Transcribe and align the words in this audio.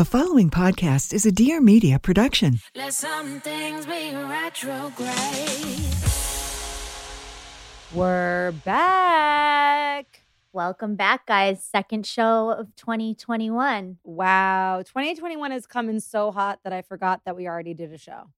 The 0.00 0.06
following 0.06 0.48
podcast 0.48 1.12
is 1.12 1.26
a 1.26 1.30
Dear 1.30 1.60
Media 1.60 1.98
production. 1.98 2.60
Let 2.74 2.94
some 2.94 3.38
things 3.40 3.84
be 3.84 4.14
retrograde. 4.14 5.12
We're 7.92 8.52
back. 8.64 10.22
Welcome 10.54 10.96
back, 10.96 11.26
guys. 11.26 11.62
Second 11.62 12.06
show 12.06 12.48
of 12.48 12.74
2021. 12.76 13.98
Wow. 14.02 14.80
2021 14.86 15.52
is 15.52 15.66
coming 15.66 16.00
so 16.00 16.30
hot 16.30 16.60
that 16.64 16.72
I 16.72 16.80
forgot 16.80 17.20
that 17.26 17.36
we 17.36 17.46
already 17.46 17.74
did 17.74 17.92
a 17.92 17.98
show. 17.98 18.30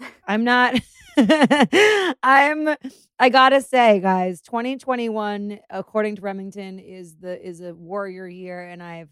I'm 0.26 0.42
not 0.42 0.74
I'm 1.16 2.74
I 3.20 3.28
got 3.28 3.50
to 3.50 3.60
say 3.60 4.00
guys, 4.00 4.40
2021 4.40 5.60
according 5.70 6.16
to 6.16 6.22
Remington 6.22 6.80
is 6.80 7.18
the 7.18 7.40
is 7.40 7.60
a 7.60 7.72
warrior 7.72 8.26
year 8.26 8.66
and 8.66 8.82
I've 8.82 9.10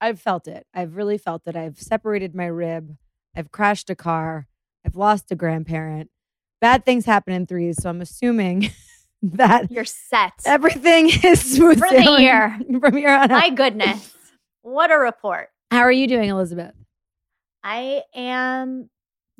I've 0.00 0.20
felt 0.20 0.46
it. 0.48 0.66
I've 0.74 0.96
really 0.96 1.18
felt 1.18 1.42
it. 1.46 1.56
I've 1.56 1.78
separated 1.78 2.34
my 2.34 2.46
rib. 2.46 2.96
I've 3.36 3.50
crashed 3.50 3.90
a 3.90 3.94
car. 3.94 4.46
I've 4.86 4.96
lost 4.96 5.30
a 5.30 5.34
grandparent. 5.34 6.10
Bad 6.60 6.84
things 6.84 7.04
happen 7.04 7.32
in 7.32 7.46
threes, 7.46 7.82
so 7.82 7.90
I'm 7.90 8.00
assuming 8.00 8.70
that 9.22 9.70
You're 9.70 9.84
set 9.84 10.32
everything 10.44 11.08
is 11.24 11.56
smooth 11.56 11.78
for 11.78 11.88
the 11.90 12.16
year. 12.20 12.58
from 12.80 12.96
here 12.96 13.10
on 13.10 13.30
out. 13.30 13.40
My 13.40 13.50
goodness. 13.50 14.14
What 14.62 14.90
a 14.90 14.98
report. 14.98 15.48
How 15.70 15.80
are 15.80 15.92
you 15.92 16.06
doing, 16.06 16.28
Elizabeth? 16.30 16.74
I 17.62 18.02
am 18.14 18.90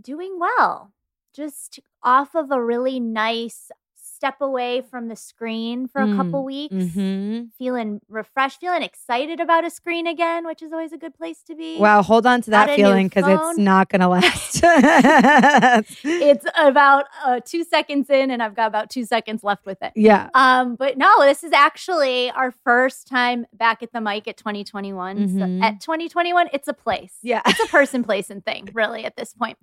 doing 0.01 0.39
well. 0.39 0.93
Just 1.34 1.81
off 2.03 2.34
of 2.34 2.51
a 2.51 2.62
really 2.62 3.01
nice 3.01 3.70
step 4.19 4.41
away 4.41 4.81
from 4.91 5.07
the 5.07 5.15
screen 5.15 5.87
for 5.87 6.03
a 6.03 6.07
Mm, 6.07 6.17
couple 6.17 6.45
weeks. 6.45 6.75
Mm-hmm. 6.75 7.45
Feeling 7.57 8.01
refreshed, 8.09 8.59
feeling 8.61 8.83
excited 8.83 9.39
about 9.39 9.65
a 9.65 9.71
screen 9.71 10.09
again, 10.09 10.45
which 10.45 10.61
is 10.61 10.73
always 10.73 10.93
a 10.93 10.99
good 10.99 11.15
place 11.15 11.41
to 11.45 11.55
be. 11.55 11.79
Wow, 11.79 12.03
hold 12.03 12.27
on 12.27 12.41
to 12.43 12.51
that 12.51 12.75
feeling 12.75 13.07
because 13.07 13.25
it's 13.29 13.59
not 13.59 13.89
going 13.91 14.01
to 14.01 14.09
last. 14.09 14.61
It's 16.05 16.45
about 16.57 17.05
uh, 17.25 17.41
two 17.45 17.62
seconds 17.65 18.11
in, 18.11 18.31
and 18.33 18.42
I've 18.42 18.57
got 18.57 18.67
about 18.67 18.91
two 18.91 19.05
seconds 19.05 19.45
left 19.45 19.65
with 19.67 19.79
it. 19.83 19.92
yeah. 19.95 20.29
Um, 20.35 20.75
but 20.75 20.98
no, 20.98 21.23
this 21.23 21.45
is 21.45 21.53
actually 21.53 22.31
our 22.33 22.51
first 22.51 23.07
time 23.07 23.47
back 23.53 23.83
at 23.83 23.92
the 23.92 24.01
mic 24.01 24.27
at 24.27 24.37
2021. 24.37 25.29
Mhm. 25.29 25.61
So 25.61 25.64
at 25.67 25.81
2021, 25.81 26.48
it's 26.53 26.67
a 26.69 26.75
place. 26.75 27.14
Yeah. 27.23 27.42
It's 27.47 27.61
a 27.61 27.67
person, 27.79 28.03
place, 28.03 28.31
and 28.31 28.45
thing, 28.45 28.69
really, 28.73 29.05
at 29.05 29.17
this 29.17 29.33
point. 29.33 29.59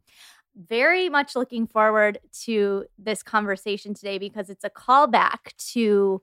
Very 0.55 1.09
much 1.09 1.35
looking 1.35 1.67
forward 1.67 2.19
to 2.43 2.85
this 2.97 3.21
conversation 3.23 3.93
today 3.93 4.17
because 4.17 4.49
it's 4.49 4.63
a 4.63 4.69
callback 4.69 5.55
to 5.73 6.21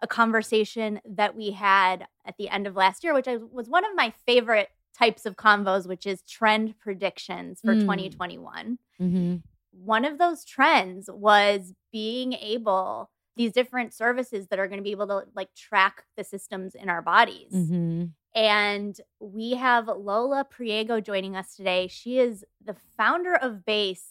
a 0.00 0.06
conversation 0.06 1.00
that 1.04 1.34
we 1.36 1.50
had 1.50 2.06
at 2.24 2.36
the 2.38 2.48
end 2.48 2.66
of 2.66 2.76
last 2.76 3.04
year, 3.04 3.12
which 3.12 3.28
I, 3.28 3.36
was 3.36 3.68
one 3.68 3.84
of 3.84 3.90
my 3.94 4.12
favorite 4.26 4.68
types 4.96 5.26
of 5.26 5.36
convos, 5.36 5.86
which 5.86 6.06
is 6.06 6.22
trend 6.22 6.78
predictions 6.78 7.60
for 7.60 7.74
Mm. 7.74 7.80
2021 7.80 8.78
Mm-hmm. 9.00 9.36
one 9.70 10.04
of 10.04 10.18
those 10.18 10.44
trends 10.44 11.08
was 11.12 11.72
being 11.92 12.32
able 12.32 13.10
these 13.38 13.52
different 13.52 13.94
services 13.94 14.48
that 14.48 14.58
are 14.58 14.66
going 14.66 14.78
to 14.78 14.82
be 14.84 14.90
able 14.90 15.06
to 15.06 15.22
like 15.34 15.54
track 15.54 16.04
the 16.18 16.24
systems 16.24 16.74
in 16.74 16.90
our 16.90 17.00
bodies 17.00 17.52
Mm-hmm. 17.54 18.04
and 18.34 19.00
we 19.20 19.52
have 19.54 19.86
lola 19.88 20.44
priego 20.44 21.02
joining 21.02 21.34
us 21.36 21.56
today 21.56 21.88
she 21.88 22.18
is 22.18 22.44
the 22.62 22.76
founder 22.98 23.34
of 23.34 23.64
base 23.64 24.04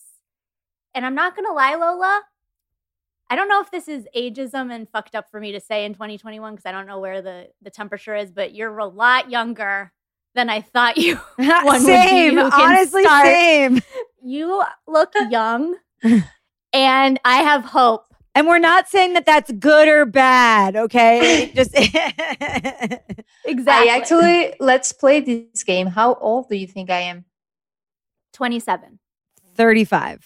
and 0.95 1.05
i'm 1.05 1.13
not 1.13 1.35
going 1.35 1.45
to 1.45 1.53
lie 1.53 1.75
lola 1.75 2.21
i 3.29 3.35
don't 3.35 3.49
know 3.49 3.61
if 3.61 3.69
this 3.69 3.87
is 3.87 4.07
ageism 4.15 4.73
and 4.73 4.89
fucked 4.89 5.13
up 5.15 5.29
for 5.29 5.39
me 5.39 5.51
to 5.51 5.59
say 5.59 5.85
in 5.85 5.93
2021 5.93 6.53
because 6.55 6.65
i 6.65 6.71
don't 6.71 6.87
know 6.87 6.99
where 6.99 7.21
the 7.21 7.47
the 7.61 7.69
temperature 7.69 8.15
is 8.15 8.31
but 8.31 8.55
you're 8.55 8.75
a 8.79 8.87
lot 8.87 9.29
younger 9.29 9.91
than 10.35 10.49
i 10.49 10.61
thought 10.61 10.97
you 10.97 11.15
One 11.37 11.65
would 11.65 11.79
be 11.79 11.85
same. 11.85 12.39
Honestly, 12.39 13.03
start. 13.03 13.25
same. 13.27 13.81
you 14.23 14.63
look 14.87 15.13
young 15.29 15.75
and 16.73 17.19
I 17.25 17.37
have 17.37 17.63
hope. 17.65 18.06
And 18.37 18.45
we're 18.45 18.59
not 18.59 18.87
saying 18.87 19.13
that 19.13 19.25
that's 19.25 19.51
good 19.51 19.87
or 19.87 20.05
bad, 20.05 20.75
okay? 20.75 21.51
Just 21.55 21.71
Exactly. 23.45 23.89
I 23.89 23.97
actually 23.97 24.53
let's 24.59 24.91
play 24.91 25.21
this 25.21 25.63
game. 25.63 25.87
How 25.87 26.13
old 26.13 26.47
do 26.47 26.55
you 26.55 26.67
think 26.67 26.91
I 26.91 26.99
am? 26.99 27.25
27. 28.33 28.99
35. 29.55 30.23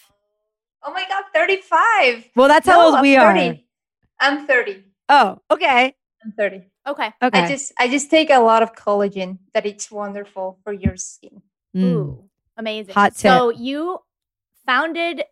Oh 0.83 0.91
my 0.91 1.05
god, 1.07 1.23
35. 1.33 2.31
Well, 2.35 2.49
that's 2.49 2.67
how 2.67 2.85
old 2.85 2.95
I'm 2.95 3.01
we 3.01 3.15
30. 3.15 3.39
are. 3.39 3.55
I'm 4.19 4.45
30. 4.45 4.83
Oh, 5.07 5.37
okay. 5.49 5.95
I'm 6.21 6.33
30. 6.33 6.63
Okay. 6.89 7.13
Okay. 7.23 7.39
I 7.39 7.47
just 7.47 7.71
I 7.79 7.87
just 7.87 8.09
take 8.09 8.29
a 8.29 8.39
lot 8.39 8.61
of 8.61 8.73
collagen 8.73 9.37
that 9.53 9.65
it's 9.65 9.89
wonderful 9.89 10.59
for 10.65 10.73
your 10.73 10.97
skin. 10.97 11.41
Mm. 11.73 11.83
Ooh, 11.83 12.29
amazing. 12.57 12.93
Hot 12.93 13.15
tip. 13.15 13.31
So 13.31 13.51
you 13.51 13.99
founded 14.65 15.23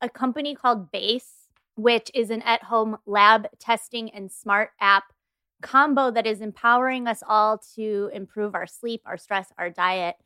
a 0.00 0.08
company 0.08 0.54
called 0.54 0.90
Base, 0.90 1.41
which 1.76 2.10
is 2.14 2.30
an 2.30 2.42
at-home 2.42 2.98
lab 3.06 3.46
testing 3.58 4.10
and 4.10 4.30
smart 4.30 4.70
app 4.80 5.04
combo 5.62 6.10
that 6.10 6.26
is 6.26 6.40
empowering 6.40 7.06
us 7.06 7.22
all 7.26 7.58
to 7.76 8.10
improve 8.12 8.54
our 8.54 8.66
sleep, 8.66 9.00
our 9.06 9.16
stress, 9.16 9.52
our 9.58 9.70
diet 9.70 10.16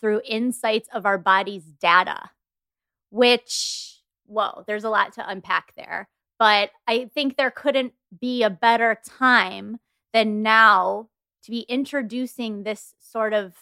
through 0.00 0.22
insights 0.26 0.88
of 0.92 1.04
our 1.04 1.18
body's 1.18 1.64
data. 1.64 2.30
Which, 3.10 4.00
whoa, 4.26 4.64
there's 4.66 4.84
a 4.84 4.90
lot 4.90 5.12
to 5.14 5.28
unpack 5.28 5.74
there. 5.76 6.08
But 6.38 6.70
I 6.86 7.10
think 7.14 7.36
there 7.36 7.50
couldn't 7.50 7.92
be 8.20 8.42
a 8.42 8.50
better 8.50 8.98
time 9.06 9.78
than 10.12 10.42
now 10.42 11.08
to 11.44 11.50
be 11.50 11.60
introducing 11.60 12.62
this 12.62 12.94
sort 12.98 13.32
of 13.32 13.54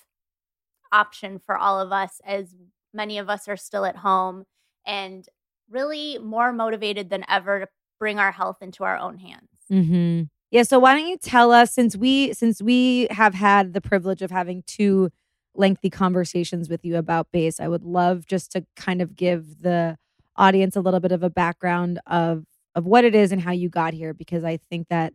option 0.93 1.39
for 1.39 1.57
all 1.57 1.81
of 1.81 1.93
us 1.93 2.21
as 2.25 2.55
many 2.95 3.19
of 3.19 3.29
us 3.29 3.49
are 3.49 3.57
still 3.57 3.85
at 3.85 3.97
home 3.97 4.45
and 4.87 5.29
really 5.73 6.19
more 6.19 6.53
motivated 6.53 7.11
than 7.11 7.25
ever 7.29 7.61
to 7.61 7.69
bring 7.99 8.19
our 8.19 8.33
health 8.33 8.59
into 8.61 8.85
our 8.85 8.99
own 8.99 9.19
hands. 9.19 9.49
Mm-hmm. 9.71 10.23
Yeah. 10.51 10.65
So 10.65 10.79
why 10.79 10.95
don't 10.95 11.09
you 11.09 11.17
tell 11.17 11.51
us 11.51 11.73
since 11.73 11.97
we 11.97 12.33
since 12.35 12.61
we 12.61 13.09
have 13.11 13.35
had 13.35 13.73
the 13.73 13.81
privilege 13.81 14.23
of 14.23 14.31
having 14.31 14.63
two 14.67 15.11
lengthy 15.55 15.91
conversations 15.91 16.69
with 16.69 16.85
you 16.85 16.97
about 16.97 17.33
base, 17.33 17.61
I 17.61 17.69
would 17.69 17.85
love 17.85 18.27
just 18.27 18.53
to 18.53 18.65
kind 18.77 19.01
of 19.01 19.17
give 19.17 19.63
the 19.63 19.97
audience 20.37 20.77
a 20.77 20.81
little 20.81 21.01
bit 21.01 21.13
of 21.13 21.23
a 21.23 21.31
background 21.31 22.01
of 22.07 22.45
of 22.75 22.87
what 22.87 23.05
it 23.05 23.15
is 23.15 23.33
and 23.33 23.41
how 23.41 23.53
you 23.53 23.69
got 23.69 23.95
here 23.95 24.15
because 24.15 24.45
I 24.45 24.57
think 24.57 24.89
that 24.89 25.13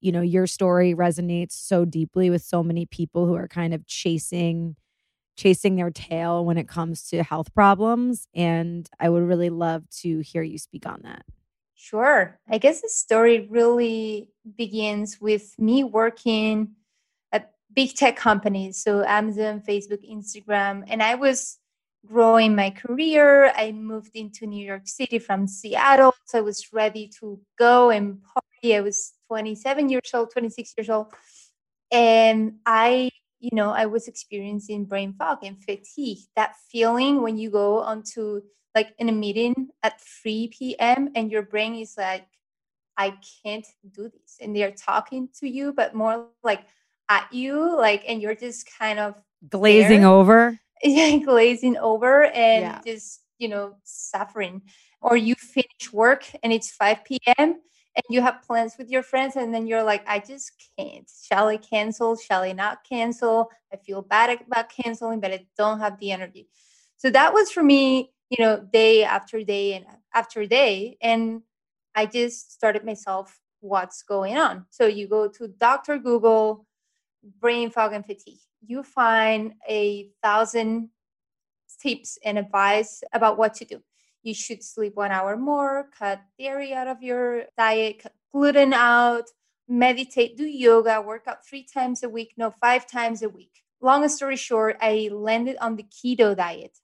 you 0.00 0.12
know 0.12 0.20
your 0.20 0.46
story 0.46 0.94
resonates 0.94 1.52
so 1.52 1.84
deeply 1.84 2.30
with 2.30 2.42
so 2.42 2.62
many 2.62 2.86
people 2.86 3.26
who 3.26 3.34
are 3.34 3.48
kind 3.48 3.74
of 3.74 3.86
chasing 3.86 4.76
chasing 5.38 5.76
their 5.76 5.90
tail 5.90 6.44
when 6.44 6.58
it 6.58 6.66
comes 6.66 7.08
to 7.08 7.22
health 7.22 7.54
problems 7.54 8.26
and 8.34 8.90
I 8.98 9.08
would 9.08 9.22
really 9.22 9.50
love 9.50 9.88
to 10.00 10.18
hear 10.18 10.42
you 10.42 10.58
speak 10.58 10.84
on 10.84 11.00
that. 11.04 11.24
Sure. 11.76 12.40
I 12.50 12.58
guess 12.58 12.82
the 12.82 12.88
story 12.88 13.46
really 13.48 14.30
begins 14.56 15.20
with 15.20 15.54
me 15.56 15.84
working 15.84 16.72
at 17.30 17.52
big 17.72 17.94
tech 17.94 18.16
companies, 18.16 18.82
so 18.82 19.04
Amazon, 19.04 19.60
Facebook, 19.60 20.02
Instagram, 20.10 20.82
and 20.88 21.00
I 21.00 21.14
was 21.14 21.58
growing 22.04 22.56
my 22.56 22.70
career. 22.70 23.52
I 23.54 23.70
moved 23.70 24.16
into 24.16 24.44
New 24.44 24.64
York 24.66 24.88
City 24.88 25.20
from 25.20 25.46
Seattle, 25.46 26.14
so 26.24 26.38
I 26.38 26.40
was 26.40 26.72
ready 26.72 27.08
to 27.20 27.40
go 27.56 27.90
and 27.90 28.20
party. 28.24 28.74
I 28.74 28.80
was 28.80 29.12
27 29.28 29.88
years 29.88 30.10
old, 30.12 30.32
26 30.32 30.74
years 30.76 30.90
old, 30.90 31.12
and 31.92 32.54
I, 32.66 33.10
you 33.40 33.50
know, 33.52 33.70
I 33.70 33.86
was 33.86 34.08
experiencing 34.08 34.84
brain 34.84 35.14
fog 35.14 35.38
and 35.42 35.62
fatigue. 35.62 36.18
That 36.36 36.54
feeling 36.70 37.22
when 37.22 37.38
you 37.38 37.50
go 37.50 37.80
onto 37.80 38.42
like 38.74 38.94
in 38.98 39.08
a 39.08 39.12
meeting 39.12 39.68
at 39.82 40.00
3 40.22 40.48
p.m. 40.48 41.10
and 41.14 41.30
your 41.30 41.42
brain 41.42 41.74
is 41.74 41.94
like, 41.96 42.26
I 42.96 43.14
can't 43.44 43.66
do 43.92 44.08
this. 44.08 44.38
And 44.40 44.54
they're 44.54 44.72
talking 44.72 45.28
to 45.40 45.48
you, 45.48 45.72
but 45.72 45.94
more 45.94 46.26
like 46.42 46.64
at 47.08 47.32
you, 47.32 47.76
like, 47.76 48.04
and 48.08 48.20
you're 48.20 48.34
just 48.34 48.68
kind 48.78 48.98
of 48.98 49.14
Glazing 49.48 50.00
There. 50.00 50.10
over. 50.10 50.58
Yeah, 50.82 51.16
glazing 51.18 51.76
over 51.76 52.26
and 52.26 52.62
Yeah. 52.62 52.80
just, 52.84 53.22
you 53.38 53.48
know, 53.48 53.76
suffering. 53.84 54.62
Or 55.00 55.16
you 55.16 55.34
finish 55.34 55.92
work 55.92 56.24
and 56.42 56.52
it's 56.52 56.70
5 56.70 57.04
p.m. 57.04 57.60
and 57.98 58.04
you 58.14 58.22
have 58.22 58.42
plans 58.42 58.76
with 58.78 58.88
your 58.88 59.02
friends, 59.02 59.34
and 59.34 59.52
then 59.52 59.66
you're 59.66 59.82
like, 59.82 60.04
I 60.06 60.20
just 60.20 60.52
can't. 60.78 61.10
Shall 61.26 61.48
I 61.48 61.56
cancel? 61.56 62.16
Shall 62.16 62.42
I 62.42 62.52
not 62.52 62.84
cancel? 62.88 63.50
I 63.72 63.76
feel 63.76 64.02
bad 64.02 64.38
about 64.46 64.68
canceling, 64.68 65.18
but 65.18 65.32
I 65.32 65.46
don't 65.56 65.80
have 65.80 65.98
the 65.98 66.12
energy. 66.12 66.48
So 66.96 67.10
that 67.10 67.34
was 67.34 67.50
for 67.50 67.64
me, 67.64 68.12
you 68.30 68.44
know, 68.44 68.64
day 68.72 69.02
after 69.02 69.42
day 69.42 69.74
and 69.74 69.84
after 70.14 70.46
day. 70.46 70.96
And 71.02 71.42
I 71.96 72.06
just 72.06 72.52
started 72.52 72.84
myself 72.84 73.40
what's 73.60 74.02
going 74.02 74.38
on. 74.38 74.64
So 74.70 74.86
you 74.86 75.08
go 75.08 75.26
to 75.26 75.48
Dr. 75.48 75.98
Google, 75.98 76.66
brain 77.40 77.68
fog 77.68 77.94
and 77.94 78.06
fatigue. 78.06 78.38
You 78.64 78.84
find 78.84 79.54
a 79.68 80.10
thousand 80.22 80.90
tips 81.82 82.16
and 82.24 82.38
advice 82.38 83.02
about 83.12 83.38
what 83.38 83.54
to 83.54 83.64
do. 83.64 83.82
You 84.22 84.34
should 84.34 84.62
sleep 84.62 84.96
one 84.96 85.10
hour 85.10 85.36
more, 85.36 85.88
cut 85.98 86.20
dairy 86.38 86.74
out 86.74 86.88
of 86.88 87.02
your 87.02 87.44
diet, 87.56 88.00
cut 88.02 88.12
gluten 88.32 88.72
out, 88.72 89.24
meditate, 89.68 90.36
do 90.36 90.44
yoga, 90.44 91.00
work 91.00 91.24
out 91.26 91.46
three 91.46 91.62
times 91.62 92.02
a 92.02 92.08
week, 92.08 92.34
no, 92.36 92.50
five 92.50 92.86
times 92.86 93.22
a 93.22 93.28
week. 93.28 93.62
long 93.80 94.08
story 94.08 94.36
short, 94.36 94.76
I 94.80 95.08
landed 95.12 95.56
on 95.60 95.76
the 95.76 95.84
keto 95.84 96.36
diet. 96.36 96.78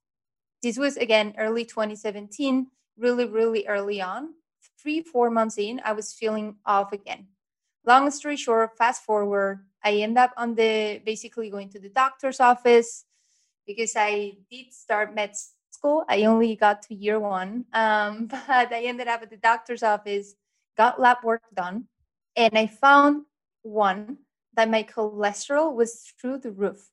This 0.62 0.78
was 0.78 0.96
again 0.96 1.34
early 1.38 1.64
2017, 1.64 2.68
really, 2.96 3.26
really 3.26 3.66
early 3.66 4.00
on. 4.00 4.34
Three, 4.80 5.02
four 5.02 5.30
months 5.30 5.58
in, 5.58 5.80
I 5.84 5.92
was 5.92 6.12
feeling 6.12 6.56
off 6.64 6.92
again. 6.92 7.28
Long 7.86 8.10
story 8.10 8.36
short, 8.36 8.76
fast 8.78 9.02
forward, 9.04 9.66
I 9.82 9.94
end 9.96 10.16
up 10.16 10.32
on 10.36 10.54
the 10.54 11.02
basically 11.04 11.50
going 11.50 11.68
to 11.70 11.78
the 11.78 11.90
doctor's 11.90 12.40
office 12.40 13.04
because 13.66 13.92
I 13.96 14.38
did 14.50 14.72
start 14.72 15.14
med 15.14 15.34
school. 15.84 16.04
I 16.08 16.24
only 16.24 16.56
got 16.56 16.82
to 16.82 16.94
year 16.94 17.20
one, 17.20 17.66
um, 17.72 18.26
but 18.30 18.72
I 18.72 18.84
ended 18.84 19.08
up 19.08 19.22
at 19.22 19.30
the 19.30 19.36
doctor's 19.36 19.82
office, 19.82 20.34
got 20.76 21.00
lab 21.00 21.18
work 21.22 21.42
done, 21.54 21.84
and 22.36 22.56
I 22.56 22.66
found 22.66 23.24
one 23.62 24.18
that 24.56 24.70
my 24.70 24.82
cholesterol 24.82 25.74
was 25.74 26.12
through 26.20 26.38
the 26.38 26.52
roof, 26.52 26.90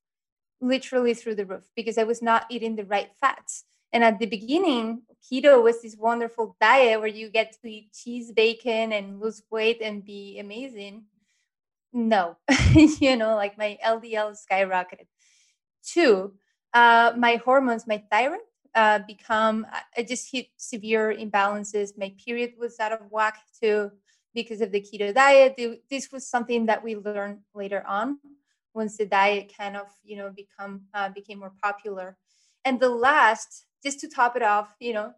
literally 0.60 1.14
through 1.14 1.36
the 1.36 1.46
roof, 1.46 1.70
because 1.76 1.98
I 1.98 2.04
was 2.04 2.22
not 2.22 2.46
eating 2.50 2.76
the 2.76 2.86
right 2.86 3.10
fats. 3.20 3.66
And 3.94 4.04
at 4.04 4.20
the 4.20 4.26
beginning, 4.26 5.04
keto 5.22 5.62
was 5.62 5.82
this 5.82 5.98
wonderful 5.98 6.56
diet 6.62 7.00
where 7.00 7.10
you 7.10 7.30
get 7.30 7.54
to 7.62 7.70
eat 7.70 7.94
cheese, 7.94 8.32
bacon, 8.32 8.94
and 8.94 9.20
lose 9.20 9.44
weight 9.52 9.82
and 9.82 10.04
be 10.04 10.40
amazing. 10.40 11.04
No, 11.94 12.38
you 12.74 13.18
know, 13.18 13.36
like 13.36 13.58
my 13.58 13.78
LDL 13.86 14.36
skyrocketed. 14.36 15.08
Two, 15.84 16.34
uh, 16.74 17.12
my 17.18 17.36
hormones, 17.44 17.86
my 17.86 18.02
thyroid, 18.10 18.48
uh, 18.76 19.00
become. 19.08 19.66
I 19.98 20.04
just 20.04 20.32
hit 20.32 20.48
severe 20.58 21.14
imbalances. 21.18 21.98
My 21.98 22.14
period 22.24 22.54
was 22.58 22.80
out 22.80 22.92
of 22.92 23.00
whack 23.10 23.40
too 23.62 23.92
because 24.34 24.62
of 24.62 24.72
the 24.72 24.82
keto 24.82 25.14
diet. 25.14 25.60
This 25.90 26.12
was 26.12 26.28
something 26.28 26.66
that 26.68 26.84
we 26.84 26.96
learned 26.96 27.40
later 27.54 27.84
on 27.88 28.20
once 28.74 28.98
the 28.98 29.06
diet 29.06 29.52
kind 29.58 29.76
of 29.76 29.88
you 30.04 30.16
know 30.16 30.30
become 30.30 30.82
uh, 30.94 31.10
became 31.10 31.40
more 31.40 31.54
popular. 31.62 32.18
And 32.64 32.80
the 32.80 32.90
last, 32.90 33.66
just 33.84 34.00
to 34.02 34.08
top 34.08 34.36
it 34.36 34.44
off, 34.44 34.76
you 34.80 34.94
know, 34.94 35.14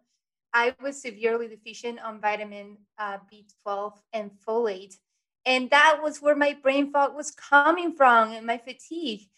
I 0.52 0.74
was 0.82 1.02
severely 1.02 1.48
deficient 1.48 2.00
on 2.00 2.20
vitamin 2.20 2.78
uh, 2.98 3.18
B12 3.30 3.92
and 4.12 4.30
folate. 4.46 4.96
And 5.44 5.68
that 5.70 6.00
was 6.02 6.22
where 6.22 6.36
my 6.36 6.56
brain 6.62 6.90
fog 6.90 7.14
was 7.14 7.30
coming 7.30 7.94
from 7.94 8.32
and 8.32 8.46
my 8.46 8.56
fatigue. 8.56 9.28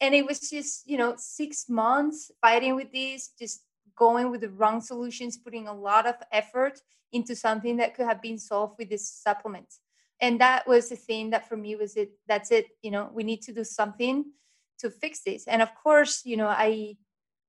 And 0.00 0.14
it 0.14 0.26
was 0.26 0.50
just, 0.50 0.88
you 0.88 0.96
know, 0.96 1.14
six 1.16 1.68
months 1.68 2.30
fighting 2.40 2.74
with 2.74 2.92
this, 2.92 3.30
just 3.38 3.62
going 3.96 4.30
with 4.30 4.40
the 4.40 4.48
wrong 4.50 4.80
solutions, 4.80 5.36
putting 5.36 5.68
a 5.68 5.74
lot 5.74 6.06
of 6.06 6.14
effort 6.32 6.80
into 7.12 7.34
something 7.34 7.76
that 7.76 7.94
could 7.94 8.06
have 8.06 8.22
been 8.22 8.38
solved 8.38 8.76
with 8.78 8.88
this 8.88 9.08
supplement. 9.10 9.66
And 10.20 10.40
that 10.40 10.66
was 10.66 10.88
the 10.88 10.96
thing 10.96 11.30
that 11.30 11.48
for 11.48 11.56
me 11.56 11.76
was 11.76 11.96
it, 11.96 12.12
that's 12.26 12.50
it, 12.50 12.68
you 12.82 12.90
know, 12.90 13.10
we 13.12 13.24
need 13.24 13.42
to 13.42 13.52
do 13.52 13.64
something 13.64 14.24
to 14.78 14.90
fix 14.90 15.20
this. 15.20 15.46
And 15.46 15.60
of 15.62 15.74
course, 15.74 16.22
you 16.24 16.36
know, 16.36 16.48
I 16.48 16.96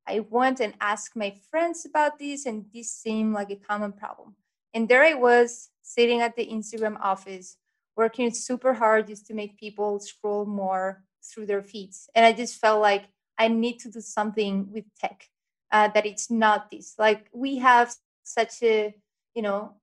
I 0.07 0.19
went 0.19 0.59
and 0.59 0.74
asked 0.81 1.15
my 1.15 1.36
friends 1.50 1.86
about 1.86 2.18
this, 2.18 2.45
and 2.45 2.65
this 2.74 2.92
seemed 2.92 3.33
like 3.33 3.51
a 3.51 3.56
common 3.56 3.94
problem. 3.94 4.36
And 4.74 4.89
there 4.89 5.03
I 5.03 5.13
was 5.13 5.69
sitting 5.83 6.21
at 6.21 6.36
the 6.36 6.48
Instagram 6.48 7.00
office, 7.00 7.57
working 7.95 8.33
super 8.33 8.74
hard 8.74 9.07
just 9.07 9.27
to 9.27 9.33
make 9.33 9.59
people 9.59 10.00
scroll 10.00 10.45
more 10.45 11.03
through 11.24 11.46
their 11.46 11.62
feeds. 11.62 12.10
And 12.16 12.26
I 12.26 12.34
just 12.34 12.60
felt 12.60 12.82
like 12.82 13.06
I 13.38 13.48
need 13.48 13.80
to 13.80 13.90
do 13.90 14.02
something 14.02 14.72
with 14.72 14.86
tech 15.00 15.28
uh, 15.72 15.90
that 15.90 16.06
it's 16.06 16.30
not 16.30 16.70
this. 16.72 16.96
Like 16.98 17.28
we 17.34 17.58
have 17.58 17.94
such 18.24 18.62
a, 18.64 18.94
you 19.34 19.42
know, 19.42 19.76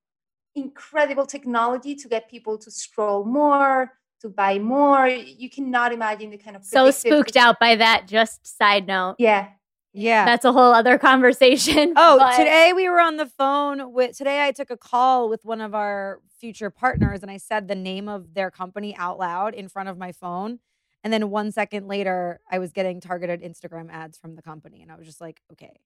incredible 0.54 1.26
technology 1.26 1.94
to 1.94 2.08
get 2.08 2.30
people 2.30 2.58
to 2.58 2.70
scroll 2.70 3.24
more, 3.24 3.92
to 4.20 4.28
buy 4.28 4.58
more. 4.58 5.06
You 5.08 5.48
cannot 5.48 5.92
imagine 5.92 6.30
the 6.30 6.38
kind 6.38 6.56
of 6.56 6.64
so 6.64 6.90
spooked 6.90 7.36
out 7.36 7.58
by 7.60 7.76
that. 7.76 8.06
Just 8.06 8.46
side 8.46 8.86
note. 8.86 9.16
Yeah. 9.18 9.48
Yeah. 9.92 10.24
That's 10.24 10.44
a 10.44 10.52
whole 10.52 10.72
other 10.72 10.98
conversation. 11.10 11.94
Oh, 11.96 12.18
but- 12.18 12.36
today 12.36 12.72
we 12.74 12.88
were 12.88 13.00
on 13.00 13.16
the 13.16 13.26
phone 13.26 13.92
with 13.92 14.16
today 14.16 14.46
I 14.46 14.52
took 14.52 14.70
a 14.70 14.76
call 14.76 15.28
with 15.28 15.44
one 15.44 15.60
of 15.60 15.74
our 15.74 16.20
future 16.38 16.70
partners 16.70 17.22
and 17.22 17.30
I 17.30 17.36
said 17.38 17.66
the 17.66 17.74
name 17.74 18.08
of 18.08 18.34
their 18.34 18.50
company 18.50 18.94
out 18.96 19.18
loud 19.18 19.54
in 19.54 19.68
front 19.68 19.88
of 19.88 19.98
my 19.98 20.12
phone. 20.12 20.60
And 21.04 21.12
then 21.12 21.30
one 21.30 21.52
second 21.52 21.86
later, 21.86 22.40
I 22.50 22.58
was 22.58 22.72
getting 22.72 23.00
targeted 23.00 23.42
Instagram 23.42 23.90
ads 23.90 24.18
from 24.18 24.34
the 24.34 24.42
company. 24.42 24.82
And 24.82 24.90
I 24.90 24.96
was 24.96 25.06
just 25.06 25.20
like, 25.20 25.40
okay, 25.52 25.80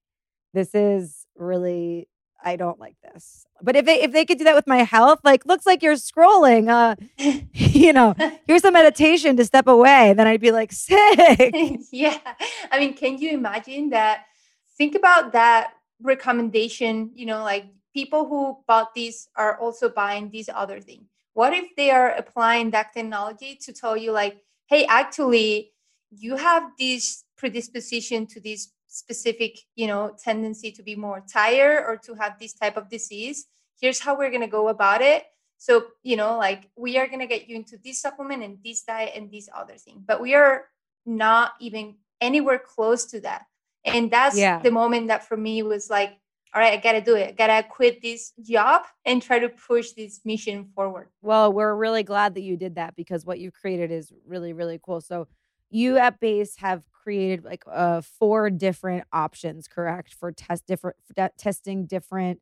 this 0.55 0.75
is 0.75 1.27
really 1.37 2.09
I 2.45 2.57
don't 2.57 2.79
like 2.79 2.97
this. 3.03 3.47
But 3.63 3.77
if 3.77 3.87
they 3.87 4.03
if 4.03 4.13
they 4.13 4.25
could 4.25 4.39
do 4.39 4.45
that 4.45 4.55
with 4.55 4.67
my 4.67 4.79
health, 4.79 5.21
like 5.23 5.47
looks 5.47 5.65
like 5.65 5.83
you're 5.83 5.95
scrolling, 5.95 6.69
uh, 6.69 6.97
you 7.53 7.93
know, 7.93 8.15
here's 8.47 8.65
a 8.65 8.71
meditation 8.71 9.37
to 9.37 9.45
step 9.45 9.67
away, 9.67 10.13
then 10.15 10.27
I'd 10.27 10.41
be 10.41 10.51
like 10.51 10.73
sick. 10.73 11.81
yeah. 11.93 12.19
I 12.71 12.79
mean, 12.81 12.95
can 12.95 13.19
you 13.19 13.31
imagine 13.31 13.91
that? 13.91 14.25
Think 14.77 14.95
about 14.95 15.33
that 15.33 15.75
recommendation, 16.01 17.11
you 17.15 17.27
know, 17.27 17.43
like 17.43 17.67
people 17.95 18.27
who 18.27 18.59
bought 18.67 18.95
these 18.95 19.29
are 19.37 19.59
also 19.59 19.89
buying 19.89 20.31
this 20.31 20.49
other 20.53 20.81
thing. 20.81 21.07
What 21.35 21.53
if 21.53 21.75
they 21.77 21.91
are 21.91 22.11
applying 22.11 22.71
that 22.71 22.93
technology 22.93 23.59
to 23.63 23.73
tell 23.73 23.97
you, 23.97 24.13
like, 24.13 24.39
hey, 24.73 24.87
actually, 24.89 25.73
you 26.11 26.37
have 26.37 26.65
this 26.79 27.25
predisposition 27.37 28.27
to 28.27 28.41
this 28.41 28.73
specific 28.87 29.59
you 29.75 29.87
know 29.87 30.15
tendency 30.23 30.71
to 30.71 30.83
be 30.83 30.95
more 30.95 31.23
tired 31.27 31.85
or 31.89 31.97
to 31.97 32.15
have 32.15 32.39
this 32.39 32.53
type 32.55 32.77
of 32.77 32.89
disease. 32.89 33.47
Here's 33.81 34.01
how 34.01 34.17
we're 34.17 34.31
going 34.31 34.43
to 34.49 34.57
go 34.61 34.69
about 34.69 35.01
it. 35.03 35.25
So 35.59 35.73
you 36.03 36.17
know 36.17 36.39
like 36.39 36.71
we 36.77 36.99
are 36.99 37.07
going 37.07 37.21
to 37.21 37.27
get 37.27 37.49
you 37.49 37.57
into 37.57 37.77
this 37.85 38.01
supplement 38.01 38.43
and 38.43 38.59
this 38.65 38.83
diet 38.83 39.13
and 39.17 39.31
this 39.31 39.49
other 39.55 39.77
thing 39.77 40.03
but 40.07 40.21
we 40.21 40.35
are 40.35 40.65
not 41.07 41.53
even 41.61 41.97
anywhere 42.21 42.59
close 42.59 43.05
to 43.13 43.21
that. 43.21 43.43
And 43.85 44.11
that's 44.11 44.37
Yeah. 44.37 44.61
the 44.61 44.71
moment 44.71 45.09
that 45.09 45.27
for 45.29 45.37
me 45.37 45.63
was 45.63 45.91
like 45.91 46.13
all 46.55 46.61
right 46.61 46.73
i 46.75 46.77
gotta 46.77 47.01
do 47.01 47.15
it 47.17 47.29
i 47.29 47.33
gotta 47.33 47.67
quit 47.69 48.01
this 48.03 48.33
job 48.43 48.83
and 49.05 49.23
try 49.23 49.39
to 49.39 49.49
push 49.49 49.93
this 49.93 50.21
mission 50.25 50.69
forward 50.75 51.09
Well, 51.23 51.53
we're 51.53 51.75
really 51.75 52.03
glad 52.03 52.35
that 52.35 52.43
you 52.43 52.57
did 52.57 52.75
that 52.77 52.95
because 52.97 53.25
what 53.25 53.39
you've 53.39 53.55
created 53.55 53.91
is 53.91 54.13
really, 54.27 54.53
really 54.53 54.79
cool. 54.83 55.01
So, 55.01 55.27
you 55.71 55.97
at 55.97 56.21
Base 56.21 56.57
have 56.57 56.83
created 56.93 57.45
like 57.45 57.65
uh, 57.67 58.03
four 58.03 58.51
different 58.51 59.05
options, 59.13 59.67
correct, 59.69 60.13
for 60.15 60.31
test 60.33 60.67
different 60.67 60.97
for 61.07 61.15
testing 61.39 61.87
different 61.87 62.41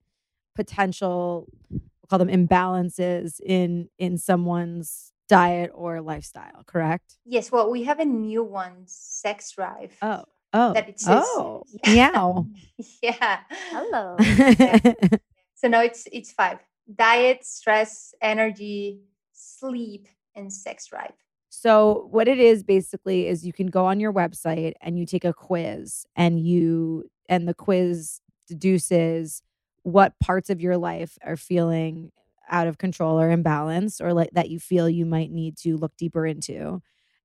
potential, 0.57 1.47
we'll 1.71 1.81
call 2.09 2.19
them 2.19 2.29
imbalances 2.29 3.41
in 3.41 3.89
in 3.99 4.19
someone's 4.19 5.13
diet 5.29 5.71
or 5.75 6.01
lifestyle, 6.01 6.65
correct? 6.67 7.19
yes 7.25 7.53
well 7.53 7.71
we 7.71 7.85
have 7.85 8.01
a 8.01 8.05
new 8.05 8.43
one 8.43 8.83
sex 8.87 9.53
drive 9.53 9.97
Oh, 10.03 10.25
oh, 10.53 10.73
that 10.73 10.89
it 10.89 11.01
says 11.01 11.25
oh, 11.27 11.63
Yeah. 11.87 12.35
yeah 13.03 13.41
Hello. 13.71 14.17
So 15.61 15.69
now 15.69 15.83
it's 15.83 16.09
it's 16.11 16.33
five: 16.33 16.59
diet, 16.95 17.45
stress, 17.45 18.15
energy, 18.23 19.03
sleep, 19.35 20.09
and 20.35 20.51
sex 20.51 20.87
drive. 20.87 21.13
So 21.51 22.09
what 22.11 22.29
it 22.29 22.39
is 22.39 22.63
basically 22.63 23.27
is 23.27 23.45
you 23.45 23.53
can 23.53 23.67
go 23.67 23.85
on 23.85 24.01
your 24.01 24.13
website 24.13 24.73
and 24.81 24.99
you 24.99 25.05
take 25.05 25.25
a 25.25 25.35
quiz 25.35 26.07
and 26.17 26.41
you 26.41 27.05
and 27.29 27.47
the 27.47 27.53
quiz 27.53 28.21
deduces 28.49 29.43
what 29.83 30.19
parts 30.19 30.49
of 30.49 30.63
your 30.63 30.79
life 30.79 31.19
are 31.25 31.37
feeling 31.37 32.11
out 32.49 32.67
of 32.67 32.79
control 32.79 33.21
or 33.21 33.29
imbalanced 33.29 34.01
or 34.01 34.15
like 34.15 34.31
that 34.33 34.49
you 34.49 34.59
feel 34.59 34.89
you 34.89 35.05
might 35.05 35.31
need 35.31 35.59
to 35.59 35.77
look 35.77 35.97
deeper 35.99 36.25
into. 36.25 36.81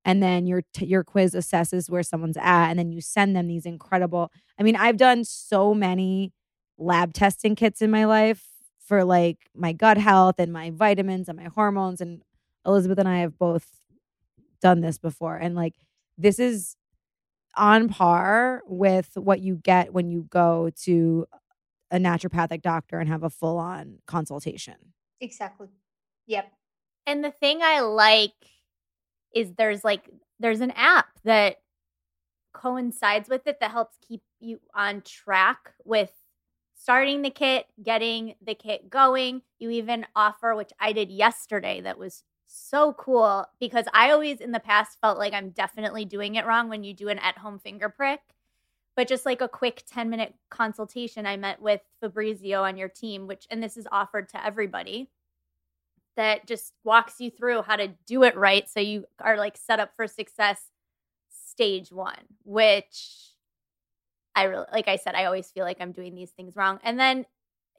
And 0.06 0.22
then 0.22 0.46
your 0.46 0.62
t- 0.72 0.86
your 0.86 1.04
quiz 1.04 1.34
assesses 1.34 1.90
where 1.90 2.04
someone's 2.04 2.38
at 2.38 2.70
and 2.70 2.78
then 2.78 2.92
you 2.92 3.00
send 3.00 3.36
them 3.36 3.48
these 3.48 3.66
incredible 3.66 4.30
I 4.58 4.62
mean 4.62 4.76
I've 4.76 4.96
done 4.96 5.24
so 5.24 5.74
many 5.74 6.32
lab 6.78 7.12
testing 7.12 7.56
kits 7.56 7.82
in 7.82 7.90
my 7.90 8.04
life 8.04 8.44
for 8.78 9.04
like 9.04 9.50
my 9.54 9.72
gut 9.72 9.98
health 9.98 10.36
and 10.38 10.52
my 10.52 10.70
vitamins 10.70 11.28
and 11.28 11.36
my 11.36 11.48
hormones 11.52 12.00
and 12.00 12.22
Elizabeth 12.64 12.98
and 12.98 13.08
I 13.08 13.18
have 13.18 13.36
both 13.36 13.66
done 14.62 14.80
this 14.80 14.96
before 14.96 15.36
and 15.36 15.56
like 15.56 15.74
this 16.16 16.38
is 16.38 16.76
on 17.56 17.88
par 17.88 18.62
with 18.66 19.10
what 19.14 19.40
you 19.40 19.56
get 19.56 19.92
when 19.92 20.08
you 20.08 20.26
go 20.30 20.70
to 20.82 21.26
a 21.90 21.98
naturopathic 21.98 22.62
doctor 22.62 22.98
and 22.98 23.08
have 23.08 23.22
a 23.22 23.30
full 23.30 23.58
on 23.58 23.98
consultation. 24.06 24.76
Exactly. 25.20 25.68
Yep. 26.26 26.52
And 27.06 27.24
the 27.24 27.30
thing 27.30 27.60
I 27.62 27.80
like 27.80 28.32
is 29.34 29.52
there's 29.54 29.84
like 29.84 30.10
there's 30.38 30.60
an 30.60 30.72
app 30.72 31.08
that 31.24 31.56
coincides 32.52 33.28
with 33.28 33.46
it 33.46 33.60
that 33.60 33.70
helps 33.70 33.96
keep 34.06 34.22
you 34.40 34.58
on 34.74 35.02
track 35.02 35.72
with 35.84 36.10
starting 36.74 37.22
the 37.22 37.30
kit, 37.30 37.66
getting 37.82 38.34
the 38.44 38.54
kit 38.54 38.88
going. 38.90 39.42
You 39.58 39.70
even 39.70 40.06
offer 40.14 40.54
which 40.54 40.72
I 40.78 40.92
did 40.92 41.10
yesterday 41.10 41.80
that 41.82 41.98
was 41.98 42.22
so 42.46 42.92
cool 42.92 43.44
because 43.60 43.86
I 43.92 44.10
always 44.12 44.40
in 44.40 44.52
the 44.52 44.60
past 44.60 44.98
felt 45.00 45.18
like 45.18 45.32
I'm 45.32 45.50
definitely 45.50 46.04
doing 46.04 46.36
it 46.36 46.46
wrong 46.46 46.68
when 46.68 46.84
you 46.84 46.94
do 46.94 47.08
an 47.08 47.18
at-home 47.18 47.58
finger 47.58 47.88
prick. 47.88 48.20
But 48.94 49.08
just 49.08 49.26
like 49.26 49.42
a 49.42 49.48
quick 49.48 49.82
10 49.86 50.08
minute 50.08 50.34
consultation, 50.48 51.26
I 51.26 51.36
met 51.36 51.60
with 51.60 51.82
Fabrizio 52.00 52.62
on 52.62 52.78
your 52.78 52.88
team, 52.88 53.26
which, 53.26 53.46
and 53.50 53.62
this 53.62 53.76
is 53.76 53.86
offered 53.92 54.28
to 54.30 54.44
everybody 54.44 55.10
that 56.16 56.46
just 56.46 56.72
walks 56.84 57.20
you 57.20 57.30
through 57.30 57.62
how 57.62 57.76
to 57.76 57.88
do 58.06 58.22
it 58.22 58.36
right 58.36 58.68
so 58.68 58.80
you 58.80 59.04
are 59.20 59.36
like 59.36 59.56
set 59.56 59.80
up 59.80 59.90
for 59.94 60.06
success 60.06 60.60
stage 61.56 61.90
one, 61.90 62.24
which 62.44 63.30
I 64.34 64.44
really, 64.44 64.66
like 64.72 64.88
I 64.88 64.96
said, 64.96 65.14
I 65.14 65.24
always 65.24 65.50
feel 65.50 65.64
like 65.64 65.78
I'm 65.80 65.92
doing 65.92 66.14
these 66.14 66.30
things 66.30 66.54
wrong. 66.54 66.78
And 66.82 66.98
then, 67.00 67.24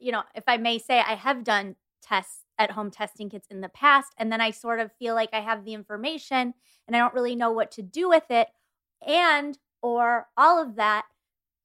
you 0.00 0.10
know, 0.10 0.22
if 0.34 0.44
I 0.48 0.56
may 0.56 0.78
say, 0.78 0.98
I 0.98 1.14
have 1.14 1.44
done 1.44 1.76
tests 2.02 2.40
at 2.58 2.72
home 2.72 2.90
testing 2.90 3.30
kits 3.30 3.46
in 3.50 3.60
the 3.60 3.68
past. 3.68 4.12
And 4.18 4.32
then 4.32 4.40
I 4.40 4.50
sort 4.50 4.80
of 4.80 4.90
feel 4.98 5.14
like 5.14 5.30
I 5.32 5.40
have 5.40 5.64
the 5.64 5.74
information 5.74 6.54
and 6.86 6.96
I 6.96 6.98
don't 6.98 7.14
really 7.14 7.36
know 7.36 7.52
what 7.52 7.70
to 7.72 7.82
do 7.82 8.08
with 8.08 8.30
it. 8.30 8.48
And, 9.06 9.56
or 9.80 10.26
all 10.36 10.60
of 10.60 10.74
that 10.74 11.06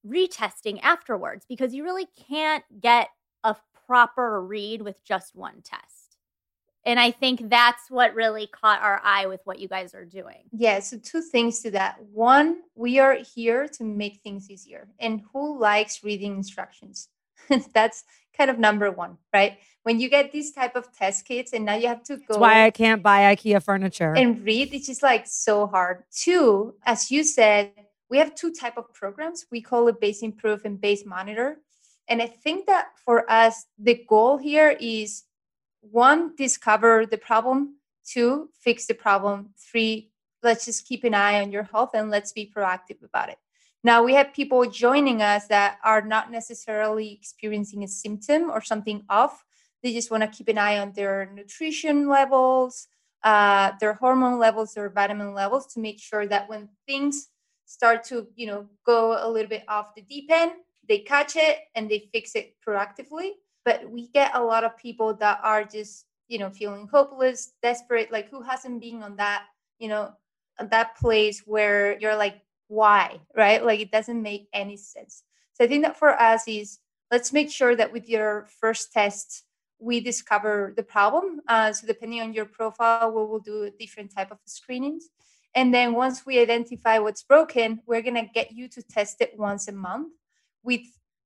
retesting 0.06 0.80
afterwards, 0.84 1.46
because 1.50 1.74
you 1.74 1.84
really 1.84 2.08
can't 2.30 2.64
get 2.80 3.10
a 3.44 3.56
proper 3.88 4.40
read 4.40 4.84
with 4.84 5.04
just 5.04 5.36
one 5.36 5.62
test. 5.64 5.93
And 6.86 7.00
I 7.00 7.12
think 7.12 7.50
that's 7.50 7.90
what 7.90 8.14
really 8.14 8.48
caught 8.48 8.82
our 8.82 9.00
eye 9.04 9.26
with 9.26 9.40
what 9.46 9.60
you 9.60 9.68
guys 9.68 9.94
are 9.94 10.04
doing. 10.04 10.44
Yeah, 10.52 10.80
so 10.80 10.98
two 10.98 11.22
things 11.22 11.62
to 11.62 11.72
that. 11.72 11.98
One, 12.12 12.62
we 12.76 13.00
are 13.00 13.16
here 13.16 13.68
to 13.70 13.84
make 13.84 14.20
things 14.22 14.50
easier. 14.50 14.88
And 15.00 15.22
who 15.32 15.60
likes 15.60 16.04
reading 16.04 16.36
instructions? 16.36 17.08
that's 17.74 18.04
kind 18.38 18.50
of 18.50 18.60
number 18.60 18.92
one, 18.92 19.18
right? 19.34 19.60
When 19.84 20.00
you 20.00 20.10
get 20.10 20.32
these 20.32 20.52
type 20.52 20.76
of 20.76 20.94
test 20.94 21.26
kits 21.26 21.54
and 21.54 21.66
now 21.66 21.76
you 21.76 21.88
have 21.88 22.04
to 22.04 22.18
go 22.18 22.24
That's 22.30 22.40
why 22.40 22.66
I 22.66 22.72
can't 22.72 23.04
buy 23.04 23.34
IKEA 23.36 23.62
furniture. 23.62 24.14
and 24.14 24.44
read, 24.44 24.74
it's 24.74 24.88
just 24.88 25.04
like 25.04 25.26
so 25.28 25.68
hard. 25.68 26.04
Two, 26.12 26.76
as 26.86 27.12
you 27.12 27.24
said, 27.24 27.72
we 28.10 28.18
have 28.18 28.36
two 28.36 28.52
type 28.52 28.78
of 28.78 28.94
programs. 28.94 29.46
We 29.52 29.62
call 29.62 29.88
it 29.88 30.00
base 30.00 30.22
improve 30.22 30.62
and 30.66 30.80
base 30.80 31.06
monitor. 31.06 31.58
And 32.08 32.22
I 32.22 32.28
think 32.28 32.68
that 32.68 32.90
for 33.06 33.30
us, 33.32 33.66
the 33.80 34.04
goal 34.08 34.38
here 34.38 34.76
is 34.80 35.24
one, 35.92 36.36
discover 36.36 37.06
the 37.06 37.18
problem, 37.18 37.76
two, 38.06 38.50
fix 38.60 38.86
the 38.86 38.94
problem, 38.94 39.50
three, 39.58 40.12
let's 40.42 40.66
just 40.66 40.88
keep 40.88 41.04
an 41.04 41.14
eye 41.14 41.42
on 41.42 41.52
your 41.52 41.64
health 41.64 41.92
and 41.94 42.10
let's 42.10 42.32
be 42.32 42.52
proactive 42.56 43.04
about 43.04 43.30
it. 43.30 43.38
Now, 43.84 44.04
we 44.04 44.14
have 44.14 44.34
people 44.34 44.66
joining 44.70 45.22
us 45.22 45.48
that 45.48 45.78
are 45.84 46.02
not 46.02 46.32
necessarily 46.32 47.12
experiencing 47.12 47.84
a 47.84 47.88
symptom 47.88 48.50
or 48.50 48.62
something 48.62 49.04
off. 49.10 49.44
They 49.82 49.94
just 49.94 50.10
want 50.10 50.24
to 50.24 50.30
keep 50.30 50.48
an 50.48 50.58
eye 50.58 50.80
on 50.80 50.94
their 50.94 51.30
nutrition 51.34 52.08
levels, 52.08 52.88
uh, 53.24 53.72
their 53.82 53.94
hormone 53.94 54.40
levels, 54.40 54.74
their 54.74 54.90
vitamin 54.90 55.34
levels 55.34 55.68
to 55.74 55.82
make 55.82 56.00
sure 56.00 56.26
that 56.28 56.48
when 56.48 56.70
things 56.88 57.28
start 57.66 58.06
to, 58.06 58.28
you 58.36 58.48
know, 58.48 58.68
go 58.86 59.18
a 59.20 59.30
little 59.30 59.50
bit 59.50 59.64
off 59.68 59.96
the 59.96 60.02
deep 60.02 60.32
end, 60.32 60.54
they 60.88 61.00
catch 61.00 61.36
it 61.36 61.60
and 61.76 61.90
they 61.90 62.10
fix 62.14 62.36
it 62.36 62.56
proactively 62.66 63.32
but 63.66 63.90
we 63.90 64.08
get 64.08 64.36
a 64.36 64.44
lot 64.44 64.64
of 64.64 64.78
people 64.78 65.14
that 65.16 65.40
are 65.44 65.64
just 65.64 66.06
you 66.28 66.40
know 66.40 66.50
feeling 66.50 66.88
hopeless 66.88 67.54
desperate 67.62 68.12
like 68.12 68.30
who 68.30 68.42
hasn't 68.42 68.82
been 68.82 69.04
on 69.04 69.16
that 69.16 69.46
you 69.80 69.88
know 69.88 70.12
that 70.60 70.96
place 70.98 71.44
where 71.46 71.98
you're 72.00 72.16
like 72.16 72.42
why? 72.68 73.20
Right? 73.36 73.64
Like 73.64 73.80
it 73.80 73.92
doesn't 73.92 74.22
make 74.22 74.48
any 74.54 74.78
sense. 74.78 75.24
So 75.54 75.64
i 75.64 75.68
think 75.68 75.84
that 75.84 75.98
for 75.98 76.20
us 76.20 76.48
is 76.48 76.80
let's 77.12 77.32
make 77.32 77.52
sure 77.52 77.76
that 77.76 77.94
with 77.94 78.10
your 78.10 78.48
first 78.60 78.92
test 78.92 79.44
we 79.80 80.00
discover 80.00 80.74
the 80.78 80.82
problem 80.82 81.42
uh, 81.48 81.72
so 81.74 81.86
depending 81.86 82.22
on 82.22 82.34
your 82.34 82.46
profile 82.46 83.12
we 83.12 83.22
will 83.26 83.40
do 83.40 83.64
a 83.64 83.72
different 83.72 84.14
type 84.16 84.32
of 84.32 84.40
screenings. 84.46 85.10
And 85.56 85.72
then 85.72 85.94
once 85.94 86.26
we 86.26 86.40
identify 86.40 86.98
what's 86.98 87.24
broken 87.24 87.82
we're 87.86 88.02
going 88.02 88.16
to 88.16 88.34
get 88.34 88.52
you 88.52 88.68
to 88.70 88.82
test 88.82 89.22
it 89.22 89.38
once 89.38 89.68
a 89.68 89.72
month 89.72 90.14
with 90.64 90.82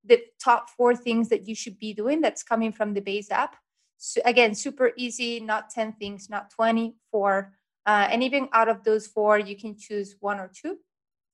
the 0.08 0.24
top 0.40 0.70
four 0.70 0.96
things 0.96 1.30
that 1.30 1.48
you 1.48 1.56
should 1.56 1.78
be 1.80 1.94
doing 1.94 2.22
that's 2.22 2.44
coming 2.44 2.72
from 2.72 2.94
the 2.94 3.02
base 3.02 3.32
app. 3.32 3.56
So 3.98 4.22
again 4.26 4.54
super 4.54 4.92
easy 4.96 5.40
not 5.40 5.70
10 5.70 5.94
things 5.94 6.30
not 6.30 6.52
24 6.52 7.54
uh, 7.86 8.08
and 8.12 8.22
even 8.22 8.50
out 8.54 8.70
of 8.70 8.84
those 8.84 9.08
four 9.08 9.40
you 9.40 9.56
can 9.56 9.78
choose 9.78 10.16
one 10.20 10.40
or 10.40 10.52
two. 10.54 10.78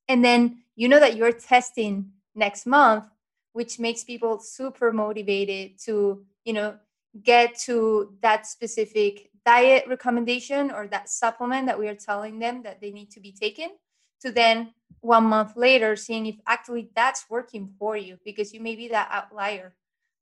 And 0.07 0.23
then 0.23 0.63
you 0.75 0.87
know 0.87 0.99
that 0.99 1.17
you're 1.17 1.31
testing 1.31 2.11
next 2.35 2.65
month 2.65 3.05
which 3.53 3.79
makes 3.79 4.03
people 4.03 4.39
super 4.39 4.91
motivated 4.91 5.79
to 5.85 6.25
you 6.45 6.53
know 6.53 6.75
get 7.21 7.57
to 7.59 8.13
that 8.21 8.47
specific 8.47 9.29
diet 9.45 9.85
recommendation 9.87 10.71
or 10.71 10.87
that 10.87 11.09
supplement 11.09 11.67
that 11.67 11.77
we 11.77 11.87
are 11.87 11.95
telling 11.95 12.39
them 12.39 12.63
that 12.63 12.81
they 12.81 12.91
need 12.91 13.11
to 13.11 13.19
be 13.19 13.31
taken 13.31 13.69
to 14.23 14.31
then 14.31 14.73
one 15.01 15.25
month 15.25 15.55
later 15.55 15.95
seeing 15.95 16.25
if 16.25 16.35
actually 16.47 16.89
that's 16.95 17.29
working 17.29 17.75
for 17.79 17.97
you 17.97 18.19
because 18.23 18.53
you 18.53 18.59
may 18.59 18.75
be 18.75 18.87
that 18.87 19.09
outlier 19.11 19.75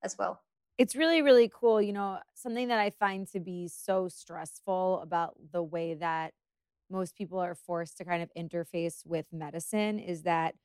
as 0.04 0.18
well. 0.18 0.42
It's 0.78 0.96
really 0.96 1.22
really 1.22 1.50
cool 1.54 1.82
you 1.82 1.94
know 1.94 2.20
something 2.34 2.70
that 2.70 2.80
i 2.80 2.90
find 2.90 3.28
to 3.28 3.40
be 3.40 3.68
so 3.68 4.08
stressful 4.08 5.02
about 5.02 5.36
the 5.52 5.62
way 5.62 5.94
that 5.96 6.34
most 6.90 7.16
people 7.16 7.40
are 7.40 7.56
forced 7.56 7.98
to 7.98 8.06
kind 8.06 8.24
of 8.24 8.32
interface 8.38 9.06
with 9.06 9.28
medicine 9.32 10.00
is 10.00 10.24
that 10.24 10.56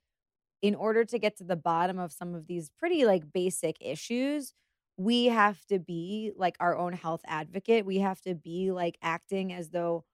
in 0.63 0.75
order 0.75 1.05
to 1.05 1.19
get 1.19 1.37
to 1.39 1.45
the 1.45 1.57
bottom 1.57 1.99
of 1.99 2.13
some 2.13 2.35
of 2.35 2.47
these 2.47 2.71
pretty 2.71 3.05
like 3.07 3.33
basic 3.33 3.77
issues 3.81 4.55
we 4.99 5.27
have 5.27 5.65
to 5.67 5.79
be 5.79 6.33
like 6.37 6.57
our 6.61 6.77
own 6.77 6.93
health 6.95 7.21
advocate. 7.27 7.87
We 7.87 7.99
have 7.99 8.21
to 8.23 8.35
be 8.35 8.73
like 8.73 8.99
acting 9.03 9.53
as 9.53 9.71
though 9.71 10.05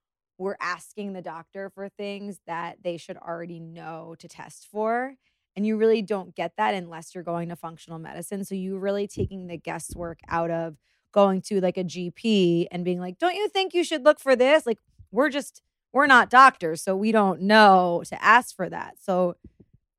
we're 0.43 0.57
asking 0.61 1.13
the 1.13 1.23
doctor 1.23 1.71
for 1.71 1.89
things 1.89 2.41
that 2.47 2.79
they 2.83 2.97
should 2.97 3.17
already 3.17 3.61
know 3.61 4.15
to 4.19 4.29
test 4.29 4.69
for. 4.71 5.15
And 5.55 5.67
you 5.67 5.77
really 5.77 6.03
don't 6.03 6.35
get 6.35 6.53
that 6.57 6.75
unless 6.75 7.15
you're 7.15 7.25
going 7.25 7.51
to 7.51 7.57
functional 7.57 7.99
medicine. 7.99 8.45
So 8.45 8.55
you're 8.55 8.79
really 8.79 9.07
taking 9.07 9.47
the 9.47 9.57
guesswork 9.57 10.21
out 10.29 10.51
of 10.51 10.77
going 11.13 11.43
to 11.43 11.61
like 11.61 11.77
a 11.77 11.85
GP 11.85 12.67
and 12.73 12.85
being 12.85 13.01
like, 13.01 13.19
don't 13.19 13.35
you 13.35 13.49
think 13.49 13.75
you 13.75 13.85
should 13.85 14.05
look 14.05 14.19
for 14.19 14.35
this? 14.35 14.67
Like, 14.67 14.79
we're 15.11 15.29
just, 15.29 15.63
we're 15.93 16.07
not 16.07 16.31
doctors. 16.31 16.83
So 16.83 16.97
we 16.97 17.13
don't 17.13 17.43
know 17.43 18.03
to 18.09 18.23
ask 18.23 18.57
for 18.57 18.69
that. 18.69 18.95
So 18.99 19.37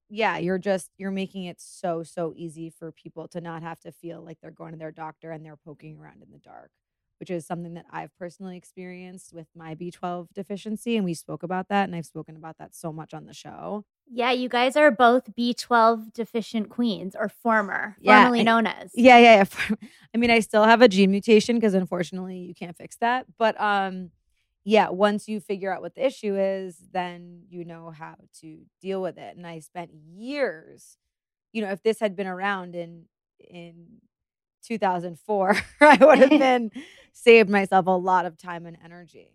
yeah, 0.09 0.37
you're 0.37 0.57
just, 0.57 0.89
you're 0.97 1.11
making 1.11 1.45
it 1.45 1.61
so, 1.61 2.03
so 2.03 2.33
easy 2.35 2.69
for 2.69 2.91
people 2.91 3.27
to 3.29 3.41
not 3.41 3.63
have 3.63 3.79
to 3.81 3.91
feel 3.91 4.23
like 4.23 4.39
they're 4.41 4.51
going 4.51 4.73
to 4.73 4.79
their 4.79 4.91
doctor 4.91 5.31
and 5.31 5.45
they're 5.45 5.57
poking 5.57 5.97
around 5.97 6.21
in 6.21 6.31
the 6.31 6.39
dark 6.39 6.71
which 7.19 7.29
is 7.29 7.45
something 7.45 7.73
that 7.75 7.85
I've 7.91 8.15
personally 8.17 8.57
experienced 8.57 9.33
with 9.33 9.47
my 9.55 9.75
B12 9.75 10.27
deficiency. 10.33 10.95
And 10.97 11.05
we 11.05 11.13
spoke 11.13 11.43
about 11.43 11.69
that. 11.69 11.85
And 11.85 11.95
I've 11.95 12.05
spoken 12.05 12.35
about 12.35 12.57
that 12.57 12.75
so 12.75 12.91
much 12.91 13.13
on 13.13 13.25
the 13.25 13.33
show. 13.33 13.85
Yeah, 14.11 14.31
you 14.31 14.49
guys 14.49 14.75
are 14.75 14.91
both 14.91 15.33
B12 15.35 16.11
deficient 16.13 16.69
queens 16.69 17.15
or 17.17 17.29
former, 17.29 17.95
Yeah, 18.01 18.23
formerly 18.23 18.41
I- 18.41 18.43
known 18.43 18.67
as. 18.67 18.91
Yeah, 18.93 19.17
yeah, 19.17 19.45
yeah. 19.69 19.75
I 20.13 20.17
mean, 20.17 20.29
I 20.29 20.39
still 20.41 20.65
have 20.65 20.81
a 20.81 20.87
gene 20.89 21.11
mutation 21.11 21.55
because 21.55 21.73
unfortunately 21.73 22.39
you 22.39 22.53
can't 22.53 22.75
fix 22.77 22.97
that. 22.97 23.25
But 23.37 23.59
um, 23.61 24.11
yeah, 24.65 24.89
once 24.89 25.27
you 25.29 25.39
figure 25.39 25.73
out 25.73 25.81
what 25.81 25.95
the 25.95 26.05
issue 26.05 26.35
is, 26.37 26.77
then 26.91 27.43
you 27.49 27.63
know 27.63 27.91
how 27.91 28.15
to 28.41 28.59
deal 28.81 29.01
with 29.01 29.17
it. 29.17 29.37
And 29.37 29.47
I 29.47 29.59
spent 29.59 29.91
years, 29.93 30.97
you 31.53 31.61
know, 31.61 31.69
if 31.71 31.81
this 31.83 31.99
had 31.99 32.15
been 32.15 32.27
around 32.27 32.75
in 32.75 33.05
in 33.39 34.01
2004, 34.63 35.57
I 35.81 35.97
would 36.01 36.19
have 36.19 36.29
been 36.39 36.71
saved 37.13 37.49
myself 37.49 37.87
a 37.87 37.91
lot 37.91 38.25
of 38.25 38.37
time 38.37 38.65
and 38.65 38.77
energy. 38.83 39.29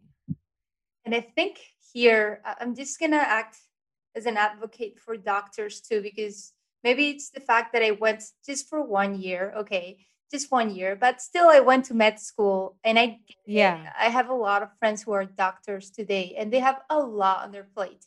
And 1.04 1.14
I 1.14 1.20
think 1.20 1.58
here, 1.92 2.42
I'm 2.60 2.74
just 2.74 2.98
going 2.98 3.12
to 3.12 3.16
act 3.16 3.56
as 4.14 4.26
an 4.26 4.36
advocate 4.36 4.98
for 4.98 5.16
doctors 5.16 5.80
too, 5.80 6.02
because 6.02 6.52
maybe 6.84 7.10
it's 7.10 7.30
the 7.30 7.40
fact 7.40 7.72
that 7.72 7.82
I 7.82 7.92
went 7.92 8.22
just 8.44 8.68
for 8.68 8.82
one 8.82 9.20
year. 9.20 9.54
Okay. 9.58 9.98
Just 10.30 10.52
one 10.52 10.74
year, 10.74 10.94
but 10.94 11.22
still, 11.22 11.48
I 11.48 11.60
went 11.60 11.86
to 11.86 11.94
med 11.94 12.20
school 12.20 12.76
and 12.84 12.98
I, 12.98 13.20
Yeah. 13.46 13.90
I 13.98 14.10
have 14.10 14.28
a 14.28 14.34
lot 14.34 14.62
of 14.62 14.68
friends 14.78 15.02
who 15.02 15.12
are 15.12 15.24
doctors 15.24 15.90
today 15.90 16.34
and 16.36 16.52
they 16.52 16.58
have 16.58 16.82
a 16.90 16.98
lot 16.98 17.44
on 17.44 17.50
their 17.50 17.66
plate. 17.74 18.04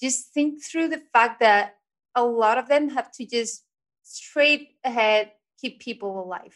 Just 0.00 0.34
think 0.34 0.64
through 0.64 0.88
the 0.88 1.02
fact 1.12 1.38
that 1.38 1.76
a 2.16 2.24
lot 2.24 2.58
of 2.58 2.66
them 2.66 2.88
have 2.90 3.12
to 3.12 3.24
just 3.24 3.62
straight 4.02 4.70
ahead 4.82 5.30
keep 5.62 5.80
people 5.80 6.22
alive. 6.22 6.54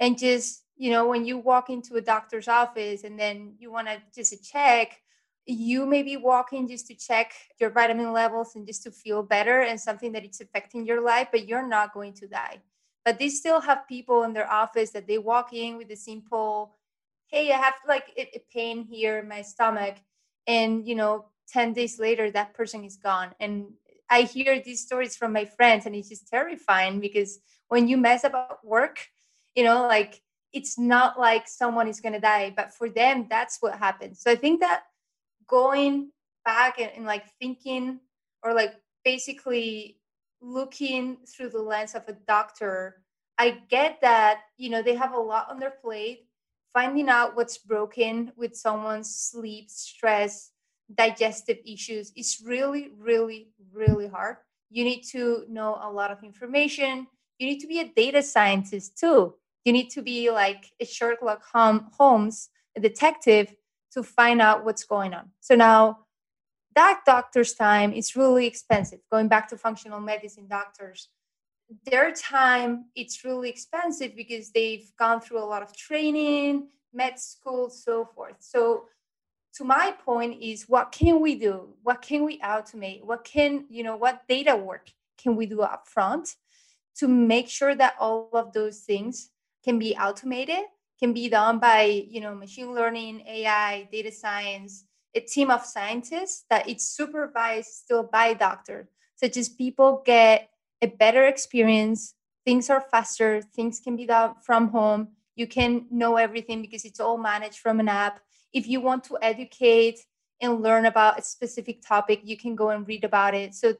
And 0.00 0.18
just 0.18 0.64
you 0.76 0.90
know 0.90 1.06
when 1.06 1.24
you 1.24 1.38
walk 1.38 1.70
into 1.70 1.94
a 1.96 2.00
doctor's 2.00 2.48
office 2.48 3.04
and 3.04 3.18
then 3.18 3.54
you 3.58 3.70
want 3.70 3.86
to 3.88 3.96
just 4.14 4.32
check 4.50 5.00
you 5.46 5.86
may 5.86 6.02
be 6.02 6.16
walking 6.16 6.68
just 6.68 6.86
to 6.86 6.94
check 6.94 7.32
your 7.58 7.70
vitamin 7.70 8.12
levels 8.12 8.54
and 8.54 8.66
just 8.66 8.82
to 8.84 8.90
feel 8.90 9.22
better 9.22 9.62
and 9.62 9.80
something 9.80 10.12
that 10.12 10.24
it's 10.24 10.40
affecting 10.40 10.86
your 10.86 11.02
life 11.02 11.28
but 11.30 11.48
you're 11.48 11.66
not 11.66 11.92
going 11.92 12.12
to 12.12 12.26
die. 12.26 12.58
But 13.04 13.18
they 13.18 13.28
still 13.28 13.60
have 13.60 13.88
people 13.88 14.22
in 14.24 14.32
their 14.32 14.50
office 14.50 14.90
that 14.90 15.06
they 15.06 15.18
walk 15.18 15.52
in 15.52 15.76
with 15.76 15.90
a 15.90 15.96
simple 15.96 16.76
hey 17.28 17.52
i 17.52 17.56
have 17.56 17.74
like 17.86 18.06
a, 18.16 18.42
pain 18.52 18.84
here 18.84 19.18
in 19.18 19.28
my 19.28 19.42
stomach 19.42 19.96
and 20.46 20.86
you 20.86 20.94
know 20.94 21.26
10 21.52 21.72
days 21.72 21.98
later 21.98 22.30
that 22.30 22.54
person 22.54 22.84
is 22.84 22.96
gone. 22.96 23.30
And 23.40 23.72
i 24.08 24.22
hear 24.22 24.60
these 24.60 24.82
stories 24.88 25.16
from 25.16 25.32
my 25.32 25.44
friends 25.44 25.86
and 25.86 25.94
it's 25.94 26.08
just 26.08 26.28
terrifying 26.28 27.00
because 27.00 27.38
when 27.70 27.88
you 27.88 27.96
mess 27.96 28.24
up 28.24 28.34
at 28.34 28.58
work 28.62 28.98
you 29.54 29.64
know 29.64 29.82
like 29.86 30.20
it's 30.52 30.78
not 30.78 31.18
like 31.18 31.48
someone 31.48 31.88
is 31.88 32.00
going 32.00 32.12
to 32.12 32.20
die 32.20 32.52
but 32.54 32.72
for 32.72 32.88
them 32.88 33.26
that's 33.30 33.58
what 33.60 33.78
happens 33.78 34.20
so 34.20 34.30
i 34.30 34.36
think 34.36 34.60
that 34.60 34.82
going 35.46 36.10
back 36.44 36.78
and, 36.78 36.90
and 36.96 37.06
like 37.06 37.24
thinking 37.40 37.98
or 38.42 38.52
like 38.54 38.74
basically 39.04 39.98
looking 40.40 41.16
through 41.26 41.48
the 41.48 41.60
lens 41.60 41.94
of 41.94 42.02
a 42.08 42.12
doctor 42.28 43.02
i 43.38 43.58
get 43.68 44.00
that 44.00 44.42
you 44.56 44.68
know 44.70 44.82
they 44.82 44.94
have 44.94 45.14
a 45.14 45.18
lot 45.18 45.50
on 45.50 45.58
their 45.58 45.74
plate 45.82 46.26
finding 46.72 47.08
out 47.08 47.34
what's 47.34 47.58
broken 47.58 48.30
with 48.36 48.54
someone's 48.54 49.14
sleep 49.14 49.68
stress 49.70 50.52
digestive 50.94 51.58
issues 51.64 52.12
is 52.16 52.42
really, 52.44 52.90
really, 52.98 53.48
really 53.72 54.08
hard. 54.08 54.36
You 54.70 54.84
need 54.84 55.02
to 55.12 55.44
know 55.48 55.78
a 55.82 55.90
lot 55.90 56.10
of 56.10 56.22
information. 56.22 57.06
You 57.40 57.46
need 57.46 57.60
to 57.60 57.66
be 57.66 57.80
a 57.80 57.88
data 57.88 58.22
scientist 58.22 58.98
too. 58.98 59.34
You 59.64 59.72
need 59.72 59.88
to 59.90 60.02
be 60.02 60.30
like 60.30 60.72
a 60.78 60.84
Sherlock 60.84 61.42
Holmes, 61.42 62.50
a 62.76 62.80
detective 62.80 63.54
to 63.92 64.02
find 64.02 64.42
out 64.42 64.66
what's 64.66 64.84
going 64.84 65.14
on. 65.14 65.30
So 65.40 65.54
now 65.54 66.00
that 66.76 67.00
doctor's 67.06 67.54
time 67.54 67.94
is 67.94 68.14
really 68.14 68.46
expensive. 68.46 69.00
Going 69.10 69.28
back 69.28 69.48
to 69.48 69.56
functional 69.56 70.00
medicine 70.00 70.48
doctors, 70.48 71.08
their 71.86 72.12
time 72.12 72.84
it's 72.94 73.24
really 73.24 73.48
expensive 73.48 74.14
because 74.14 74.50
they've 74.50 74.92
gone 74.98 75.22
through 75.22 75.38
a 75.38 75.50
lot 75.52 75.62
of 75.62 75.74
training, 75.74 76.68
med 76.92 77.18
school, 77.18 77.70
so 77.70 78.04
forth. 78.04 78.36
So 78.40 78.84
to 79.54 79.64
my 79.64 79.94
point 80.04 80.42
is 80.42 80.68
what 80.68 80.92
can 80.92 81.22
we 81.22 81.36
do? 81.36 81.70
What 81.82 82.02
can 82.02 82.22
we 82.22 82.38
automate? 82.40 83.02
What 83.02 83.24
can, 83.24 83.64
you 83.70 83.82
know, 83.82 83.96
what 83.96 84.28
data 84.28 84.54
work 84.54 84.90
can 85.16 85.36
we 85.36 85.46
do 85.46 85.62
up 85.62 85.88
front 85.88 86.36
to 86.98 87.08
make 87.08 87.48
sure 87.48 87.74
that 87.74 87.94
all 87.98 88.30
of 88.32 88.52
those 88.52 88.80
things 88.80 89.30
can 89.64 89.78
be 89.78 89.96
automated, 89.96 90.64
can 90.98 91.12
be 91.12 91.28
done 91.28 91.58
by, 91.58 92.04
you 92.08 92.20
know, 92.20 92.34
machine 92.34 92.74
learning, 92.74 93.22
AI, 93.26 93.88
data 93.90 94.12
science, 94.12 94.84
a 95.14 95.20
team 95.20 95.50
of 95.50 95.64
scientists 95.64 96.44
that 96.50 96.68
it's 96.68 96.84
supervised 96.84 97.68
still 97.68 98.02
by 98.02 98.34
doctor. 98.34 98.88
So 99.16 99.28
just 99.28 99.58
people 99.58 100.02
get 100.04 100.50
a 100.82 100.86
better 100.86 101.26
experience. 101.26 102.14
Things 102.44 102.70
are 102.70 102.80
faster. 102.80 103.42
Things 103.42 103.80
can 103.80 103.96
be 103.96 104.06
done 104.06 104.34
from 104.42 104.68
home. 104.68 105.08
You 105.36 105.46
can 105.46 105.86
know 105.90 106.16
everything 106.16 106.62
because 106.62 106.84
it's 106.84 107.00
all 107.00 107.18
managed 107.18 107.58
from 107.58 107.80
an 107.80 107.88
app. 107.88 108.20
If 108.52 108.66
you 108.66 108.80
want 108.80 109.04
to 109.04 109.18
educate 109.20 110.00
and 110.40 110.62
learn 110.62 110.86
about 110.86 111.18
a 111.18 111.22
specific 111.22 111.82
topic, 111.86 112.20
you 112.24 112.36
can 112.36 112.54
go 112.54 112.70
and 112.70 112.86
read 112.86 113.04
about 113.04 113.34
it. 113.34 113.54
So 113.54 113.74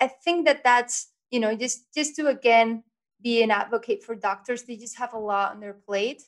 I 0.00 0.08
think 0.08 0.46
that 0.46 0.64
that's 0.64 1.08
you 1.36 1.40
know 1.40 1.54
just 1.54 1.92
just 1.94 2.16
to 2.16 2.28
again 2.28 2.82
be 3.20 3.42
an 3.42 3.50
advocate 3.50 4.02
for 4.02 4.14
doctors. 4.14 4.62
They 4.62 4.76
just 4.76 4.96
have 4.96 5.12
a 5.12 5.18
lot 5.18 5.52
on 5.52 5.60
their 5.60 5.74
plate 5.74 6.22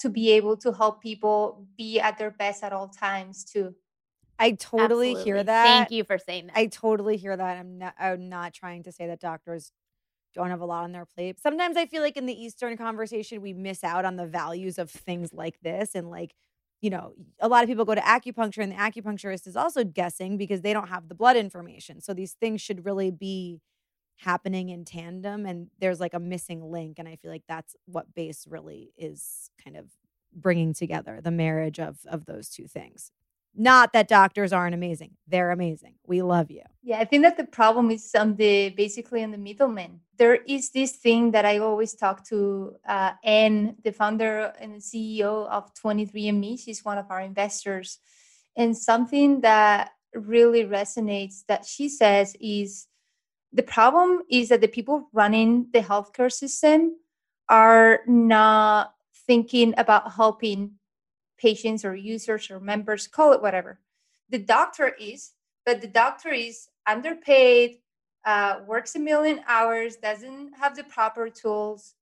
to 0.00 0.10
be 0.10 0.32
able 0.32 0.58
to 0.58 0.72
help 0.72 1.02
people 1.02 1.66
be 1.78 1.98
at 1.98 2.18
their 2.18 2.30
best 2.30 2.62
at 2.62 2.74
all 2.74 2.88
times 2.88 3.42
too. 3.42 3.74
I 4.38 4.52
totally 4.52 5.08
Absolutely. 5.08 5.24
hear 5.24 5.44
that. 5.44 5.64
Thank 5.64 5.90
you 5.90 6.04
for 6.04 6.18
saying 6.18 6.48
that. 6.48 6.58
I 6.58 6.66
totally 6.66 7.16
hear 7.16 7.34
that. 7.34 7.56
I'm 7.56 7.78
not 7.78 7.94
I'm 7.98 8.28
not 8.28 8.52
trying 8.52 8.82
to 8.82 8.92
say 8.92 9.06
that 9.06 9.20
doctors 9.20 9.72
don't 10.34 10.50
have 10.50 10.60
a 10.60 10.66
lot 10.66 10.84
on 10.84 10.92
their 10.92 11.06
plate. 11.06 11.40
Sometimes 11.40 11.76
I 11.78 11.86
feel 11.86 12.02
like 12.02 12.18
in 12.18 12.26
the 12.26 12.44
Eastern 12.44 12.76
conversation, 12.76 13.40
we 13.40 13.54
miss 13.54 13.82
out 13.82 14.04
on 14.04 14.16
the 14.16 14.26
values 14.26 14.78
of 14.78 14.90
things 14.90 15.32
like 15.32 15.58
this. 15.60 15.94
And 15.94 16.10
like, 16.10 16.34
you 16.82 16.90
know, 16.90 17.14
a 17.40 17.48
lot 17.48 17.64
of 17.64 17.68
people 17.68 17.84
go 17.84 17.94
to 17.94 18.00
acupuncture 18.00 18.62
and 18.62 18.72
the 18.72 18.76
acupuncturist 18.76 19.46
is 19.46 19.56
also 19.56 19.84
guessing 19.84 20.36
because 20.36 20.60
they 20.60 20.72
don't 20.72 20.88
have 20.88 21.08
the 21.08 21.14
blood 21.14 21.36
information. 21.36 22.00
So 22.00 22.14
these 22.14 22.34
things 22.34 22.60
should 22.60 22.84
really 22.84 23.10
be 23.10 23.60
happening 24.20 24.68
in 24.68 24.84
tandem 24.84 25.46
and 25.46 25.68
there's 25.78 26.00
like 26.00 26.14
a 26.14 26.20
missing 26.20 26.70
link. 26.70 26.98
And 26.98 27.08
I 27.08 27.16
feel 27.16 27.30
like 27.30 27.44
that's 27.48 27.74
what 27.86 28.14
base 28.14 28.46
really 28.48 28.92
is 28.96 29.50
kind 29.62 29.76
of 29.76 29.86
bringing 30.32 30.74
together 30.74 31.20
the 31.22 31.30
marriage 31.30 31.80
of 31.80 31.98
of 32.06 32.26
those 32.26 32.48
two 32.48 32.66
things. 32.66 33.12
Not 33.56 33.92
that 33.94 34.06
doctors 34.06 34.52
aren't 34.52 34.74
amazing. 34.74 35.16
They're 35.26 35.50
amazing. 35.50 35.94
We 36.06 36.22
love 36.22 36.52
you. 36.52 36.62
Yeah, 36.84 37.00
I 37.00 37.04
think 37.04 37.24
that 37.24 37.36
the 37.36 37.44
problem 37.44 37.90
is 37.90 38.14
on 38.14 38.36
the 38.36 38.70
basically 38.70 39.24
on 39.24 39.32
the 39.32 39.38
middleman. 39.38 40.00
There 40.18 40.36
is 40.36 40.70
this 40.70 40.92
thing 40.92 41.32
that 41.32 41.44
I 41.44 41.58
always 41.58 41.94
talk 41.94 42.24
to 42.28 42.76
uh, 42.86 43.12
Anne, 43.24 43.74
the 43.82 43.90
founder 43.90 44.52
and 44.60 44.74
the 44.74 44.78
CEO 44.78 45.48
of 45.48 45.74
23andMe. 45.74 46.60
She's 46.60 46.84
one 46.84 46.98
of 46.98 47.10
our 47.10 47.20
investors, 47.20 47.98
and 48.54 48.76
something 48.76 49.40
that 49.40 49.90
really 50.14 50.64
resonates 50.64 51.44
that 51.48 51.64
she 51.64 51.88
says 51.88 52.36
is 52.40 52.86
the 53.52 53.62
problem 53.62 54.22
is 54.30 54.48
that 54.48 54.60
the 54.60 54.68
people 54.68 55.08
running 55.12 55.66
the 55.72 55.80
healthcare 55.80 56.30
system 56.30 56.96
are 57.48 58.00
not 58.06 58.94
thinking 59.26 59.74
about 59.76 60.12
helping 60.12 60.72
patients 61.38 61.84
or 61.84 61.96
users 61.96 62.50
or 62.50 62.60
members, 62.60 63.08
call 63.08 63.32
it 63.32 63.42
whatever. 63.42 63.80
The 64.28 64.38
doctor 64.38 64.94
is, 65.00 65.32
but 65.66 65.80
the 65.80 65.88
doctor 65.88 66.30
is 66.30 66.68
underpaid, 66.86 67.78
uh, 68.24 68.60
works 68.66 68.94
a 68.94 68.98
million 68.98 69.40
hours, 69.48 69.96
doesn't 69.96 70.52
have 70.54 70.76
the 70.76 70.84
proper 70.84 71.28
tools, 71.30 71.94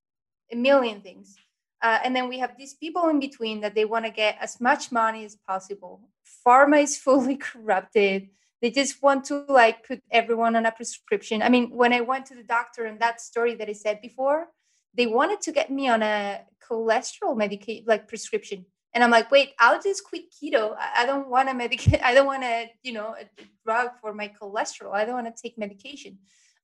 a 0.52 0.56
million 0.56 1.00
things. 1.00 1.36
Uh, 1.80 1.98
and 2.04 2.14
then 2.14 2.28
we 2.28 2.38
have 2.38 2.56
these 2.58 2.74
people 2.74 3.08
in 3.08 3.20
between 3.20 3.60
that 3.60 3.74
they 3.74 3.84
want 3.84 4.04
to 4.04 4.10
get 4.10 4.36
as 4.40 4.60
much 4.60 4.90
money 4.90 5.24
as 5.24 5.36
possible. 5.36 6.00
Pharma 6.44 6.82
is 6.82 6.96
fully 7.06 7.36
corrupted. 7.36 8.28
They 8.60 8.70
just 8.70 9.02
want 9.02 9.24
to 9.26 9.44
like 9.48 9.86
put 9.86 10.02
everyone 10.10 10.56
on 10.56 10.66
a 10.66 10.72
prescription. 10.72 11.42
I 11.42 11.48
mean, 11.48 11.70
when 11.70 11.92
I 11.92 12.00
went 12.00 12.26
to 12.26 12.34
the 12.34 12.42
doctor 12.42 12.86
and 12.86 12.98
that 13.00 13.20
story 13.20 13.54
that 13.54 13.68
I 13.68 13.72
said 13.72 14.00
before, 14.00 14.48
they 14.94 15.06
wanted 15.06 15.40
to 15.42 15.52
get 15.52 15.70
me 15.70 15.88
on 15.88 16.02
a 16.02 16.40
cholesterol 16.68 17.36
medication 17.36 17.84
like 17.86 18.08
prescription. 18.08 18.66
And 18.94 19.04
i'm 19.04 19.10
like 19.10 19.30
wait 19.30 19.52
i'll 19.58 19.80
just 19.80 20.04
quit 20.04 20.24
keto. 20.32 20.74
I, 20.78 21.06
don't 21.06 21.28
want 21.28 21.48
to 21.48 21.54
medicate 21.54 22.02
i 22.02 22.14
don't 22.14 22.26
want 22.26 22.42
to 22.50 22.66
you 22.82 22.92
know 22.92 23.14
a 23.20 23.28
drug 23.64 23.90
for 24.00 24.12
my 24.12 24.32
cholesterol. 24.40 24.92
I 24.94 25.04
don't 25.04 25.14
want 25.14 25.34
to 25.34 25.42
take 25.42 25.58
medication. 25.58 26.18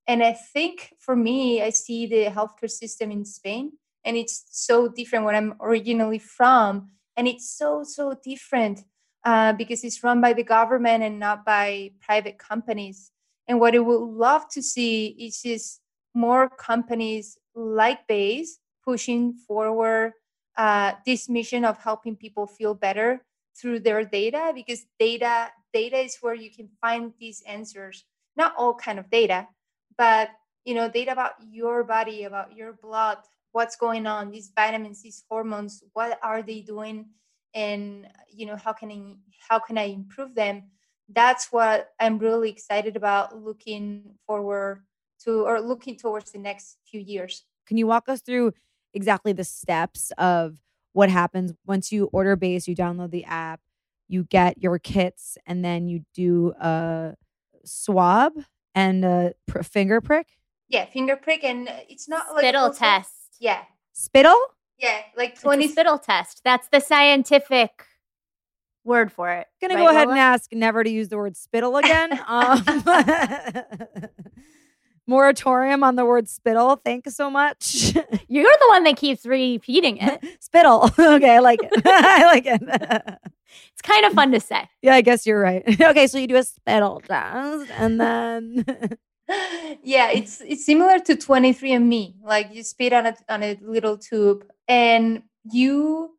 And 0.07 0.23
i 0.23 0.33
think 0.33 0.95
for 0.99 1.15
me 1.15 1.63
i 1.63 1.71
see 1.71 2.07
the 2.07 2.25
healthcare 2.27 2.71
system 2.71 3.11
in 3.11 3.25
spain 3.25 3.73
and 4.05 4.17
it's 4.17 4.45
so 4.51 4.89
different 4.89 5.25
where 5.25 5.35
i'm 5.35 5.55
originally 5.61 6.19
from. 6.19 6.89
And 7.17 7.29
it's 7.29 7.49
so 7.57 7.85
so 7.85 8.15
different 8.25 8.81
uh, 9.25 9.53
because 9.53 9.85
it's 9.85 10.03
run 10.03 10.21
by 10.21 10.33
the 10.33 10.43
government 10.43 11.03
and 11.03 11.19
not 11.19 11.45
by 11.45 11.91
private 12.01 12.39
companies. 12.39 13.11
And 13.49 13.61
what 13.61 13.75
i 13.75 13.79
would 13.79 14.01
love 14.01 14.49
to 14.51 14.63
see 14.63 15.07
is 15.19 15.43
just 15.43 15.81
more 16.15 16.49
companies 16.49 17.37
like 17.55 18.07
base 18.07 18.59
pushing 18.85 19.35
forward 19.35 20.13
uh, 20.57 20.93
this 21.05 21.29
mission 21.29 21.65
of 21.65 21.79
helping 21.79 22.17
people 22.17 22.47
feel 22.47 22.75
better 22.75 23.25
through 23.57 23.81
their 23.81 24.05
data 24.05 24.53
because 24.55 24.87
data 24.99 25.51
data 25.73 25.99
is 25.99 26.19
where 26.21 26.35
you 26.35 26.51
can 26.51 26.69
find 26.81 27.13
these 27.19 27.43
answers. 27.47 28.05
Not 28.37 28.55
all 28.57 28.75
kind 28.75 28.99
of 28.99 29.11
data 29.11 29.49
but 29.97 30.31
you 30.65 30.75
know 30.75 30.89
data 30.89 31.13
about 31.13 31.33
your 31.51 31.85
body 31.85 32.25
about 32.25 32.57
your 32.57 32.73
blood 32.73 33.19
what's 33.53 33.77
going 33.77 34.07
on 34.07 34.31
these 34.31 34.51
vitamins 34.55 35.03
these 35.03 35.25
hormones 35.29 35.83
what 35.93 36.19
are 36.23 36.43
they 36.43 36.61
doing 36.61 37.07
and 37.55 38.07
you 38.33 38.47
know 38.47 38.57
how 38.57 38.73
can 38.73 38.91
i 38.91 39.15
how 39.49 39.59
can 39.59 39.79
i 39.79 39.85
improve 39.85 40.35
them 40.35 40.63
that's 41.11 41.53
what 41.53 41.91
i'm 42.01 42.19
really 42.19 42.51
excited 42.51 42.97
about 42.97 43.37
looking 43.43 44.15
forward 44.27 44.83
to 45.23 45.43
or 45.43 45.61
looking 45.61 45.97
towards 45.97 46.33
the 46.33 46.39
next 46.39 46.79
few 46.85 47.01
years 47.01 47.45
Can 47.67 47.77
you 47.77 47.87
walk 47.87 48.09
us 48.09 48.21
through 48.21 48.53
exactly 48.93 49.33
the 49.33 49.45
steps 49.45 50.13
of 50.19 50.59
what 50.93 51.11
happens 51.11 51.53
once 51.67 51.91
you 51.91 52.09
order 52.13 52.37
base, 52.37 52.69
you 52.69 52.77
download 52.77 53.11
the 53.11 53.25
app, 53.25 53.61
you 54.07 54.25
get 54.25 54.63
your 54.63 54.79
kits, 54.79 55.37
and 55.45 55.65
then 55.65 55.89
you 55.89 56.05
do 56.15 56.53
a 56.61 57.15
swab 57.65 58.33
and 58.77 59.05
a 59.05 59.35
pr- 59.47 59.63
finger 59.63 60.01
prick? 60.01 60.29
yeah 60.69 60.87
finger 60.87 61.15
prick 61.17 61.45
and 61.45 61.69
it's 61.89 62.09
not 62.09 62.27
like 62.33 62.43
spittle 62.43 62.71
test. 62.73 63.37
yeah 63.39 63.63
Spittle? 63.93 64.41
Yeah 64.79 65.01
like 65.17 65.33
It's 65.33 65.43
20 65.43 65.65
a 65.65 65.69
spittle 65.69 65.99
test. 65.99 66.41
That's 66.45 66.69
the 66.69 66.81
scientific 66.81 67.85
word 68.85 69.13
for 69.13 69.31
it. 69.33 69.47
Gonna 69.61 69.75
right, 69.75 69.81
go 69.81 69.89
ahead 69.89 70.09
Lola? 70.09 70.13
and 70.13 70.21
ask 70.21 70.53
never 70.53 70.85
to 70.85 70.91
use 70.91 71.09
the 71.09 71.17
word 71.17 71.37
spittle 71.37 71.77
again. 71.77 72.19
um, 72.27 72.63
moratorium 75.07 75.83
on 75.85 75.97
the 75.97 76.05
word 76.05 76.29
spittle. 76.29 76.77
Thank 76.77 77.07
you 77.07 77.13
so 77.13 77.31
much. 77.31 77.95
You're 78.29 78.45
the 78.59 78.67
one 78.69 78.85
that 78.85 78.97
keeps 78.97 79.27
repeating 79.27 79.99
it. 79.99 80.25
spittle. 80.41 80.91
okay, 80.99 81.37
I 81.37 81.39
like 81.41 81.61
it. 81.63 81.83
I 81.85 82.25
like 82.27 82.47
it. 82.47 82.63
It's 83.73 83.83
kind 83.83 84.05
of 84.05 84.13
fun 84.13 84.33
to 84.33 84.41
say. 84.41 84.69
yeah, 84.83 84.95
I 84.95 85.01
guess 85.01 85.27
you're 85.27 85.39
right. 85.41 85.63
okay, 85.81 86.07
so 86.07 86.19
you 86.19 86.27
do 86.27 86.37
a 86.37 86.43
spittle 86.43 87.01
test 87.01 87.71
and 87.77 88.01
then 88.01 88.65
yeah 89.83 90.11
it's 90.11 90.43
it's 90.43 90.67
similar 90.67 90.99
to 90.99 91.17
23andme 91.17 92.15
like 92.23 92.53
you 92.53 92.63
spit 92.63 92.93
on 92.93 93.07
a 93.07 93.17
on 93.29 93.43
a 93.43 93.59
little 93.63 93.97
tube 93.97 94.45
and 94.69 95.23
you 95.51 96.11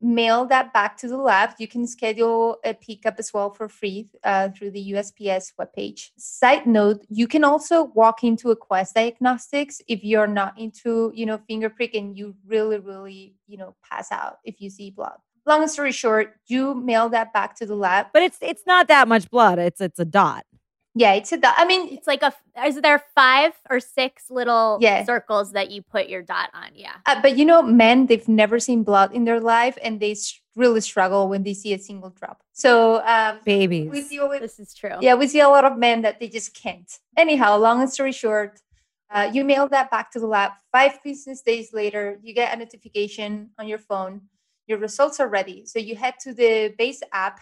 mail 0.00 0.46
that 0.46 0.72
back 0.72 0.96
to 0.96 1.08
the 1.08 1.16
lab 1.16 1.50
you 1.58 1.66
can 1.66 1.84
schedule 1.84 2.56
a 2.64 2.72
pickup 2.72 3.16
as 3.18 3.34
well 3.34 3.52
for 3.52 3.68
free 3.68 4.08
uh, 4.22 4.48
through 4.50 4.70
the 4.70 4.92
usps 4.92 5.52
webpage 5.60 6.10
side 6.16 6.66
note 6.66 7.04
you 7.08 7.26
can 7.26 7.42
also 7.42 7.84
walk 7.94 8.22
into 8.22 8.52
a 8.52 8.56
quest 8.56 8.94
diagnostics 8.94 9.82
if 9.88 10.04
you're 10.04 10.28
not 10.28 10.56
into 10.56 11.10
you 11.14 11.26
know 11.26 11.38
finger 11.48 11.68
prick 11.68 11.94
and 11.94 12.16
you 12.16 12.32
really 12.46 12.78
really 12.78 13.34
you 13.48 13.56
know 13.56 13.74
pass 13.90 14.12
out 14.12 14.38
if 14.44 14.60
you 14.60 14.70
see 14.70 14.88
blood 14.88 15.18
long 15.46 15.66
story 15.66 15.90
short 15.90 16.34
you 16.46 16.74
mail 16.74 17.08
that 17.08 17.32
back 17.32 17.56
to 17.56 17.66
the 17.66 17.74
lab 17.74 18.06
but 18.12 18.22
it's 18.22 18.38
it's 18.40 18.62
not 18.66 18.88
that 18.88 19.08
much 19.08 19.30
blood. 19.30 19.58
It's 19.58 19.80
it's 19.80 19.98
a 19.98 20.04
dot. 20.04 20.44
Yeah, 20.94 21.12
it's 21.12 21.30
a 21.32 21.36
dot. 21.36 21.54
I 21.56 21.64
mean, 21.64 21.88
It's 21.94 22.06
like 22.06 22.22
a. 22.22 22.32
Is 22.66 22.80
there 22.80 23.02
five 23.14 23.52
or 23.70 23.78
six 23.78 24.30
little 24.30 24.78
Yeah. 24.80 25.04
circles 25.04 25.52
that 25.52 25.70
you 25.70 25.82
put 25.82 26.08
your 26.08 26.22
dot 26.22 26.50
on? 26.54 26.70
Yeah. 26.74 26.94
uh, 27.06 27.20
but 27.22 27.36
you 27.38 27.44
know, 27.44 27.62
men 27.62 28.06
they've 28.06 28.26
never 28.28 28.58
seen 28.58 28.82
blood 28.82 29.12
in 29.12 29.24
their 29.24 29.38
life, 29.40 29.78
and 29.82 30.00
they 30.00 30.12
s- 30.12 30.40
really 30.56 30.80
struggle 30.80 31.28
when 31.28 31.44
they 31.44 31.54
see 31.54 31.72
a 31.72 31.78
single 31.78 32.10
drop. 32.10 32.42
So 32.52 33.00
um, 33.06 33.38
Babies. 33.44 33.90
we 33.92 34.08
deal 34.08 34.28
with 34.28 34.40
This 34.40 34.58
is 34.58 34.74
true. 34.74 34.96
yeah, 35.00 35.14
we 35.14 35.28
see 35.28 35.40
a 35.40 35.48
lot 35.48 35.64
of 35.64 35.76
men 35.78 36.02
that 36.02 36.18
they 36.18 36.28
just 36.28 36.52
can't. 36.54 36.90
Anyhow, 37.16 37.58
long 37.58 37.86
story 37.86 38.10
short, 38.12 38.58
uh, 39.10 39.30
you 39.32 39.44
mail 39.44 39.68
that 39.68 39.90
back 39.92 40.10
to 40.12 40.18
the 40.18 40.26
lab. 40.26 40.52
Five 40.72 40.98
business 41.04 41.42
days 41.42 41.72
later, 41.72 42.18
you 42.22 42.34
get 42.34 42.52
a 42.52 42.56
notification 42.58 43.50
on 43.58 43.68
your 43.68 43.78
phone. 43.78 44.22
Your 44.66 44.78
results 44.78 45.20
are 45.20 45.28
ready. 45.28 45.64
So 45.64 45.78
you 45.78 45.94
head 45.96 46.14
to 46.22 46.34
the 46.34 46.74
base 46.76 47.02
app. 47.12 47.38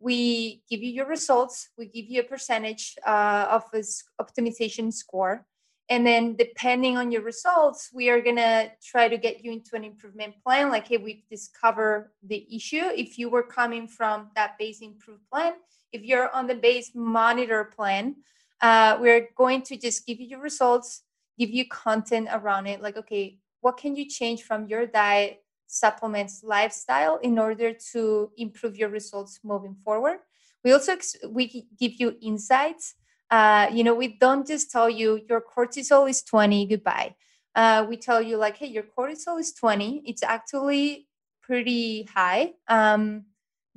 We 0.00 0.62
give 0.68 0.82
you 0.82 0.90
your 0.90 1.06
results. 1.06 1.70
We 1.78 1.86
give 1.86 2.06
you 2.06 2.20
a 2.20 2.24
percentage 2.24 2.96
uh, 3.06 3.46
of 3.50 3.64
a 3.72 3.78
s- 3.78 4.04
optimization 4.20 4.92
score. 4.92 5.46
And 5.90 6.06
then, 6.06 6.34
depending 6.36 6.96
on 6.96 7.12
your 7.12 7.20
results, 7.20 7.90
we 7.92 8.08
are 8.08 8.20
going 8.22 8.36
to 8.36 8.70
try 8.82 9.06
to 9.06 9.18
get 9.18 9.44
you 9.44 9.52
into 9.52 9.76
an 9.76 9.84
improvement 9.84 10.34
plan. 10.42 10.70
Like, 10.70 10.88
hey, 10.88 10.96
we've 10.96 11.28
discovered 11.28 12.10
the 12.22 12.46
issue. 12.50 12.84
If 12.96 13.18
you 13.18 13.28
were 13.28 13.42
coming 13.42 13.86
from 13.86 14.30
that 14.34 14.56
base 14.58 14.80
improved 14.80 15.28
plan, 15.30 15.52
if 15.92 16.02
you're 16.02 16.34
on 16.34 16.46
the 16.46 16.54
base 16.54 16.92
monitor 16.94 17.64
plan, 17.76 18.16
uh, 18.62 18.96
we're 18.98 19.28
going 19.36 19.60
to 19.62 19.76
just 19.76 20.06
give 20.06 20.20
you 20.20 20.26
your 20.26 20.40
results, 20.40 21.02
give 21.38 21.50
you 21.50 21.68
content 21.68 22.28
around 22.32 22.66
it. 22.66 22.80
Like, 22.80 22.96
okay, 22.96 23.38
what 23.60 23.76
can 23.76 23.94
you 23.94 24.08
change 24.08 24.42
from 24.42 24.66
your 24.66 24.86
diet, 24.86 25.43
supplements, 25.66 26.42
lifestyle 26.44 27.18
in 27.22 27.38
order 27.38 27.72
to 27.92 28.30
improve 28.36 28.76
your 28.76 28.88
results 28.88 29.40
moving 29.42 29.76
forward? 29.84 30.18
We 30.64 30.72
also 30.72 30.92
ex- 30.92 31.16
we 31.28 31.66
give 31.78 31.94
you 31.98 32.16
insights. 32.22 32.94
Uh, 33.30 33.68
you 33.72 33.84
know, 33.84 33.94
we 33.94 34.08
don't 34.08 34.46
just 34.46 34.70
tell 34.70 34.88
you 34.88 35.20
your 35.28 35.42
cortisol 35.42 36.08
is 36.08 36.22
20, 36.22 36.66
goodbye. 36.66 37.14
Uh, 37.54 37.86
we 37.88 37.96
tell 37.96 38.20
you 38.20 38.36
like, 38.36 38.56
hey, 38.56 38.66
your 38.66 38.84
cortisol 38.84 39.38
is 39.38 39.52
20. 39.52 40.02
It's 40.06 40.22
actually 40.22 41.06
pretty 41.42 42.04
high. 42.04 42.52
Um, 42.68 43.26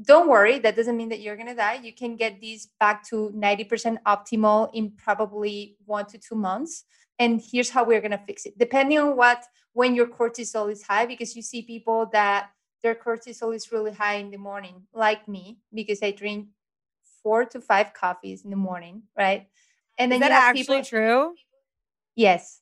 don't 0.01 0.29
worry 0.29 0.59
that 0.59 0.75
doesn't 0.75 0.95
mean 0.95 1.09
that 1.09 1.21
you're 1.21 1.35
going 1.35 1.47
to 1.47 1.55
die. 1.55 1.79
You 1.81 1.93
can 1.93 2.15
get 2.15 2.39
these 2.39 2.69
back 2.79 3.07
to 3.09 3.31
90% 3.35 3.97
optimal 4.05 4.69
in 4.73 4.91
probably 4.91 5.75
one 5.85 6.05
to 6.07 6.17
two 6.17 6.35
months. 6.35 6.85
And 7.19 7.41
here's 7.41 7.71
how 7.71 7.83
we're 7.83 8.01
going 8.01 8.11
to 8.11 8.21
fix 8.27 8.45
it. 8.45 8.57
Depending 8.59 8.99
on 8.99 9.17
what 9.17 9.43
when 9.73 9.95
your 9.95 10.07
cortisol 10.07 10.71
is 10.71 10.83
high 10.83 11.05
because 11.05 11.35
you 11.35 11.41
see 11.41 11.61
people 11.61 12.07
that 12.13 12.49
their 12.83 12.95
cortisol 12.95 13.55
is 13.55 13.71
really 13.71 13.91
high 13.91 14.15
in 14.15 14.31
the 14.31 14.37
morning 14.37 14.83
like 14.93 15.27
me 15.27 15.57
because 15.73 16.01
i 16.01 16.11
drink 16.11 16.47
four 17.21 17.43
to 17.45 17.59
five 17.59 17.93
coffees 17.93 18.43
in 18.45 18.49
the 18.49 18.55
morning 18.55 19.03
right? 19.17 19.47
And 19.97 20.11
Is 20.11 20.19
then 20.19 20.21
that 20.21 20.29
you 20.29 20.33
have 20.33 20.43
actually 20.55 20.63
people 20.77 20.83
true? 20.83 21.35
yes. 22.15 22.61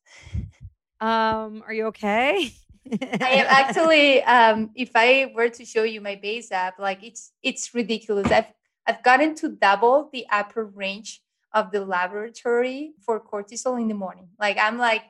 Um, 0.99 1.63
are 1.67 1.73
you 1.73 1.87
okay? 1.87 2.51
I 2.91 3.29
am 3.41 3.47
actually 3.49 4.23
um 4.23 4.69
if 4.75 4.91
I 4.95 5.31
were 5.35 5.49
to 5.49 5.65
show 5.65 5.83
you 5.83 6.01
my 6.01 6.15
base 6.15 6.51
app, 6.51 6.79
like 6.79 7.03
it's 7.03 7.31
it's 7.41 7.73
ridiculous. 7.73 8.31
I've 8.31 8.51
I've 8.85 9.03
gotten 9.03 9.35
to 9.35 9.49
double 9.49 10.09
the 10.13 10.25
upper 10.31 10.65
range 10.65 11.21
of 11.53 11.71
the 11.71 11.83
laboratory 11.83 12.93
for 13.01 13.19
cortisol 13.19 13.79
in 13.81 13.87
the 13.87 13.95
morning. 13.95 14.29
Like 14.39 14.57
I'm 14.59 14.77
like 14.77 15.03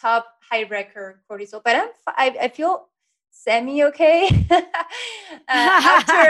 top 0.00 0.26
high 0.50 0.64
record 0.64 1.20
cortisol, 1.30 1.62
but 1.64 1.76
I'm 1.76 1.88
I, 2.06 2.36
I 2.42 2.48
feel 2.48 2.88
semi 3.30 3.82
okay. 3.84 4.46
uh, 4.50 4.62
after 5.48 6.22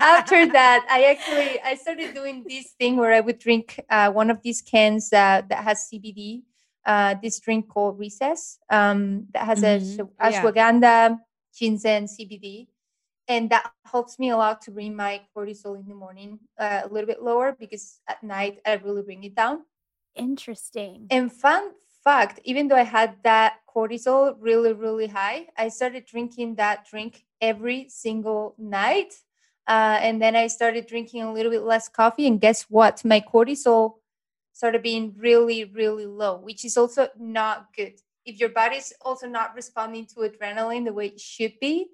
after 0.00 0.46
that, 0.52 0.86
I 0.90 1.04
actually 1.04 1.60
I 1.62 1.74
started 1.74 2.14
doing 2.14 2.44
this 2.48 2.72
thing 2.78 2.96
where 2.96 3.12
I 3.12 3.20
would 3.20 3.38
drink 3.38 3.80
uh, 3.90 4.10
one 4.10 4.30
of 4.30 4.42
these 4.42 4.62
cans 4.62 5.12
uh, 5.12 5.42
that 5.48 5.64
has 5.64 5.88
CBD. 5.92 6.42
Uh, 6.86 7.14
this 7.22 7.38
drink 7.40 7.68
called 7.68 7.98
Recess 7.98 8.58
um, 8.70 9.26
that 9.34 9.44
has 9.44 9.62
a 9.62 9.78
Mhm. 9.78 9.96
sh- 9.96 10.00
Yeah. 10.32 11.20
ginseng, 11.52 12.06
CBD, 12.06 12.68
and 13.28 13.50
that 13.50 13.72
helps 13.84 14.18
me 14.18 14.30
a 14.30 14.36
lot 14.36 14.62
to 14.62 14.70
bring 14.70 14.96
my 14.96 15.20
cortisol 15.36 15.76
in 15.78 15.86
the 15.88 15.94
morning 15.94 16.38
uh, 16.58 16.82
a 16.84 16.88
little 16.88 17.06
bit 17.06 17.22
lower 17.22 17.52
because 17.52 18.00
at 18.08 18.22
night 18.22 18.60
I 18.64 18.74
really 18.74 19.02
bring 19.02 19.24
it 19.24 19.34
down. 19.34 19.64
Interesting. 20.14 21.06
And 21.10 21.30
fun 21.32 21.72
fact, 22.04 22.40
even 22.44 22.68
though 22.68 22.76
I 22.76 22.82
had 22.84 23.22
that 23.24 23.60
cortisol 23.68 24.36
really, 24.40 24.72
really 24.72 25.06
high, 25.08 25.48
I 25.56 25.68
started 25.68 26.06
drinking 26.06 26.56
that 26.56 26.86
drink 26.88 27.24
every 27.40 27.88
single 27.88 28.54
night. 28.58 29.14
Uh, 29.68 29.98
and 30.00 30.20
then 30.20 30.34
I 30.34 30.46
started 30.48 30.86
drinking 30.86 31.22
a 31.22 31.32
little 31.32 31.50
bit 31.52 31.62
less 31.62 31.88
coffee. 31.88 32.26
And 32.26 32.40
guess 32.40 32.62
what? 32.70 33.04
My 33.04 33.20
cortisol 33.20 33.99
started 34.60 34.82
being 34.82 35.14
really, 35.16 35.64
really 35.64 36.04
low, 36.04 36.36
which 36.36 36.66
is 36.66 36.76
also 36.76 37.08
not 37.18 37.68
good. 37.74 37.94
If 38.26 38.38
your 38.38 38.50
body's 38.50 38.92
also 39.00 39.26
not 39.26 39.54
responding 39.54 40.04
to 40.08 40.16
adrenaline 40.16 40.84
the 40.84 40.92
way 40.92 41.06
it 41.06 41.18
should 41.18 41.54
be, 41.62 41.86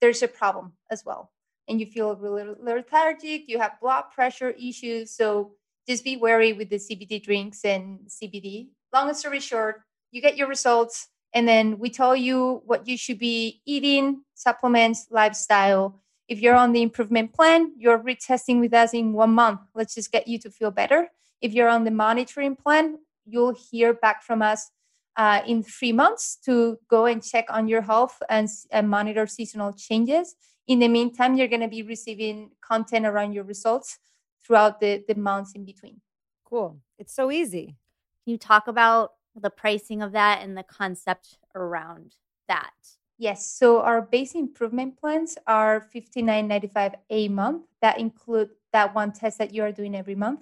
there's 0.00 0.22
a 0.22 0.28
problem 0.28 0.72
as 0.90 1.04
well. 1.04 1.32
And 1.68 1.78
you 1.78 1.84
feel 1.84 2.16
really 2.16 2.44
lethargic, 2.58 3.46
you 3.46 3.58
have 3.58 3.78
blood 3.78 4.04
pressure 4.14 4.52
issues. 4.52 5.10
So 5.10 5.52
just 5.86 6.02
be 6.02 6.16
wary 6.16 6.54
with 6.54 6.70
the 6.70 6.76
CBD 6.76 7.22
drinks 7.22 7.62
and 7.62 7.98
CBD. 8.08 8.68
Long 8.94 9.12
story 9.12 9.40
short, 9.40 9.82
you 10.10 10.22
get 10.22 10.38
your 10.38 10.48
results, 10.48 11.08
and 11.34 11.46
then 11.46 11.78
we 11.78 11.90
tell 11.90 12.16
you 12.16 12.62
what 12.64 12.88
you 12.88 12.96
should 12.96 13.18
be 13.18 13.60
eating, 13.66 14.22
supplements, 14.32 15.08
lifestyle. 15.10 16.00
If 16.28 16.40
you're 16.40 16.56
on 16.56 16.72
the 16.72 16.80
improvement 16.80 17.34
plan, 17.34 17.74
you're 17.76 17.98
retesting 17.98 18.60
with 18.60 18.72
us 18.72 18.94
in 18.94 19.12
one 19.12 19.34
month. 19.34 19.60
Let's 19.74 19.94
just 19.94 20.10
get 20.10 20.26
you 20.26 20.38
to 20.38 20.50
feel 20.50 20.70
better. 20.70 21.10
If 21.44 21.52
you're 21.52 21.68
on 21.68 21.84
the 21.84 21.90
monitoring 21.90 22.56
plan, 22.56 23.00
you'll 23.26 23.52
hear 23.52 23.92
back 23.92 24.22
from 24.22 24.40
us 24.40 24.70
uh, 25.14 25.42
in 25.46 25.62
three 25.62 25.92
months 25.92 26.38
to 26.46 26.78
go 26.88 27.04
and 27.04 27.22
check 27.22 27.44
on 27.50 27.68
your 27.68 27.82
health 27.82 28.22
and, 28.30 28.48
and 28.70 28.88
monitor 28.88 29.26
seasonal 29.26 29.74
changes. 29.74 30.36
In 30.66 30.78
the 30.78 30.88
meantime, 30.88 31.36
you're 31.36 31.48
going 31.48 31.60
to 31.60 31.68
be 31.68 31.82
receiving 31.82 32.52
content 32.62 33.04
around 33.04 33.34
your 33.34 33.44
results 33.44 33.98
throughout 34.42 34.80
the, 34.80 35.04
the 35.06 35.16
months 35.16 35.52
in 35.52 35.66
between. 35.66 36.00
cool. 36.44 36.80
It's 36.98 37.14
so 37.14 37.30
easy. 37.30 37.76
Can 38.24 38.32
you 38.32 38.38
talk 38.38 38.66
about 38.66 39.12
the 39.38 39.50
pricing 39.50 40.00
of 40.00 40.12
that 40.12 40.40
and 40.42 40.56
the 40.56 40.62
concept 40.62 41.36
around 41.54 42.16
that? 42.48 42.72
Yes, 43.18 43.46
so 43.46 43.82
our 43.82 44.00
base 44.00 44.34
improvement 44.34 44.98
plans 44.98 45.36
are 45.46 45.86
$59.95 45.94 46.94
a 47.10 47.28
month. 47.28 47.66
That 47.82 48.00
include 48.00 48.48
that 48.72 48.94
one 48.94 49.12
test 49.12 49.36
that 49.36 49.52
you 49.52 49.62
are 49.62 49.72
doing 49.72 49.94
every 49.94 50.14
month. 50.14 50.40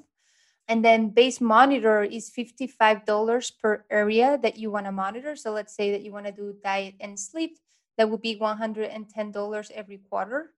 And 0.73 0.83
then 0.83 1.11
base 1.11 1.39
monitor 1.39 2.03
is 2.03 2.31
$55 2.31 3.53
per 3.61 3.85
area 3.91 4.39
that 4.43 4.57
you 4.57 4.71
want 4.71 4.87
to 4.87 4.93
monitor. 4.93 5.37
So 5.37 5.53
let's 5.53 5.77
say 5.77 5.91
that 5.93 6.01
you 6.01 6.13
want 6.13 6.25
to 6.25 6.33
do 6.33 6.57
diet 6.65 6.95
and 6.99 7.21
sleep, 7.21 7.59
that 7.99 8.09
would 8.09 8.23
be 8.23 8.39
$110 8.41 9.71
every 9.73 9.99
quarter. 9.99 10.55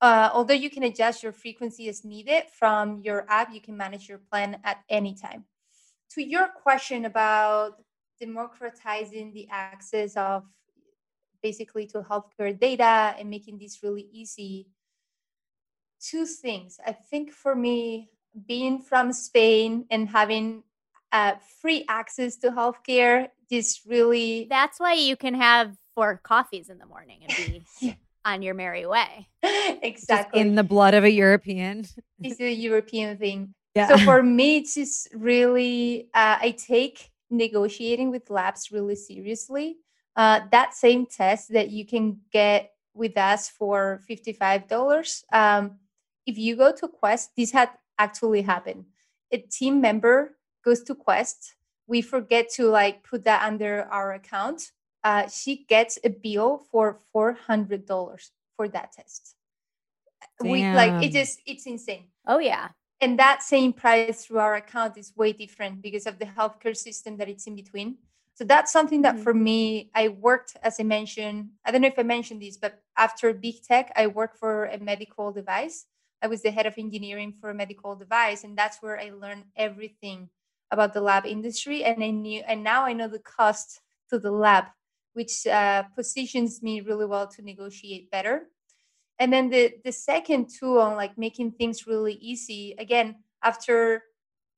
Uh, 0.00 0.30
although 0.32 0.52
you 0.64 0.68
can 0.68 0.82
adjust 0.82 1.22
your 1.22 1.30
frequency 1.30 1.88
as 1.88 2.04
needed 2.04 2.42
from 2.50 3.02
your 3.04 3.24
app, 3.28 3.54
you 3.54 3.60
can 3.60 3.76
manage 3.76 4.08
your 4.08 4.18
plan 4.18 4.58
at 4.64 4.78
any 4.88 5.14
time. 5.14 5.44
To 6.14 6.24
your 6.24 6.48
question 6.48 7.04
about 7.04 7.80
democratizing 8.18 9.32
the 9.32 9.46
access 9.48 10.16
of 10.16 10.42
basically 11.40 11.86
to 11.86 12.00
healthcare 12.00 12.58
data 12.58 13.14
and 13.16 13.30
making 13.30 13.58
this 13.58 13.80
really 13.80 14.08
easy, 14.10 14.66
two 16.00 16.26
things. 16.26 16.80
I 16.84 16.90
think 16.90 17.30
for 17.30 17.54
me, 17.54 18.10
being 18.46 18.80
from 18.80 19.12
Spain 19.12 19.86
and 19.90 20.08
having 20.08 20.62
uh, 21.12 21.34
free 21.60 21.84
access 21.88 22.36
to 22.36 22.50
healthcare 22.50 23.28
just 23.50 23.84
really 23.86 24.46
That's 24.48 24.80
why 24.80 24.94
you 24.94 25.16
can 25.16 25.34
have 25.34 25.76
four 25.94 26.20
coffees 26.22 26.70
in 26.70 26.78
the 26.78 26.86
morning 26.86 27.20
and 27.22 27.36
be 27.36 27.62
Yeah. 27.80 27.94
on 28.24 28.40
your 28.42 28.54
merry 28.54 28.86
way. 28.86 29.28
Just 29.42 29.78
exactly 29.82 30.40
in 30.40 30.54
the 30.54 30.62
blood 30.62 30.94
of 30.94 31.04
a 31.04 31.10
European. 31.10 31.84
it's 32.22 32.40
a 32.40 32.50
European 32.50 33.18
thing. 33.18 33.54
Yeah. 33.74 33.88
So 33.88 33.98
for 33.98 34.22
me, 34.22 34.58
it's 34.58 34.74
just 34.74 35.08
really 35.14 36.08
uh, 36.14 36.36
I 36.40 36.50
take 36.56 37.10
negotiating 37.30 38.10
with 38.10 38.30
labs 38.30 38.70
really 38.70 38.96
seriously. 38.96 39.76
Uh, 40.14 40.40
that 40.50 40.74
same 40.74 41.06
test 41.06 41.52
that 41.52 41.70
you 41.70 41.86
can 41.86 42.20
get 42.32 42.70
with 42.94 43.16
us 43.16 43.48
for 43.48 44.00
fifty-five 44.06 44.68
dollars. 44.68 45.24
Um, 45.32 45.78
if 46.26 46.38
you 46.38 46.54
go 46.56 46.70
to 46.72 46.88
Quest, 46.88 47.30
this 47.36 47.50
had 47.50 47.70
actually 48.02 48.42
happen. 48.42 48.86
A 49.32 49.38
team 49.38 49.80
member 49.80 50.36
goes 50.64 50.82
to 50.84 50.94
Quest. 50.94 51.54
We 51.86 52.02
forget 52.02 52.44
to 52.56 52.62
like 52.68 53.02
put 53.10 53.24
that 53.24 53.42
under 53.42 53.82
our 53.90 54.12
account. 54.12 54.72
Uh, 55.04 55.28
she 55.28 55.64
gets 55.68 55.98
a 56.04 56.10
bill 56.10 56.58
for 56.70 56.94
four 57.12 57.32
hundred 57.48 57.86
dollars 57.86 58.32
for 58.56 58.68
that 58.68 58.92
test. 58.92 59.34
We 60.42 60.68
like 60.72 60.96
it 61.00 61.12
just 61.12 61.40
it's 61.46 61.66
insane 61.66 62.06
Oh 62.26 62.38
yeah. 62.38 62.68
and 63.00 63.18
that 63.18 63.42
same 63.42 63.72
price 63.72 64.16
through 64.16 64.30
our 64.30 64.54
account 64.54 64.88
is 64.88 65.06
way 65.16 65.32
different 65.32 65.74
because 65.82 66.06
of 66.06 66.18
the 66.18 66.18
healthcare 66.26 66.76
system 66.76 67.16
that 67.18 67.28
it's 67.28 67.46
in 67.46 67.54
between 67.54 67.96
so 68.34 68.44
that's 68.44 68.72
something 68.72 69.02
that 69.02 69.16
Mhm. 69.16 69.22
for 69.24 69.34
me 69.34 69.90
i 69.94 70.08
worked 70.08 70.56
as 70.62 70.78
i 70.80 70.82
mentioned 70.84 71.50
i 71.64 71.70
don't 71.70 71.82
know 71.82 71.88
if 71.88 71.98
i 71.98 72.02
mentioned 72.02 72.40
this 72.42 72.56
but 72.56 72.82
after 72.96 73.32
big 73.32 73.62
tech 73.62 73.92
i 73.96 74.06
worked 74.06 74.36
for 74.38 74.66
a 74.66 74.78
medical 74.78 75.32
device 75.32 75.86
I 76.22 76.28
was 76.28 76.42
the 76.42 76.50
head 76.50 76.66
of 76.66 76.74
engineering 76.78 77.34
for 77.40 77.50
a 77.50 77.54
medical 77.54 77.96
device, 77.96 78.44
and 78.44 78.56
that's 78.56 78.78
where 78.80 78.98
I 78.98 79.10
learned 79.10 79.44
everything 79.56 80.28
about 80.70 80.94
the 80.94 81.00
lab 81.00 81.26
industry. 81.26 81.84
And 81.84 82.02
I 82.02 82.10
knew, 82.10 82.42
and 82.46 82.62
now 82.62 82.84
I 82.84 82.92
know 82.92 83.08
the 83.08 83.18
cost 83.18 83.80
to 84.10 84.18
the 84.18 84.30
lab, 84.30 84.64
which 85.14 85.46
uh, 85.46 85.82
positions 85.94 86.62
me 86.62 86.80
really 86.80 87.06
well 87.06 87.26
to 87.28 87.42
negotiate 87.42 88.10
better. 88.10 88.48
And 89.18 89.32
then 89.32 89.50
the 89.50 89.74
the 89.84 89.92
second 89.92 90.48
tool 90.48 90.78
on 90.78 90.96
like 90.96 91.18
making 91.18 91.52
things 91.52 91.86
really 91.86 92.14
easy. 92.14 92.74
Again, 92.78 93.16
after 93.42 94.02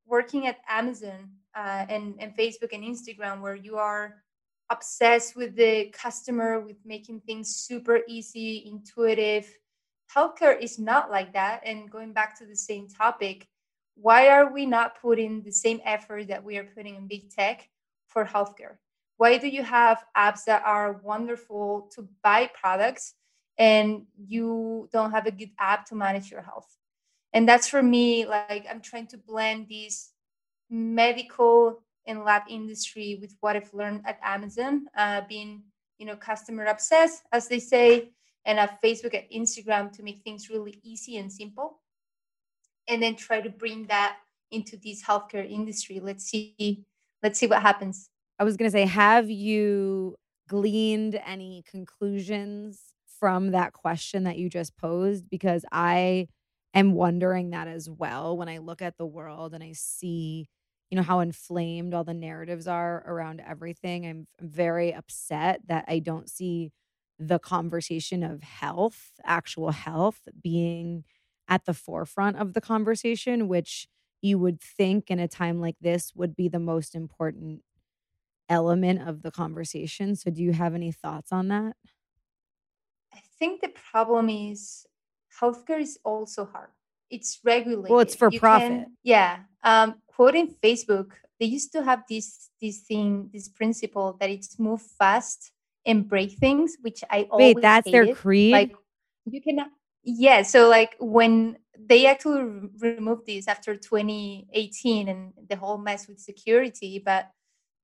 working 0.06 0.46
at 0.46 0.58
Amazon 0.68 1.30
uh, 1.56 1.86
and 1.88 2.14
and 2.18 2.36
Facebook 2.36 2.72
and 2.72 2.84
Instagram, 2.84 3.40
where 3.40 3.56
you 3.56 3.76
are 3.76 4.22
obsessed 4.70 5.36
with 5.36 5.56
the 5.56 5.92
customer, 5.92 6.60
with 6.60 6.76
making 6.84 7.20
things 7.20 7.56
super 7.56 8.00
easy, 8.08 8.64
intuitive. 8.66 9.46
Healthcare 10.14 10.60
is 10.60 10.78
not 10.78 11.10
like 11.10 11.32
that. 11.32 11.62
And 11.64 11.90
going 11.90 12.12
back 12.12 12.38
to 12.38 12.46
the 12.46 12.56
same 12.56 12.88
topic, 12.88 13.48
why 13.96 14.28
are 14.28 14.52
we 14.52 14.66
not 14.66 15.00
putting 15.00 15.42
the 15.42 15.52
same 15.52 15.80
effort 15.84 16.28
that 16.28 16.44
we 16.44 16.56
are 16.56 16.64
putting 16.64 16.96
in 16.96 17.06
big 17.06 17.30
tech 17.30 17.68
for 18.06 18.24
healthcare? 18.24 18.76
Why 19.16 19.38
do 19.38 19.48
you 19.48 19.62
have 19.62 20.04
apps 20.16 20.44
that 20.44 20.62
are 20.64 21.00
wonderful 21.02 21.90
to 21.94 22.08
buy 22.22 22.50
products 22.60 23.14
and 23.58 24.06
you 24.16 24.88
don't 24.92 25.12
have 25.12 25.26
a 25.26 25.30
good 25.30 25.50
app 25.58 25.86
to 25.86 25.94
manage 25.94 26.30
your 26.30 26.42
health? 26.42 26.76
And 27.32 27.48
that's 27.48 27.68
for 27.68 27.82
me, 27.82 28.26
like 28.26 28.66
I'm 28.70 28.80
trying 28.80 29.08
to 29.08 29.18
blend 29.18 29.68
these 29.68 30.10
medical 30.70 31.82
and 32.06 32.24
lab 32.24 32.42
industry 32.48 33.18
with 33.20 33.34
what 33.40 33.56
I've 33.56 33.72
learned 33.72 34.02
at 34.06 34.18
Amazon, 34.22 34.86
uh, 34.96 35.22
being 35.28 35.62
you 35.98 36.06
know 36.06 36.16
customer 36.16 36.66
obsessed, 36.66 37.22
as 37.32 37.48
they 37.48 37.58
say, 37.58 38.10
and 38.44 38.58
at 38.58 38.82
Facebook 38.82 39.14
and 39.14 39.46
Instagram 39.46 39.92
to 39.92 40.02
make 40.02 40.22
things 40.22 40.50
really 40.50 40.80
easy 40.82 41.16
and 41.16 41.32
simple, 41.32 41.80
and 42.88 43.02
then 43.02 43.16
try 43.16 43.40
to 43.40 43.50
bring 43.50 43.86
that 43.86 44.16
into 44.50 44.76
this 44.76 45.02
healthcare 45.02 45.48
industry. 45.48 46.00
Let's 46.00 46.24
see, 46.24 46.84
let's 47.22 47.38
see 47.38 47.46
what 47.46 47.62
happens. 47.62 48.08
I 48.38 48.44
was 48.44 48.56
gonna 48.56 48.70
say, 48.70 48.86
have 48.86 49.30
you 49.30 50.16
gleaned 50.48 51.20
any 51.26 51.64
conclusions 51.70 52.80
from 53.18 53.52
that 53.52 53.72
question 53.72 54.24
that 54.24 54.36
you 54.36 54.50
just 54.50 54.76
posed? 54.76 55.28
Because 55.30 55.64
I 55.72 56.28
am 56.74 56.92
wondering 56.92 57.50
that 57.50 57.68
as 57.68 57.88
well 57.88 58.36
when 58.36 58.48
I 58.48 58.58
look 58.58 58.82
at 58.82 58.98
the 58.98 59.06
world 59.06 59.54
and 59.54 59.62
I 59.62 59.72
see 59.72 60.48
you 60.90 60.96
know 60.96 61.02
how 61.02 61.20
inflamed 61.20 61.92
all 61.92 62.04
the 62.04 62.14
narratives 62.14 62.68
are 62.68 63.02
around 63.06 63.42
everything 63.44 64.06
i'm 64.06 64.26
very 64.40 64.94
upset 64.94 65.60
that 65.66 65.84
i 65.88 65.98
don't 65.98 66.30
see 66.30 66.70
the 67.18 67.38
conversation 67.38 68.22
of 68.22 68.42
health 68.42 69.12
actual 69.24 69.70
health 69.70 70.28
being 70.42 71.04
at 71.48 71.64
the 71.64 71.74
forefront 71.74 72.36
of 72.36 72.54
the 72.54 72.60
conversation 72.60 73.48
which 73.48 73.86
you 74.24 74.38
would 74.38 74.60
think 74.60 75.10
in 75.10 75.18
a 75.18 75.28
time 75.28 75.60
like 75.60 75.76
this 75.80 76.12
would 76.14 76.34
be 76.34 76.48
the 76.48 76.58
most 76.58 76.94
important 76.94 77.60
element 78.48 79.06
of 79.06 79.22
the 79.22 79.30
conversation. 79.30 80.16
So 80.16 80.30
do 80.30 80.42
you 80.42 80.52
have 80.52 80.74
any 80.74 80.92
thoughts 80.92 81.30
on 81.30 81.48
that? 81.48 81.76
I 83.12 83.20
think 83.38 83.60
the 83.60 83.68
problem 83.68 84.28
is 84.28 84.86
healthcare 85.40 85.80
is 85.80 85.98
also 86.04 86.46
hard. 86.46 86.70
It's 87.10 87.38
regulated 87.44 87.90
well 87.90 88.00
it's 88.00 88.14
for 88.14 88.30
You 88.30 88.40
profit. 88.40 88.68
Can- 88.68 88.96
yeah. 89.02 89.40
Um, 89.62 89.96
quoting 90.06 90.54
Facebook, 90.62 91.12
they 91.38 91.46
used 91.46 91.72
to 91.72 91.82
have 91.82 92.04
this 92.08 92.50
this 92.60 92.80
thing, 92.80 93.30
this 93.32 93.48
principle 93.48 94.16
that 94.20 94.30
it's 94.30 94.58
move 94.58 94.82
fast 94.82 95.52
and 95.86 96.08
break 96.08 96.32
things, 96.32 96.76
which 96.80 97.04
I 97.10 97.28
always 97.30 97.54
wait 97.56 97.62
that's 97.62 97.90
their 97.90 98.06
creed 98.14 98.52
Like 98.52 98.76
you 99.26 99.40
cannot. 99.40 99.68
Yeah, 100.02 100.42
so 100.42 100.68
like 100.68 100.96
when 101.00 101.58
they 101.78 102.06
actually 102.06 102.42
re- 102.42 102.68
removed 102.96 103.26
this 103.26 103.48
after 103.48 103.74
2018 103.76 105.08
and 105.08 105.32
the 105.48 105.56
whole 105.56 105.78
mess 105.78 106.06
with 106.08 106.18
security, 106.20 106.98
but 107.04 107.30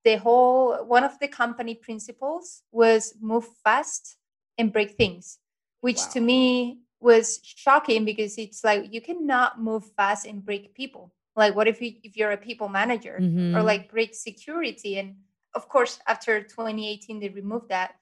the 0.05 0.17
whole 0.17 0.85
one 0.87 1.05
of 1.05 1.19
the 1.19 1.29
company 1.29 1.75
principles 1.75 2.63
was 2.73 3.15
move 3.21 3.47
fast 3.65 4.17
and 4.59 4.73
break 4.73 4.93
things, 4.93 5.39
which 5.81 6.01
to 6.13 6.21
me 6.21 6.81
was 7.01 7.41
shocking 7.43 8.05
because 8.05 8.37
it's 8.39 8.63
like 8.63 8.93
you 8.93 9.01
cannot 9.01 9.61
move 9.61 9.85
fast 9.97 10.27
and 10.27 10.45
break 10.45 10.75
people. 10.75 11.13
Like 11.37 11.55
what 11.57 11.69
if 11.69 11.81
you 11.81 11.95
if 12.03 12.17
you're 12.17 12.33
a 12.33 12.37
people 12.37 12.69
manager 12.69 13.17
or 13.17 13.63
Mhm. 13.63 13.65
like 13.65 13.91
break 13.91 14.15
security? 14.15 14.99
And 14.99 15.17
of 15.55 15.69
course, 15.69 15.99
after 16.07 16.43
2018, 16.43 17.21
they 17.21 17.29
removed 17.29 17.69
that. 17.69 17.95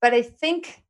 But 0.00 0.14
I 0.14 0.22
think 0.22 0.82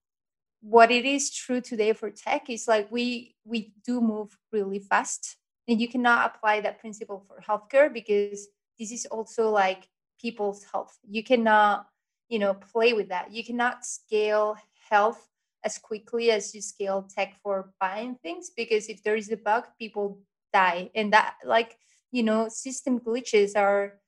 what 0.61 0.91
it 0.91 1.05
is 1.05 1.31
true 1.31 1.61
today 1.61 1.93
for 1.93 2.11
tech 2.11 2.49
is 2.49 2.67
like 2.67 2.91
we 2.91 3.35
we 3.45 3.75
do 3.85 4.01
move 4.01 4.37
really 4.51 4.79
fast 4.79 5.37
and 5.69 5.79
you 5.79 5.87
cannot 5.87 6.35
apply 6.35 6.61
that 6.63 6.81
principle 6.81 7.23
for 7.29 7.39
healthcare 7.47 7.93
because 7.93 8.49
this 8.79 8.91
is 8.91 9.05
also 9.07 9.51
like 9.51 9.89
people's 10.21 10.65
health. 10.65 10.99
You 11.09 11.23
cannot 11.23 11.87
you 12.29 12.39
know 12.39 12.55
play 12.55 12.93
with 12.95 13.09
that. 13.11 13.31
You 13.31 13.45
cannot 13.45 13.85
scale 13.85 14.57
health 14.91 15.29
as 15.65 15.79
quickly 15.79 16.31
as 16.31 16.55
you 16.55 16.61
scale 16.61 17.09
tech 17.15 17.37
for 17.43 17.73
buying 17.81 18.17
things 18.23 18.51
because 18.57 18.89
if 18.89 19.03
there 19.03 19.17
is 19.17 19.31
a 19.31 19.37
bug 19.37 19.65
people 19.79 20.19
die. 20.53 20.91
And 20.95 21.13
that 21.13 21.37
like 21.45 21.77
you 22.11 22.23
know 22.23 22.49
system 22.49 23.01
glitches 23.01 23.57
are 23.57 24.01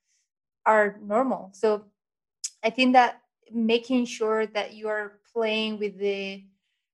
are 0.65 0.97
normal. 1.03 1.51
So 1.53 1.85
i 2.63 2.69
think 2.69 2.93
that 2.93 3.21
making 3.51 4.05
sure 4.05 4.45
that 4.45 4.73
you 4.73 4.87
are 4.87 5.19
playing 5.33 5.79
with 5.79 5.97
the 5.97 6.43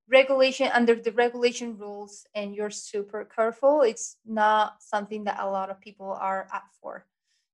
regulation 0.10 0.70
under 0.74 0.96
the 0.96 1.12
regulation 1.14 1.78
rules 1.78 2.26
and 2.36 2.54
you're 2.54 2.70
super 2.70 3.26
careful 3.26 3.82
it's 3.82 4.18
not 4.26 4.76
something 4.80 5.24
that 5.24 5.40
a 5.40 5.50
lot 5.50 5.70
of 5.70 5.80
people 5.80 6.12
are 6.12 6.48
up 6.54 6.66
for 6.82 7.06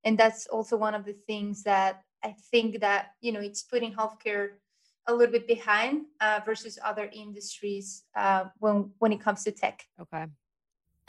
and 0.03 0.17
that's 0.17 0.47
also 0.47 0.75
one 0.75 0.95
of 0.95 1.05
the 1.05 1.15
things 1.27 1.63
that 1.63 2.03
i 2.23 2.33
think 2.51 2.79
that 2.79 3.11
you 3.21 3.31
know 3.31 3.39
it's 3.39 3.63
putting 3.63 3.93
healthcare 3.93 4.49
a 5.07 5.13
little 5.13 5.31
bit 5.31 5.47
behind 5.47 6.05
uh, 6.21 6.39
versus 6.45 6.77
other 6.83 7.09
industries 7.13 8.03
uh, 8.15 8.45
when 8.59 8.91
when 8.99 9.13
it 9.13 9.21
comes 9.21 9.43
to 9.43 9.51
tech 9.51 9.85
okay 10.01 10.25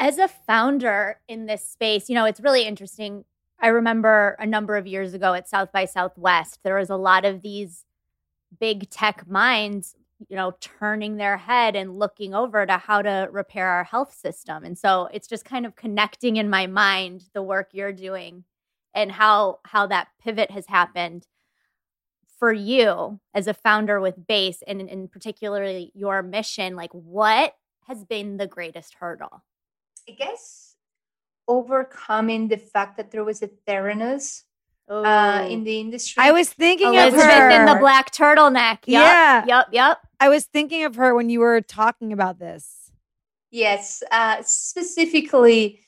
as 0.01 0.17
a 0.19 0.29
founder 0.29 1.21
in 1.29 1.45
this 1.45 1.63
space, 1.69 2.09
you 2.09 2.15
know, 2.15 2.25
it's 2.25 2.41
really 2.41 2.63
interesting. 2.63 3.25
I 3.61 3.69
remember 3.69 4.37
a 4.39 4.47
number 4.47 4.77
of 4.77 4.87
years 4.87 5.15
ago 5.15 5.35
at 5.35 5.49
South 5.49 5.71
by 5.73 5.85
Southwest, 5.85 6.61
there 6.63 6.77
was 6.77 6.91
a 6.91 6.97
lot 6.97 7.25
of 7.25 7.43
these 7.43 7.85
big 8.59 8.89
tech 8.91 9.29
minds, 9.29 9.95
you 10.29 10.37
know, 10.37 10.55
turning 10.61 11.17
their 11.17 11.37
head 11.37 11.77
and 11.77 11.99
looking 11.99 12.35
over 12.35 12.65
to 12.67 12.79
how 12.79 13.03
to 13.03 13.29
repair 13.31 13.69
our 13.69 13.85
health 13.85 14.15
system. 14.15 14.65
And 14.65 14.79
so 14.79 15.09
it's 15.13 15.29
just 15.29 15.45
kind 15.45 15.67
of 15.67 15.77
connecting 15.77 16.37
in 16.37 16.49
my 16.49 16.67
mind 16.67 17.25
the 17.35 17.43
work 17.43 17.71
you're 17.73 17.93
doing 17.93 18.45
and 18.95 19.13
how 19.13 19.61
how 19.65 19.87
that 19.87 20.09
pivot 20.23 20.51
has 20.51 20.67
happened 20.67 21.27
for 22.39 22.53
you 22.53 23.21
as 23.35 23.47
a 23.47 23.55
founder 23.55 24.01
with 24.01 24.27
base 24.27 24.63
and 24.67 24.81
in 24.81 25.09
particularly 25.09 25.93
your 25.95 26.23
mission 26.23 26.75
like 26.75 26.93
what 26.93 27.55
has 27.87 28.05
been 28.05 28.37
the 28.37 28.47
greatest 28.47 28.95
hurdle 28.95 29.43
i 30.09 30.13
guess 30.13 30.70
overcoming 31.57 32.49
the 32.49 32.57
fact 32.73 32.97
that 32.99 33.11
there 33.11 33.25
was 33.25 33.43
a 33.43 33.51
theranos 33.67 34.45
uh, 34.89 35.47
in 35.49 35.63
the 35.65 35.77
industry 35.85 36.19
i 36.23 36.31
was 36.33 36.49
thinking 36.65 36.97
of 36.97 37.13
her 37.13 37.51
in 37.57 37.67
the 37.67 37.77
black 37.85 38.07
turtleneck. 38.13 38.79
Yep, 38.87 39.03
Yeah. 39.07 39.45
Yep. 39.47 39.67
Yep. 39.73 39.99
i 40.19 40.29
was 40.29 40.45
thinking 40.57 40.85
of 40.85 40.97
her 40.97 41.15
when 41.15 41.29
you 41.31 41.41
were 41.41 41.61
talking 41.61 42.13
about 42.13 42.39
this 42.39 42.81
Yes, 43.51 44.03
uh, 44.13 44.43
specifically, 44.43 45.81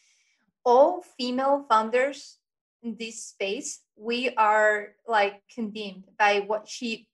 all 0.64 1.02
female 1.16 1.64
founders 1.68 2.38
in 2.82 2.96
this 2.98 3.24
space, 3.24 3.80
we 3.96 4.30
are 4.30 4.94
like 5.06 5.42
condemned 5.54 6.04
by 6.18 6.40
what 6.40 6.68
she 6.68 7.08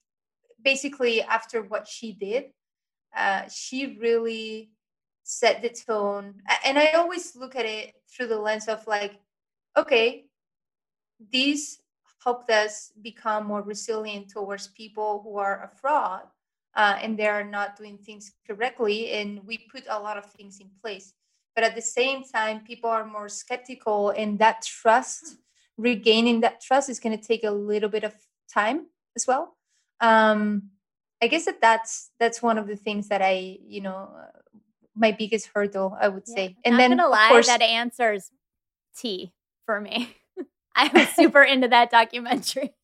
basically 0.63 1.23
after 1.23 1.63
what 1.63 1.87
she 1.87 2.13
did. 2.13 2.45
Uh, 3.15 3.43
she 3.49 3.99
really 4.01 4.71
set 5.29 5.61
the 5.61 5.69
tone, 5.69 6.35
and 6.65 6.79
I 6.79 6.93
always 6.93 7.37
look 7.37 7.55
at 7.55 7.67
it 7.67 7.95
through 8.11 8.29
the 8.29 8.39
lens 8.39 8.67
of 8.67 8.87
like, 8.87 9.21
okay, 9.77 10.25
these 11.31 11.83
helped 12.25 12.51
us 12.51 12.93
become 13.03 13.47
more 13.47 13.63
resilient 13.63 14.31
towards 14.31 14.69
people 14.69 15.21
who 15.23 15.37
are 15.37 15.65
a 15.65 15.69
fraud 15.81 16.23
uh, 16.75 16.97
and 17.03 17.19
they 17.19 17.27
are 17.27 17.45
not 17.45 17.77
doing 17.77 17.99
things 17.99 18.33
correctly. 18.47 19.13
And 19.13 19.47
we 19.47 19.59
put 19.71 19.85
a 19.89 20.01
lot 20.01 20.17
of 20.17 20.25
things 20.25 20.61
in 20.61 20.71
place. 20.83 21.13
But 21.55 21.65
at 21.65 21.75
the 21.75 21.83
same 21.83 22.25
time, 22.25 22.61
people 22.61 22.89
are 22.89 23.05
more 23.05 23.29
skeptical, 23.29 24.11
and 24.11 24.39
that 24.39 24.63
trust, 24.63 25.39
regaining 25.77 26.41
that 26.41 26.61
trust, 26.61 26.89
is 26.89 27.01
going 27.01 27.19
to 27.19 27.23
take 27.23 27.45
a 27.45 27.51
little 27.51 27.89
bit 27.89 28.05
of 28.05 28.15
time 28.53 28.87
as 29.17 29.27
well. 29.27 29.57
Um, 30.01 30.71
I 31.21 31.27
guess 31.27 31.47
that 31.47 31.61
that's 31.61 32.11
that's 32.21 32.41
one 32.41 32.59
of 32.59 32.69
the 32.69 32.77
things 32.77 33.09
that 33.09 33.23
I, 33.23 33.59
you 33.67 33.81
know, 33.81 34.09
my 34.99 35.13
biggest 35.13 35.51
hurdle, 35.55 35.97
I 36.01 36.09
would 36.09 36.25
Yeah. 36.27 36.35
say. 36.35 36.57
And 36.65 36.73
Not 36.75 36.79
then, 36.79 36.91
gonna 36.91 37.05
of 37.07 37.11
lie, 37.13 37.29
course, 37.29 37.47
that 37.47 37.63
answers 37.63 38.31
T 38.97 39.33
for 39.65 39.81
me. 39.81 40.15
I 40.77 40.91
was 40.93 41.09
super 41.11 41.43
into 41.43 41.69
that 41.69 41.91
documentary 41.91 42.75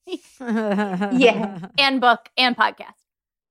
Yeah. 0.41 1.69
and 1.79 2.01
book 2.01 2.29
and 2.37 2.57
podcast. 2.57 2.99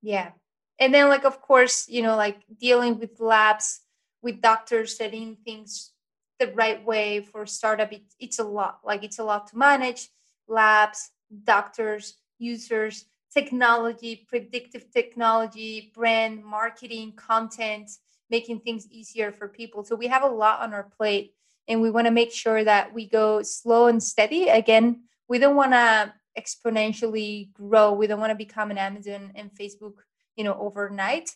Yeah. 0.01 0.31
And 0.79 0.93
then 0.93 1.09
like 1.09 1.23
of 1.25 1.41
course, 1.41 1.87
you 1.87 2.01
know, 2.01 2.15
like 2.15 2.39
dealing 2.59 2.99
with 2.99 3.19
labs 3.19 3.81
with 4.21 4.41
doctors 4.41 4.97
setting 4.97 5.37
things 5.45 5.91
the 6.39 6.47
right 6.53 6.83
way 6.83 7.21
for 7.21 7.45
startup 7.45 7.91
it, 7.93 8.01
it's 8.19 8.39
a 8.39 8.43
lot 8.43 8.79
like 8.83 9.03
it's 9.03 9.19
a 9.19 9.23
lot 9.23 9.47
to 9.47 9.57
manage 9.57 10.09
labs 10.47 11.11
doctors 11.43 12.15
users 12.39 13.05
technology 13.33 14.25
predictive 14.27 14.89
technology 14.91 15.91
brand 15.93 16.43
marketing 16.43 17.13
content 17.15 17.91
making 18.29 18.59
things 18.59 18.87
easier 18.89 19.31
for 19.31 19.47
people. 19.47 19.83
So 19.83 19.95
we 19.95 20.07
have 20.07 20.23
a 20.23 20.27
lot 20.27 20.61
on 20.61 20.73
our 20.73 20.83
plate 20.83 21.33
and 21.67 21.81
we 21.81 21.91
want 21.91 22.07
to 22.07 22.11
make 22.11 22.31
sure 22.31 22.63
that 22.63 22.93
we 22.93 23.07
go 23.07 23.41
slow 23.41 23.87
and 23.87 24.01
steady. 24.01 24.49
Again 24.49 25.03
we 25.27 25.39
don't 25.39 25.55
want 25.55 25.71
to 25.71 26.13
exponentially 26.37 27.53
grow. 27.53 27.93
We 27.93 28.07
don't 28.07 28.19
want 28.19 28.31
to 28.31 28.35
become 28.35 28.71
an 28.71 28.77
amazon 28.77 29.31
and 29.35 29.51
facebook 29.53 29.93
you 30.35 30.43
know 30.43 30.57
overnight. 30.59 31.35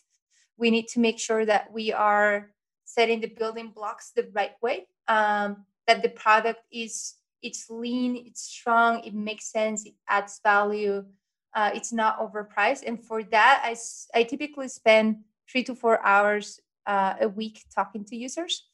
We 0.56 0.70
need 0.70 0.88
to 0.88 1.00
make 1.00 1.18
sure 1.18 1.46
that 1.46 1.72
we 1.72 1.92
are 1.92 2.50
setting 2.84 3.20
the 3.20 3.28
building 3.28 3.70
blocks 3.70 4.10
the 4.10 4.28
right 4.32 4.54
way 4.62 4.86
um, 5.06 5.64
that 5.86 6.02
the 6.02 6.08
product 6.08 6.60
is 6.72 7.14
it's 7.42 7.70
lean 7.70 8.16
it's 8.26 8.42
strong 8.42 9.00
it 9.04 9.14
makes 9.14 9.44
sense 9.44 9.86
it 9.86 9.94
adds 10.08 10.40
value 10.42 11.04
uh, 11.54 11.70
it's 11.74 11.92
not 11.92 12.20
overpriced. 12.20 12.84
And 12.86 13.02
for 13.02 13.22
that 13.24 13.62
I, 13.64 13.76
I 14.14 14.22
typically 14.22 14.68
spend 14.68 15.24
three 15.50 15.64
to 15.64 15.74
four 15.74 16.04
hours 16.04 16.60
uh, 16.88 17.14
a 17.20 17.28
week 17.28 17.64
talking 17.74 18.04
to 18.04 18.16
users 18.16 18.66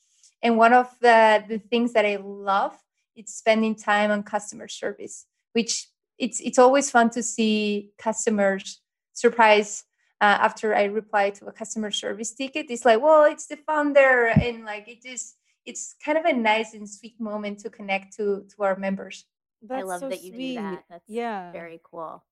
and 0.43 0.57
one 0.57 0.73
of 0.73 0.89
the, 1.01 1.45
the 1.49 1.59
things 1.59 1.93
that 1.93 2.07
i 2.07 2.17
love 2.17 2.75
is 3.15 3.35
spending 3.35 3.75
time 3.75 4.11
on 4.11 4.23
customer 4.23 4.69
service 4.69 5.27
which 5.53 5.89
it's 6.19 6.41
it's 6.41 6.59
always 6.59 6.91
fun 6.91 7.11
to 7.11 7.23
see 7.23 7.91
customers 7.99 8.81
surprise 9.13 9.85
uh, 10.21 10.39
after 10.41 10.75
I 10.75 10.85
reply 10.85 11.31
to 11.31 11.47
a 11.47 11.53
customer 11.53 11.91
service 11.91 12.33
ticket. 12.33 12.67
It's 12.71 12.85
like, 12.85 13.03
well, 13.03 13.25
it's 13.25 13.47
the 13.47 13.57
founder, 13.57 14.27
and 14.27 14.65
like 14.65 14.89
it 14.89 15.05
is. 15.05 15.35
it's 15.67 15.95
kind 16.05 16.19
of 16.19 16.25
a 16.25 16.33
nice 16.33 16.75
and 16.75 16.89
sweet 16.89 17.19
moment 17.21 17.59
to 17.61 17.71
connect 17.71 18.17
to 18.17 18.45
to 18.57 18.63
our 18.63 18.77
members. 18.77 19.25
I 19.71 19.83
love 19.83 20.01
so 20.01 20.09
that 20.09 20.23
you 20.23 20.33
sweet. 20.33 20.57
do 20.57 20.63
that. 20.63 20.85
That's 20.91 21.09
yeah. 21.09 21.53
very 21.53 21.81
cool. 21.83 22.23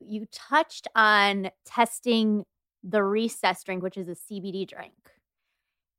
You 0.00 0.26
touched 0.32 0.88
on 0.94 1.50
testing 1.64 2.44
the 2.82 3.02
recess 3.02 3.64
drink, 3.64 3.82
which 3.82 3.96
is 3.96 4.08
a 4.08 4.16
CBD 4.16 4.66
drink. 4.68 4.94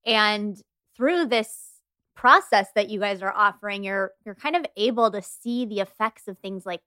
And 0.05 0.61
through 0.95 1.25
this 1.27 1.71
process 2.15 2.67
that 2.75 2.89
you 2.89 2.99
guys 2.99 3.21
are 3.21 3.33
offering, 3.33 3.83
you're 3.83 4.11
you're 4.25 4.35
kind 4.35 4.55
of 4.55 4.65
able 4.77 5.11
to 5.11 5.21
see 5.21 5.65
the 5.65 5.79
effects 5.79 6.27
of 6.27 6.37
things 6.39 6.65
like 6.65 6.81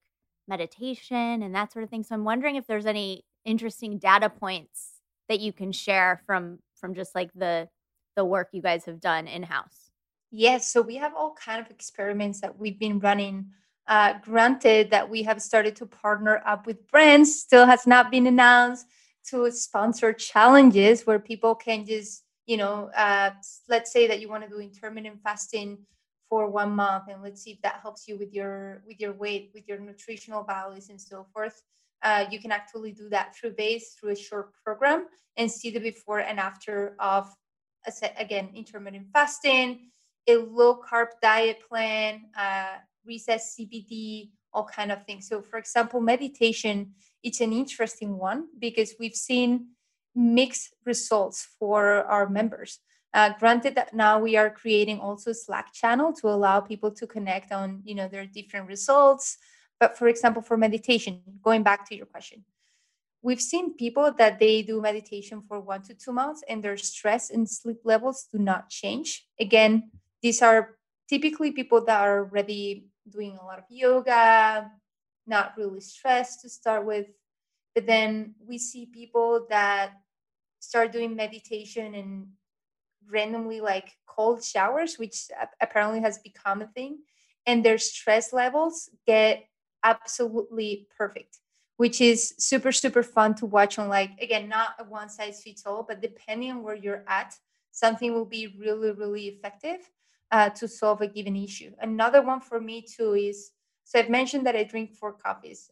meditation 0.48 1.42
and 1.42 1.54
that 1.54 1.72
sort 1.72 1.82
of 1.82 1.90
thing. 1.90 2.02
So 2.02 2.14
I'm 2.14 2.24
wondering 2.24 2.56
if 2.56 2.66
there's 2.66 2.86
any 2.86 3.24
interesting 3.44 3.98
data 3.98 4.30
points 4.30 4.92
that 5.28 5.40
you 5.40 5.52
can 5.52 5.72
share 5.72 6.20
from 6.26 6.58
from 6.74 6.94
just 6.94 7.14
like 7.14 7.30
the 7.34 7.68
the 8.16 8.24
work 8.24 8.48
you 8.52 8.62
guys 8.62 8.84
have 8.84 9.00
done 9.00 9.26
in 9.26 9.42
house. 9.42 9.90
Yes, 10.30 10.72
so 10.72 10.82
we 10.82 10.96
have 10.96 11.14
all 11.14 11.34
kind 11.34 11.64
of 11.64 11.70
experiments 11.70 12.40
that 12.40 12.58
we've 12.58 12.78
been 12.78 12.98
running. 12.98 13.46
Uh, 13.86 14.14
granted 14.22 14.90
that 14.90 15.08
we 15.08 15.22
have 15.22 15.40
started 15.40 15.76
to 15.76 15.86
partner 15.86 16.42
up 16.44 16.66
with 16.66 16.86
brands, 16.88 17.38
still 17.38 17.66
has 17.66 17.86
not 17.86 18.10
been 18.10 18.26
announced 18.26 18.86
to 19.28 19.50
sponsor 19.52 20.12
challenges 20.12 21.06
where 21.06 21.20
people 21.20 21.54
can 21.54 21.86
just, 21.86 22.24
you 22.46 22.56
know, 22.56 22.90
uh, 22.96 23.30
let's 23.68 23.92
say 23.92 24.06
that 24.06 24.20
you 24.20 24.28
want 24.28 24.44
to 24.44 24.48
do 24.48 24.60
intermittent 24.60 25.20
fasting 25.22 25.78
for 26.28 26.48
one 26.48 26.70
month, 26.70 27.04
and 27.08 27.22
let's 27.22 27.42
see 27.42 27.52
if 27.52 27.62
that 27.62 27.80
helps 27.82 28.08
you 28.08 28.16
with 28.18 28.32
your 28.32 28.82
with 28.86 29.00
your 29.00 29.12
weight, 29.12 29.50
with 29.54 29.68
your 29.68 29.78
nutritional 29.78 30.44
values, 30.44 30.88
and 30.88 31.00
so 31.00 31.26
forth. 31.32 31.62
Uh, 32.02 32.26
you 32.30 32.38
can 32.40 32.52
actually 32.52 32.92
do 32.92 33.08
that 33.08 33.34
through 33.34 33.50
base 33.50 33.94
through 33.94 34.10
a 34.10 34.16
short 34.16 34.50
program 34.64 35.06
and 35.36 35.50
see 35.50 35.70
the 35.70 35.80
before 35.80 36.20
and 36.20 36.38
after 36.38 36.94
of 37.00 37.32
again 38.18 38.50
intermittent 38.54 39.06
fasting 39.12 39.90
a 40.28 40.36
low 40.36 40.80
carb 40.80 41.08
diet 41.22 41.58
plan, 41.68 42.22
uh, 42.36 42.78
recess 43.04 43.56
CBD, 43.58 44.30
all 44.52 44.64
kind 44.64 44.90
of 44.90 45.04
things. 45.04 45.28
So, 45.28 45.42
for 45.42 45.58
example, 45.58 46.00
meditation, 46.00 46.92
it's 47.22 47.40
an 47.40 47.52
interesting 47.52 48.18
one 48.18 48.46
because 48.58 48.94
we've 48.98 49.14
seen 49.14 49.68
mixed 50.16 50.74
results 50.84 51.46
for 51.58 52.04
our 52.04 52.28
members. 52.28 52.80
Uh, 53.14 53.30
granted 53.38 53.74
that 53.74 53.94
now 53.94 54.18
we 54.18 54.36
are 54.36 54.50
creating 54.50 54.98
also 54.98 55.32
Slack 55.32 55.72
channel 55.72 56.12
to 56.12 56.28
allow 56.28 56.60
people 56.60 56.90
to 56.90 57.06
connect 57.06 57.52
on 57.52 57.80
you 57.84 57.94
know 57.94 58.08
their 58.08 58.26
different 58.26 58.66
results. 58.66 59.38
But 59.78 59.96
for 59.96 60.08
example, 60.08 60.42
for 60.42 60.56
meditation, 60.56 61.20
going 61.42 61.62
back 61.62 61.88
to 61.88 61.96
your 61.96 62.06
question, 62.06 62.44
we've 63.22 63.40
seen 63.40 63.74
people 63.76 64.12
that 64.18 64.38
they 64.38 64.62
do 64.62 64.80
meditation 64.80 65.42
for 65.46 65.60
one 65.60 65.82
to 65.82 65.94
two 65.94 66.12
months 66.12 66.42
and 66.48 66.62
their 66.62 66.76
stress 66.76 67.30
and 67.30 67.48
sleep 67.48 67.78
levels 67.84 68.26
do 68.32 68.38
not 68.38 68.70
change. 68.70 69.26
Again, 69.38 69.90
these 70.22 70.42
are 70.42 70.76
typically 71.08 71.52
people 71.52 71.84
that 71.84 72.00
are 72.00 72.20
already 72.20 72.86
doing 73.08 73.38
a 73.40 73.44
lot 73.44 73.58
of 73.58 73.64
yoga, 73.68 74.70
not 75.26 75.54
really 75.56 75.80
stressed 75.80 76.40
to 76.42 76.48
start 76.48 76.84
with. 76.84 77.06
But 77.74 77.86
then 77.86 78.34
we 78.46 78.58
see 78.58 78.86
people 78.86 79.46
that 79.50 79.92
start 80.58 80.92
doing 80.92 81.14
meditation 81.14 81.94
and 81.94 82.26
randomly 83.08 83.60
like 83.60 83.92
cold 84.06 84.42
showers, 84.42 84.98
which 84.98 85.28
apparently 85.60 86.00
has 86.00 86.18
become 86.18 86.62
a 86.62 86.66
thing, 86.68 86.98
and 87.46 87.64
their 87.64 87.78
stress 87.78 88.32
levels 88.32 88.90
get 89.06 89.44
absolutely 89.84 90.88
perfect, 90.96 91.38
which 91.76 92.00
is 92.00 92.34
super, 92.38 92.72
super 92.72 93.02
fun 93.02 93.34
to 93.36 93.46
watch 93.46 93.78
on 93.78 93.88
like, 93.88 94.10
again, 94.20 94.48
not 94.48 94.70
a 94.78 94.84
one 94.84 95.08
size 95.08 95.42
fits 95.42 95.64
all, 95.66 95.82
but 95.82 96.02
depending 96.02 96.50
on 96.50 96.62
where 96.62 96.74
you're 96.74 97.04
at, 97.06 97.34
something 97.70 98.12
will 98.12 98.24
be 98.24 98.56
really, 98.58 98.90
really 98.90 99.26
effective 99.26 99.90
uh, 100.32 100.48
to 100.50 100.66
solve 100.66 101.00
a 101.02 101.06
given 101.06 101.36
issue. 101.36 101.70
Another 101.80 102.22
one 102.22 102.40
for 102.40 102.60
me 102.60 102.82
too 102.82 103.14
is 103.14 103.52
so 103.84 104.00
I've 104.00 104.10
mentioned 104.10 104.46
that 104.46 104.56
I 104.56 104.64
drink 104.64 104.94
four 104.94 105.12
coffees 105.12 105.70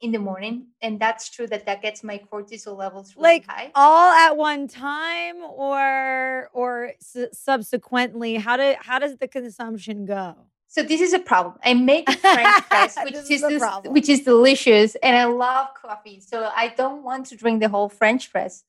in 0.00 0.12
the 0.12 0.18
morning, 0.18 0.66
and 0.82 1.00
that's 1.00 1.30
true 1.30 1.46
that 1.46 1.64
that 1.66 1.80
gets 1.80 2.02
my 2.04 2.18
cortisol 2.30 2.76
levels 2.76 3.14
really 3.16 3.22
like 3.22 3.46
high. 3.46 3.70
all 3.74 4.12
at 4.12 4.36
one 4.36 4.68
time 4.68 5.36
or 5.36 6.50
or 6.52 6.92
s- 7.00 7.28
subsequently 7.32 8.34
how 8.36 8.56
do 8.56 8.74
how 8.80 8.98
does 8.98 9.16
the 9.16 9.28
consumption 9.28 10.04
go 10.04 10.34
So 10.68 10.82
this 10.82 11.00
is 11.00 11.12
a 11.14 11.20
problem. 11.20 11.54
I 11.64 11.72
make 11.74 12.10
French 12.10 12.56
press, 12.68 12.96
which 13.04 13.14
is, 13.14 13.30
is 13.30 13.40
this- 13.52 13.62
which 13.96 14.08
is 14.08 14.20
delicious, 14.24 14.96
and 15.06 15.14
I 15.16 15.24
love 15.24 15.68
coffee. 15.80 16.18
So 16.20 16.50
I 16.54 16.66
don't 16.80 17.02
want 17.04 17.26
to 17.30 17.36
drink 17.36 17.60
the 17.64 17.68
whole 17.74 17.88
French 17.88 18.22
press, 18.32 18.64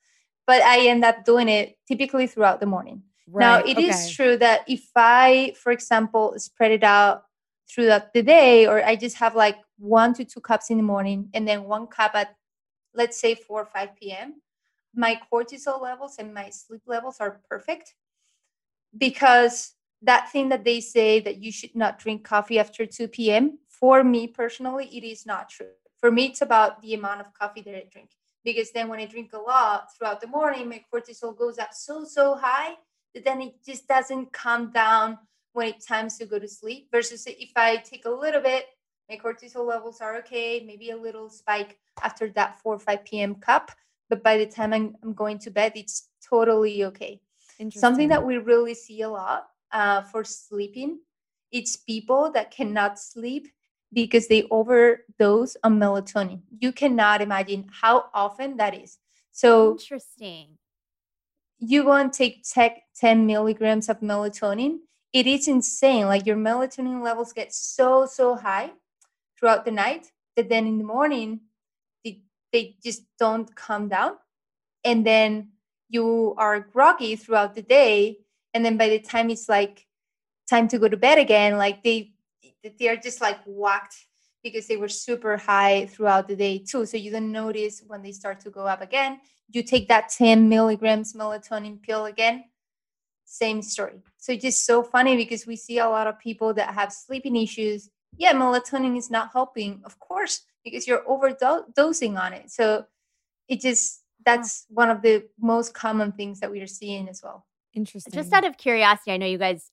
but 0.50 0.62
I 0.62 0.88
end 0.88 1.04
up 1.04 1.26
doing 1.26 1.50
it 1.50 1.78
typically 1.88 2.28
throughout 2.28 2.60
the 2.60 2.68
morning. 2.76 3.02
Now, 3.28 3.56
Right, 3.58 3.68
it 3.72 3.78
is 3.90 3.96
okay. 3.96 4.14
true 4.18 4.38
that 4.46 4.60
if 4.70 4.86
I, 4.96 5.54
for 5.62 5.72
example, 5.78 6.24
spread 6.38 6.72
it 6.80 6.84
out 6.84 7.26
throughout 7.70 8.14
the 8.14 8.22
day, 8.22 8.68
or 8.70 8.76
I 8.86 8.96
just 8.96 9.18
have 9.18 9.34
like 9.36 9.58
one 9.78 10.14
to 10.14 10.26
two 10.26 10.40
cups 10.40 10.70
in 10.70 10.78
the 10.78 10.84
morning 10.84 11.30
and 11.34 11.48
then 11.48 11.64
one 11.64 11.88
cup 11.88 12.16
at, 12.16 12.36
let's 12.94 13.20
say, 13.20 13.36
4 13.36 13.62
or 13.62 13.66
5 13.66 13.96
p.m., 13.96 14.42
my 14.96 15.20
cortisol 15.32 15.82
levels 15.82 16.16
and 16.20 16.34
my 16.34 16.50
sleep 16.50 16.82
levels 16.86 17.18
are 17.20 17.42
perfect 17.50 17.96
because 18.98 19.74
that 20.02 20.32
thing 20.32 20.50
that 20.50 20.64
they 20.64 20.80
say 20.80 21.20
that 21.20 21.38
you 21.38 21.52
should 21.52 21.76
not 21.76 22.00
drink 22.00 22.24
coffee 22.24 22.60
after 22.60 22.86
2 22.86 23.08
p.m., 23.10 23.60
for 23.68 24.04
me 24.04 24.28
personally, 24.28 24.90
it 24.94 25.04
is 25.04 25.26
not 25.26 25.50
true. 25.50 25.68
For 26.00 26.12
me, 26.12 26.28
it's 26.28 26.42
about 26.42 26.82
the 26.82 26.94
amount 26.94 27.22
of 27.22 27.34
coffee 27.34 27.62
that 27.62 27.76
I 27.76 27.84
drink. 27.92 28.12
Because 28.44 28.72
then 28.72 28.88
when 28.88 29.00
I 29.00 29.06
drink 29.06 29.34
a 29.34 29.40
lot 29.40 29.88
throughout 29.98 30.22
the 30.22 30.28
morning, 30.28 30.70
my 30.70 30.84
cortisol 30.94 31.36
goes 31.36 31.58
up 31.58 31.74
so, 31.74 32.06
so 32.06 32.36
high 32.36 32.76
that 33.14 33.26
then 33.26 33.42
it 33.42 33.66
just 33.66 33.88
doesn't 33.88 34.32
come 34.32 34.72
down 34.72 35.18
when 35.54 35.70
it's 35.70 35.86
time 35.86 36.10
to 36.10 36.26
go 36.26 36.38
to 36.38 36.48
sleep. 36.48 36.90
Versus 36.92 37.26
if 37.28 37.52
I 37.56 37.78
take 37.78 38.06
a 38.06 38.10
little 38.10 38.42
bit, 38.42 38.66
my 39.10 39.18
cortisol 39.18 39.68
levels 39.68 40.02
are 40.02 40.18
okay, 40.18 40.64
maybe 40.66 40.90
a 40.90 40.98
little 40.98 41.30
spike 41.30 41.78
after 42.02 42.30
that 42.30 42.60
4 42.62 42.76
or 42.76 42.80
5 42.80 43.06
p.m. 43.06 43.36
cup. 43.36 43.72
But 44.10 44.24
by 44.24 44.38
the 44.38 44.46
time 44.46 44.74
I'm, 44.74 44.96
I'm 45.04 45.14
going 45.14 45.40
to 45.40 45.52
bed, 45.52 45.74
it's 45.76 46.10
totally 46.28 46.84
okay. 46.86 47.22
Something 47.72 48.10
that 48.10 48.24
we 48.24 48.38
really 48.38 48.74
see 48.74 49.02
a 49.02 49.10
lot 49.10 49.48
uh, 49.72 50.02
for 50.02 50.24
sleeping, 50.24 51.00
it's 51.52 51.78
people 51.78 52.32
that 52.32 52.52
cannot 52.52 53.00
sleep 53.00 53.48
because 53.94 54.28
they 54.28 54.44
overdose 54.52 55.56
on 55.64 55.80
melatonin. 55.80 56.42
You 56.60 56.72
cannot 56.72 57.22
imagine 57.22 57.68
how 57.72 58.06
often 58.14 58.58
that 58.58 58.76
is. 58.76 58.98
So 59.32 59.72
Interesting. 59.72 60.58
you 61.60 61.84
go 61.84 61.94
and 61.94 62.12
take 62.12 62.44
tech 62.44 62.84
10 63.00 63.26
milligrams 63.26 63.90
of 63.90 64.00
melatonin 64.02 64.80
it 65.14 65.28
is 65.28 65.48
insane 65.48 66.06
like 66.06 66.26
your 66.26 66.36
melatonin 66.36 67.02
levels 67.02 67.34
get 67.34 67.54
so 67.54 68.06
so 68.06 68.36
high 68.36 68.72
throughout 69.38 69.66
the 69.66 69.72
night 69.72 70.12
that 70.36 70.50
then 70.50 70.68
in 70.68 70.78
the 70.78 70.84
morning 70.84 71.42
they, 72.04 72.22
they 72.52 72.76
just 72.84 73.04
don't 73.20 73.56
come 73.56 73.88
down 73.88 74.14
and 74.84 75.06
then 75.06 75.50
you 75.90 76.34
are 76.38 76.60
groggy 76.60 77.16
throughout 77.16 77.56
the 77.56 77.62
day 77.62 78.20
and 78.54 78.66
then 78.66 78.78
by 78.78 78.90
the 78.90 79.00
time 79.00 79.30
it's 79.30 79.50
like 79.50 79.86
time 80.50 80.68
to 80.68 80.80
go 80.80 80.88
to 80.88 80.98
bed 80.98 81.18
again 81.18 81.58
like 81.58 81.84
they 81.84 82.12
they 82.80 82.88
are 82.88 82.98
just 82.98 83.22
like 83.22 83.40
whacked 83.46 83.96
because 84.44 84.68
they 84.68 84.78
were 84.78 84.88
super 84.88 85.38
high 85.38 85.86
throughout 85.88 86.28
the 86.28 86.36
day 86.36 86.58
too 86.58 86.86
so 86.86 86.98
you 86.98 87.12
don't 87.12 87.32
notice 87.32 87.84
when 87.88 88.02
they 88.02 88.12
start 88.12 88.40
to 88.40 88.50
go 88.50 88.66
up 88.66 88.82
again 88.82 89.20
you 89.52 89.62
take 89.62 89.88
that 89.88 90.10
10 90.10 90.50
milligrams 90.50 91.14
melatonin 91.14 91.82
pill 91.82 92.06
again 92.06 92.46
same 93.26 93.62
story. 93.62 94.00
So 94.18 94.32
it's 94.32 94.44
just 94.44 94.66
so 94.66 94.84
funny 94.84 95.18
because 95.18 95.46
we 95.46 95.56
see 95.56 95.80
a 95.80 95.90
lot 95.90 96.08
of 96.08 96.20
people 96.20 96.54
that 96.54 96.74
have 96.74 96.94
sleeping 96.94 97.36
issues. 97.36 97.90
Yeah, 98.18 98.34
melatonin 98.34 98.98
is 98.98 99.12
not 99.12 99.32
helping, 99.34 99.82
of 99.86 100.00
course, 100.00 100.42
because 100.64 100.88
you're 100.88 101.04
overdosing 101.04 102.20
on 102.20 102.34
it. 102.34 102.52
So 102.52 102.86
it 103.48 103.62
just 103.62 104.02
that's 104.26 104.66
oh. 104.70 104.74
one 104.76 104.90
of 104.90 105.02
the 105.02 105.26
most 105.40 105.74
common 105.74 106.12
things 106.12 106.40
that 106.40 106.52
we 106.52 106.62
are 106.62 106.68
seeing 106.68 107.08
as 107.10 107.22
well. 107.24 107.46
Interesting. 107.74 108.14
Just 108.14 108.34
out 108.34 108.46
of 108.46 108.58
curiosity, 108.58 109.12
I 109.12 109.18
know 109.18 109.26
you 109.26 109.38
guys 109.38 109.72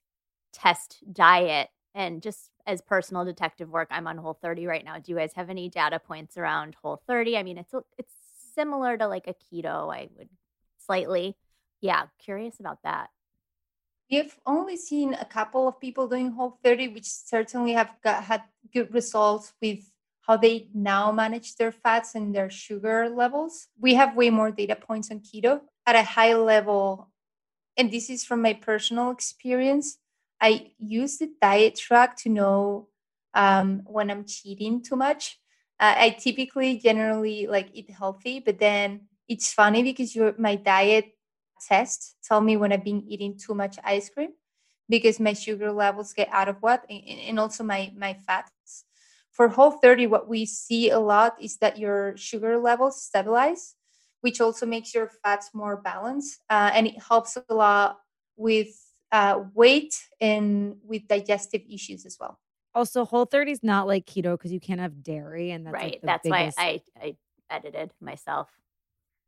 test 0.53 1.03
diet 1.13 1.71
and 1.95 2.23
just 2.23 2.51
as 2.67 2.81
personal 2.81 3.25
detective 3.25 3.71
work, 3.71 3.89
I'm 3.91 4.07
on 4.07 4.17
Whole 4.17 4.39
30 4.41 4.67
right 4.67 4.85
now. 4.85 4.99
Do 4.99 5.13
you 5.13 5.17
guys 5.17 5.33
have 5.35 5.51
any 5.51 5.69
data 5.69 5.99
points 5.99 6.37
around 6.37 6.77
Whole 6.83 7.03
30? 7.07 7.37
I 7.37 7.43
mean, 7.43 7.59
it's 7.59 7.75
it's 7.99 8.15
similar 8.55 8.97
to 8.97 9.07
like 9.09 9.27
a 9.27 9.35
keto, 9.35 9.95
I 9.95 10.09
would 10.17 10.29
slightly. 10.85 11.37
Yeah, 11.81 12.07
curious 12.19 12.61
about 12.61 12.79
that. 12.85 13.11
We've 14.13 14.37
only 14.45 14.77
seen 14.77 15.15
a 15.15 15.25
couple 15.25 15.67
of 15.67 15.81
people 15.81 16.07
doing 16.07 16.33
Whole 16.33 16.59
30, 16.63 16.89
which 16.89 17.07
certainly 17.07 17.73
have 17.73 17.97
got, 18.05 18.25
had 18.25 18.43
good 18.71 18.93
results 18.93 19.55
with 19.63 19.91
how 20.21 20.37
they 20.37 20.69
now 20.75 21.11
manage 21.11 21.57
their 21.57 21.73
fats 21.73 22.15
and 22.15 22.35
their 22.35 22.51
sugar 22.51 23.09
levels. 23.09 23.69
We 23.81 23.95
have 23.95 24.15
way 24.15 24.29
more 24.29 24.51
data 24.51 24.77
points 24.77 25.11
on 25.11 25.21
keto 25.21 25.63
at 25.87 25.97
a 25.97 26.03
high 26.03 26.35
level. 26.35 27.11
And 27.79 27.91
this 27.91 28.11
is 28.11 28.23
from 28.23 28.43
my 28.43 28.53
personal 28.53 29.13
experience. 29.13 29.97
I 30.43 30.73
use 30.79 31.17
the 31.17 31.31
diet 31.41 31.77
track 31.77 32.19
to 32.19 32.29
know 32.29 32.89
um, 33.33 33.81
when 33.87 34.11
I'm 34.11 34.27
cheating 34.27 34.83
too 34.83 34.97
much. 34.97 35.41
Uh, 35.81 35.95
I 35.97 36.11
typically 36.11 36.77
generally 36.77 37.47
like 37.47 37.71
eat 37.73 37.89
healthy, 37.89 38.41
but 38.41 38.59
then 38.59 39.09
it's 39.27 39.55
funny 39.55 39.83
because 39.83 40.15
your 40.15 40.35
my 40.37 40.57
diet 40.57 41.13
test 41.67 42.17
tell 42.25 42.41
me 42.41 42.57
when 42.57 42.73
I've 42.73 42.85
been 42.85 43.03
eating 43.09 43.37
too 43.39 43.55
much 43.55 43.79
ice 43.85 44.09
cream 44.11 44.31
because 44.89 45.21
my 45.21 45.33
sugar 45.33 45.73
levels 45.73 46.13
get 46.13 46.29
out 46.33 46.49
of 46.49 46.57
whack 46.63 46.85
and, 46.91 47.03
and 47.29 47.41
also 47.41 47.65
my 47.65 47.93
my 47.97 48.15
fats. 48.27 48.85
For 49.31 49.49
whole 49.49 49.71
30, 49.71 50.09
what 50.09 50.29
we 50.29 50.45
see 50.45 50.91
a 50.91 51.01
lot 51.01 51.37
is 51.41 51.57
that 51.59 51.79
your 51.79 52.15
sugar 52.19 52.59
levels 52.59 53.03
stabilize, 53.03 53.77
which 54.21 54.43
also 54.43 54.67
makes 54.67 54.95
your 54.95 55.09
fats 55.23 55.51
more 55.55 55.79
balanced. 55.79 56.39
Uh, 56.51 56.71
and 56.75 56.87
it 56.87 57.03
helps 57.09 57.39
a 57.49 57.55
lot 57.55 57.99
with 58.37 58.69
uh, 59.11 59.41
weight 59.55 59.95
and 60.21 60.77
with 60.85 61.09
digestive 61.09 61.63
issues 61.71 62.05
as 62.05 62.19
well. 62.21 62.39
Also, 62.75 63.07
Whole 63.07 63.25
30 63.25 63.53
is 63.53 63.63
not 63.63 63.87
like 63.87 64.05
keto 64.05 64.33
because 64.35 64.53
you 64.53 64.61
can't 64.61 64.81
have 64.81 65.03
dairy, 65.03 65.51
and 65.51 65.67
that's 65.67 65.75
right. 65.75 65.93
Like 65.93 66.03
That's 66.03 66.29
biggest- 66.29 66.59
why 66.59 66.81
I, 67.01 67.07
I 67.07 67.17
edited 67.51 67.91
myself. 68.01 68.49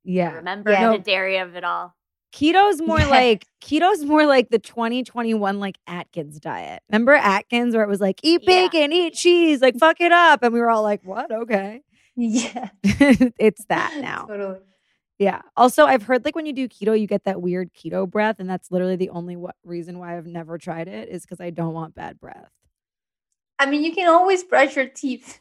I 0.07 0.11
yeah. 0.11 0.33
remember 0.33 0.71
Yeah. 0.71 0.93
the 0.93 0.99
dairy 0.99 1.39
of 1.39 1.57
it 1.57 1.65
all. 1.65 1.95
Keto's 2.35 2.83
more 2.83 2.99
Yeah. 2.99 3.07
like 3.07 3.47
keto's 3.63 4.05
more 4.05 4.27
like 4.27 4.49
the 4.51 4.59
2021 4.59 5.61
like 5.61 5.79
Atkins 5.87 6.41
diet. 6.41 6.83
Remember 6.91 7.15
Atkins 7.15 7.75
where 7.77 7.85
it 7.85 7.89
was 7.89 8.01
like 8.01 8.19
eat 8.25 8.41
Yeah. 8.43 8.67
bacon, 8.69 8.93
eat 8.93 9.15
cheese, 9.15 9.61
like 9.63 9.77
fuck 9.79 10.01
it 10.01 10.11
up, 10.11 10.43
and 10.43 10.53
we 10.53 10.59
were 10.59 10.69
all 10.69 10.83
like, 10.83 11.01
what? 11.05 11.31
Okay, 11.31 11.83
Yeah, 12.17 12.71
it's 12.83 13.65
that 13.67 13.97
now. 14.01 14.27
totally. 14.27 14.59
Yeah. 15.19 15.43
Also, 15.57 15.85
I've 15.87 16.03
heard 16.03 16.25
like 16.25 16.35
when 16.35 16.45
you 16.45 16.53
do 16.53 16.69
keto, 16.69 16.99
you 17.01 17.07
get 17.07 17.23
that 17.23 17.41
weird 17.41 17.73
keto 17.73 18.11
breath, 18.11 18.41
and 18.41 18.51
that's 18.51 18.69
literally 18.73 18.97
the 18.97 19.11
only 19.11 19.37
reason 19.63 20.01
why 20.01 20.19
I've 20.19 20.27
never 20.27 20.59
tried 20.59 20.89
it 20.89 21.09
is 21.09 21.23
because 21.23 21.41
I 21.41 21.51
don't 21.51 21.73
want 21.73 21.95
bad 21.95 22.19
breath. 22.19 22.51
I 23.61 23.67
mean, 23.67 23.85
you 23.85 23.95
can 23.95 24.09
always 24.09 24.43
brush 24.43 24.75
your 24.75 24.87
teeth. 24.89 25.39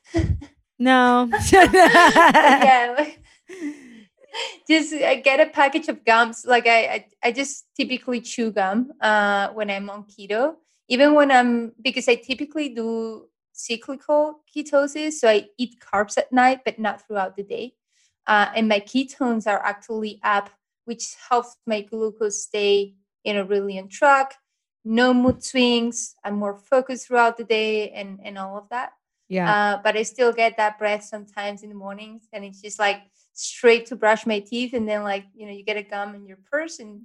No. 0.77 1.27
yeah, 1.51 3.09
just 4.67 4.93
uh, 4.93 5.15
get 5.21 5.39
a 5.39 5.49
package 5.51 5.89
of 5.89 6.03
gums. 6.05 6.45
Like 6.45 6.67
I, 6.67 6.85
I, 6.85 7.05
I 7.23 7.31
just 7.31 7.65
typically 7.75 8.21
chew 8.21 8.51
gum 8.51 8.91
uh, 9.01 9.49
when 9.49 9.69
I'm 9.69 9.89
on 9.89 10.03
keto. 10.03 10.55
Even 10.89 11.13
when 11.13 11.31
I'm 11.31 11.71
because 11.81 12.07
I 12.07 12.15
typically 12.15 12.69
do 12.69 13.27
cyclical 13.53 14.41
ketosis, 14.53 15.13
so 15.13 15.29
I 15.29 15.47
eat 15.57 15.75
carbs 15.79 16.17
at 16.17 16.31
night, 16.31 16.61
but 16.65 16.79
not 16.79 17.05
throughout 17.05 17.35
the 17.35 17.43
day. 17.43 17.75
Uh, 18.27 18.49
and 18.55 18.67
my 18.67 18.79
ketones 18.79 19.47
are 19.47 19.63
actually 19.63 20.19
up, 20.23 20.49
which 20.85 21.15
helps 21.29 21.57
my 21.65 21.81
glucose 21.81 22.43
stay, 22.43 22.95
you 23.23 23.33
know, 23.33 23.43
really 23.43 23.79
on 23.79 23.87
track. 23.87 24.35
No 24.85 25.13
mood 25.13 25.43
swings. 25.43 26.15
I'm 26.23 26.35
more 26.35 26.57
focused 26.57 27.07
throughout 27.07 27.37
the 27.37 27.45
day, 27.45 27.91
and 27.91 28.19
and 28.23 28.37
all 28.37 28.57
of 28.57 28.69
that 28.69 28.91
yeah. 29.33 29.51
uh, 29.51 29.81
but 29.83 29.97
I 29.97 30.03
still 30.03 30.31
get 30.31 30.57
that 30.57 30.77
breath 30.77 31.03
sometimes 31.03 31.63
in 31.63 31.69
the 31.69 31.75
mornings, 31.75 32.27
and 32.31 32.43
it's 32.43 32.61
just 32.61 32.79
like 32.79 33.01
straight 33.33 33.87
to 33.87 33.95
brush 33.95 34.25
my 34.25 34.39
teeth, 34.39 34.73
and 34.73 34.87
then 34.87 35.03
like 35.03 35.25
you 35.35 35.45
know 35.45 35.51
you 35.51 35.63
get 35.63 35.77
a 35.77 35.83
gum 35.83 36.15
in 36.15 36.25
your 36.25 36.37
purse 36.51 36.79
and 36.79 37.01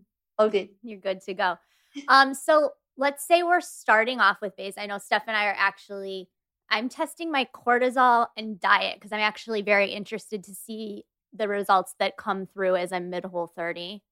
good. 0.48 0.68
You're 0.82 1.00
good 1.00 1.20
to 1.22 1.34
go. 1.34 1.58
Um, 2.06 2.34
so 2.34 2.72
let's 2.96 3.26
say 3.26 3.42
we're 3.42 3.60
starting 3.60 4.20
off 4.20 4.38
with 4.40 4.56
base. 4.56 4.74
I 4.78 4.86
know 4.86 4.98
Steph 4.98 5.24
and 5.26 5.36
I 5.36 5.46
are 5.46 5.56
actually, 5.56 6.28
I'm 6.70 6.88
testing 6.88 7.32
my 7.32 7.48
cortisol 7.54 8.26
and 8.36 8.60
diet 8.60 8.96
because 8.96 9.12
I'm 9.12 9.20
actually 9.20 9.62
very 9.62 9.90
interested 9.90 10.44
to 10.44 10.54
see 10.54 11.04
the 11.32 11.48
results 11.48 11.94
that 11.98 12.16
come 12.16 12.46
through 12.46 12.76
as 12.76 12.92
I'm 12.92 13.10
mid 13.10 13.24
whole 13.24 13.48
30. 13.48 14.02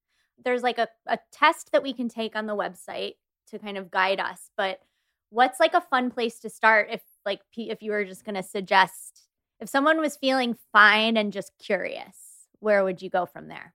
There's 0.44 0.62
like 0.62 0.78
a, 0.78 0.88
a 1.06 1.18
test 1.32 1.70
that 1.72 1.82
we 1.82 1.92
can 1.92 2.08
take 2.08 2.34
on 2.34 2.46
the 2.46 2.56
website 2.56 3.14
to 3.50 3.58
kind 3.58 3.78
of 3.78 3.90
guide 3.90 4.20
us. 4.20 4.50
But 4.56 4.80
what's 5.30 5.60
like 5.60 5.74
a 5.74 5.80
fun 5.80 6.10
place 6.10 6.40
to 6.40 6.50
start 6.50 6.88
if 6.90 7.02
like 7.24 7.40
if 7.56 7.82
you 7.82 7.90
were 7.90 8.04
just 8.04 8.24
going 8.24 8.34
to 8.34 8.42
suggest 8.42 9.25
if 9.60 9.68
someone 9.68 10.00
was 10.00 10.16
feeling 10.16 10.56
fine 10.72 11.16
and 11.16 11.32
just 11.32 11.52
curious, 11.62 12.16
where 12.60 12.84
would 12.84 13.02
you 13.02 13.10
go 13.10 13.26
from 13.26 13.48
there? 13.48 13.74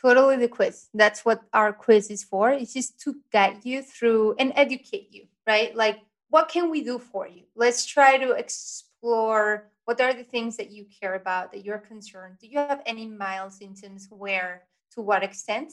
Totally 0.00 0.36
the 0.36 0.48
quiz. 0.48 0.88
That's 0.94 1.24
what 1.24 1.42
our 1.52 1.72
quiz 1.72 2.10
is 2.10 2.22
for. 2.22 2.50
It's 2.50 2.72
just 2.72 3.00
to 3.00 3.16
guide 3.32 3.64
you 3.64 3.82
through 3.82 4.36
and 4.38 4.52
educate 4.54 5.08
you, 5.10 5.26
right? 5.46 5.74
Like, 5.74 5.98
what 6.30 6.48
can 6.48 6.70
we 6.70 6.84
do 6.84 6.98
for 6.98 7.26
you? 7.26 7.44
Let's 7.56 7.84
try 7.84 8.16
to 8.18 8.32
explore 8.32 9.70
what 9.86 10.00
are 10.00 10.12
the 10.12 10.22
things 10.22 10.56
that 10.58 10.70
you 10.70 10.86
care 11.00 11.14
about, 11.14 11.50
that 11.52 11.64
you're 11.64 11.78
concerned. 11.78 12.36
Do 12.40 12.46
you 12.46 12.58
have 12.58 12.82
any 12.86 13.06
mild 13.06 13.52
symptoms? 13.52 14.06
Where, 14.10 14.64
to 14.92 15.00
what 15.00 15.24
extent? 15.24 15.72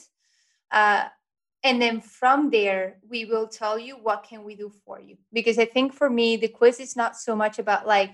Uh, 0.71 1.05
and 1.63 1.81
then 1.81 1.99
from 1.99 2.49
there, 2.49 2.97
we 3.07 3.25
will 3.25 3.47
tell 3.47 3.77
you 3.77 3.95
what 3.95 4.23
can 4.23 4.43
we 4.43 4.55
do 4.55 4.71
for 4.85 4.99
you. 4.99 5.17
Because 5.33 5.59
I 5.59 5.65
think 5.65 5.93
for 5.93 6.09
me, 6.09 6.37
the 6.37 6.47
quiz 6.47 6.79
is 6.79 6.95
not 6.95 7.17
so 7.17 7.35
much 7.35 7.59
about 7.59 7.85
like, 7.85 8.11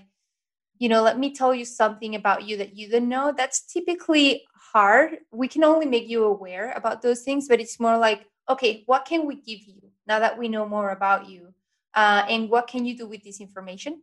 you 0.82 0.88
know, 0.88 1.00
let 1.00 1.16
me 1.16 1.32
tell 1.32 1.54
you 1.54 1.64
something 1.64 2.16
about 2.16 2.42
you 2.42 2.56
that 2.56 2.76
you 2.76 2.88
don't 2.90 3.08
know. 3.08 3.32
That's 3.36 3.60
typically 3.72 4.42
hard. 4.72 5.18
We 5.30 5.46
can 5.46 5.62
only 5.62 5.86
make 5.86 6.08
you 6.08 6.24
aware 6.24 6.72
about 6.72 7.02
those 7.02 7.22
things, 7.22 7.46
but 7.46 7.60
it's 7.60 7.78
more 7.78 7.96
like, 7.96 8.26
okay, 8.48 8.82
what 8.86 9.04
can 9.04 9.24
we 9.24 9.36
give 9.36 9.60
you 9.64 9.80
now 10.08 10.18
that 10.18 10.36
we 10.36 10.48
know 10.48 10.66
more 10.66 10.90
about 10.90 11.28
you? 11.28 11.54
Uh, 11.94 12.24
and 12.28 12.50
what 12.50 12.66
can 12.66 12.84
you 12.84 12.96
do 12.96 13.06
with 13.06 13.22
this 13.22 13.40
information? 13.40 14.02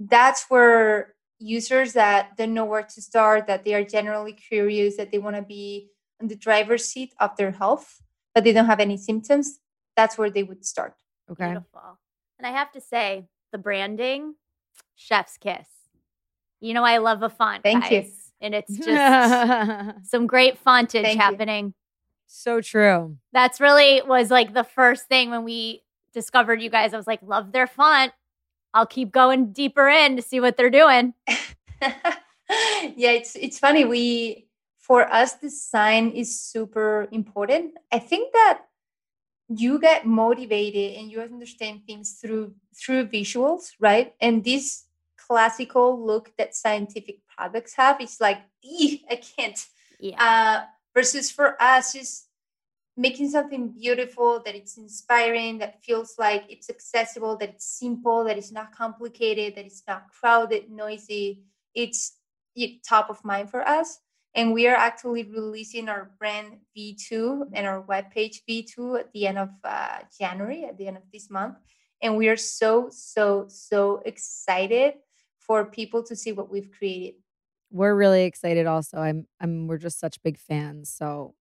That's 0.00 0.46
where 0.48 1.14
users 1.38 1.92
that 1.92 2.36
don't 2.36 2.54
know 2.54 2.64
where 2.64 2.82
to 2.82 3.00
start, 3.00 3.46
that 3.46 3.64
they 3.64 3.74
are 3.74 3.84
generally 3.84 4.32
curious, 4.32 4.96
that 4.96 5.12
they 5.12 5.18
want 5.18 5.36
to 5.36 5.42
be 5.42 5.90
in 6.18 6.26
the 6.26 6.34
driver's 6.34 6.88
seat 6.88 7.14
of 7.20 7.36
their 7.36 7.52
health, 7.52 8.02
but 8.34 8.42
they 8.42 8.52
don't 8.52 8.66
have 8.66 8.80
any 8.80 8.96
symptoms, 8.96 9.60
that's 9.94 10.18
where 10.18 10.30
they 10.30 10.42
would 10.42 10.66
start. 10.66 10.94
Okay. 11.30 11.52
Beautiful. 11.52 12.00
And 12.36 12.48
I 12.48 12.50
have 12.50 12.72
to 12.72 12.80
say, 12.80 13.28
the 13.52 13.58
branding, 13.58 14.34
chef's 14.96 15.38
kiss. 15.38 15.68
You 16.66 16.74
know, 16.74 16.84
I 16.84 16.98
love 16.98 17.22
a 17.22 17.28
font. 17.28 17.62
Thank 17.62 17.90
you. 17.90 18.02
guys, 18.02 18.32
And 18.40 18.54
it's 18.54 18.76
just 18.84 20.10
some 20.10 20.26
great 20.26 20.58
fontage 20.58 21.04
Thank 21.04 21.16
you. 21.16 21.22
happening. 21.22 21.74
so 22.26 22.60
true. 22.60 23.16
That's 23.32 23.60
really 23.60 24.02
was 24.02 24.30
like 24.32 24.52
the 24.52 24.64
first 24.64 25.06
thing 25.06 25.30
when 25.30 25.44
we 25.44 25.82
discovered 26.12 26.60
you 26.60 26.68
guys. 26.68 26.92
I 26.92 26.96
was 26.96 27.06
like, 27.06 27.20
love 27.22 27.52
their 27.52 27.68
font. 27.68 28.12
I'll 28.74 28.86
keep 28.86 29.12
going 29.12 29.52
deeper 29.52 29.88
in 29.88 30.16
to 30.16 30.22
see 30.22 30.40
what 30.40 30.56
they're 30.56 30.70
doing. 30.70 31.14
yeah, 31.28 33.12
it's 33.12 33.36
it's 33.36 33.58
funny. 33.58 33.84
We 33.84 34.48
for 34.80 35.06
us 35.12 35.38
design 35.38 36.10
is 36.10 36.40
super 36.40 37.06
important. 37.12 37.74
I 37.92 38.00
think 38.00 38.32
that 38.32 38.62
you 39.48 39.78
get 39.78 40.04
motivated 40.04 40.98
and 40.98 41.10
you 41.10 41.20
understand 41.20 41.82
things 41.86 42.18
through 42.20 42.54
through 42.74 43.06
visuals, 43.06 43.70
right? 43.78 44.14
And 44.20 44.42
this 44.42 44.85
classical 45.26 46.04
look 46.04 46.32
that 46.38 46.54
scientific 46.54 47.20
products 47.36 47.74
have. 47.74 48.00
It's 48.00 48.20
like, 48.20 48.38
I 48.64 49.20
can't. 49.36 49.66
Yeah. 50.00 50.22
Uh, 50.22 50.64
versus 50.94 51.30
for 51.30 51.60
us, 51.62 51.92
just 51.92 52.26
making 52.96 53.28
something 53.30 53.68
beautiful 53.68 54.42
that 54.44 54.54
it's 54.54 54.78
inspiring, 54.78 55.58
that 55.58 55.82
feels 55.84 56.14
like 56.18 56.44
it's 56.48 56.70
accessible, 56.70 57.36
that 57.36 57.50
it's 57.50 57.66
simple, 57.66 58.24
that 58.24 58.38
it's 58.38 58.52
not 58.52 58.72
complicated, 58.72 59.54
that 59.54 59.66
it's 59.66 59.82
not 59.86 60.08
crowded, 60.08 60.70
noisy. 60.70 61.42
It's 61.74 62.12
top 62.88 63.10
of 63.10 63.22
mind 63.24 63.50
for 63.50 63.66
us. 63.66 63.98
And 64.34 64.52
we 64.52 64.66
are 64.68 64.74
actually 64.74 65.24
releasing 65.24 65.88
our 65.88 66.10
brand 66.18 66.58
V2 66.76 67.50
and 67.52 67.66
our 67.66 67.82
webpage 67.82 68.40
V2 68.48 69.00
at 69.00 69.12
the 69.12 69.26
end 69.26 69.38
of 69.38 69.50
uh, 69.64 69.98
January, 70.18 70.64
at 70.64 70.76
the 70.76 70.88
end 70.88 70.96
of 70.96 71.04
this 71.12 71.30
month. 71.30 71.56
And 72.02 72.16
we 72.16 72.28
are 72.28 72.36
so, 72.36 72.88
so, 72.90 73.46
so 73.48 74.02
excited 74.04 74.94
for 75.46 75.64
people 75.64 76.02
to 76.04 76.16
see 76.16 76.32
what 76.32 76.50
we've 76.50 76.70
created. 76.76 77.14
We're 77.70 77.94
really 77.94 78.24
excited 78.24 78.66
also. 78.66 78.98
I'm 78.98 79.26
I'm 79.40 79.66
we're 79.66 79.78
just 79.78 79.98
such 79.98 80.22
big 80.22 80.38
fans. 80.38 80.90
So 80.90 81.34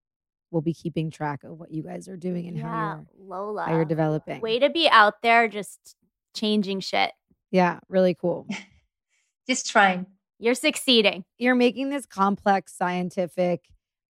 we'll 0.52 0.62
be 0.62 0.74
keeping 0.74 1.12
track 1.12 1.44
of 1.44 1.60
what 1.60 1.72
you 1.72 1.84
guys 1.84 2.08
are 2.08 2.18
doing 2.18 2.48
and 2.48 2.58
how 2.60 3.06
you're 3.18 3.28
Lola. 3.28 3.66
how 3.66 3.76
you're 3.76 3.86
developing. 3.86 4.42
Way 4.42 4.60
to 4.60 4.70
be 4.70 4.88
out 4.90 5.22
there 5.22 5.48
just 5.48 5.96
changing 6.34 6.80
shit. 6.80 7.12
Yeah, 7.52 7.80
really 7.88 8.16
cool. 8.16 8.48
Just 9.48 9.70
trying. 9.70 10.08
You're 10.40 10.56
succeeding. 10.56 11.24
You're 11.38 11.54
making 11.54 11.90
this 11.90 12.08
complex 12.08 12.76
scientific 12.76 13.62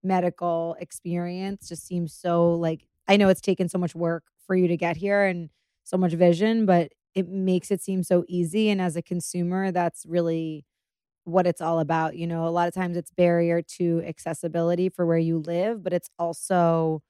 medical 0.01 0.77
experience 0.79 1.67
just 1.67 1.85
seems 1.85 2.13
so 2.13 2.53
like 2.53 2.87
I 3.07 3.17
know 3.17 3.27
it's 3.29 3.41
taken 3.41 3.67
so 3.67 3.77
much 3.77 3.93
work 3.93 4.23
for 4.47 4.55
you 4.55 4.69
to 4.69 4.77
get 4.77 4.95
here 4.95 5.25
and 5.25 5.49
so 5.83 5.97
much 5.97 6.13
vision, 6.13 6.65
but 6.65 6.93
it 7.15 7.27
makes 7.29 7.71
it 7.71 7.81
seem 7.81 8.03
so 8.03 8.25
easy 8.27 8.69
and 8.69 8.81
as 8.81 8.95
a 8.95 9.01
consumer 9.01 9.71
that's 9.71 10.05
really 10.05 10.65
what 11.25 11.47
it's 11.47 11.61
all 11.61 11.79
about. 11.79 12.17
You 12.17 12.27
know, 12.27 12.47
a 12.47 12.49
lot 12.51 12.67
of 12.67 12.73
times 12.75 12.97
it's 12.97 13.11
barrier 13.11 13.61
to 13.63 14.03
accessibility 14.05 14.89
for 14.89 15.05
where 15.05 15.17
you 15.19 15.39
live, 15.39 15.83
but 15.83 15.93
it's 15.93 16.09
also 16.19 17.03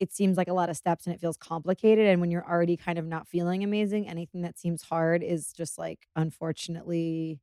it 0.00 0.12
seems 0.12 0.36
like 0.36 0.48
a 0.48 0.54
lot 0.54 0.70
of 0.70 0.76
steps 0.76 1.06
and 1.06 1.14
it 1.14 1.20
feels 1.20 1.36
complicated 1.38 2.06
and 2.06 2.20
when 2.20 2.30
you're 2.30 2.48
already 2.48 2.76
kind 2.76 2.98
of 2.98 3.06
not 3.06 3.28
feeling 3.28 3.64
amazing, 3.64 4.08
anything 4.08 4.42
that 4.42 4.58
seems 4.58 4.82
hard 4.82 5.22
is 5.22 5.52
just 5.52 5.78
like 5.78 6.06
unfortunately 6.16 7.40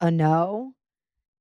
a 0.00 0.10
no. 0.10 0.74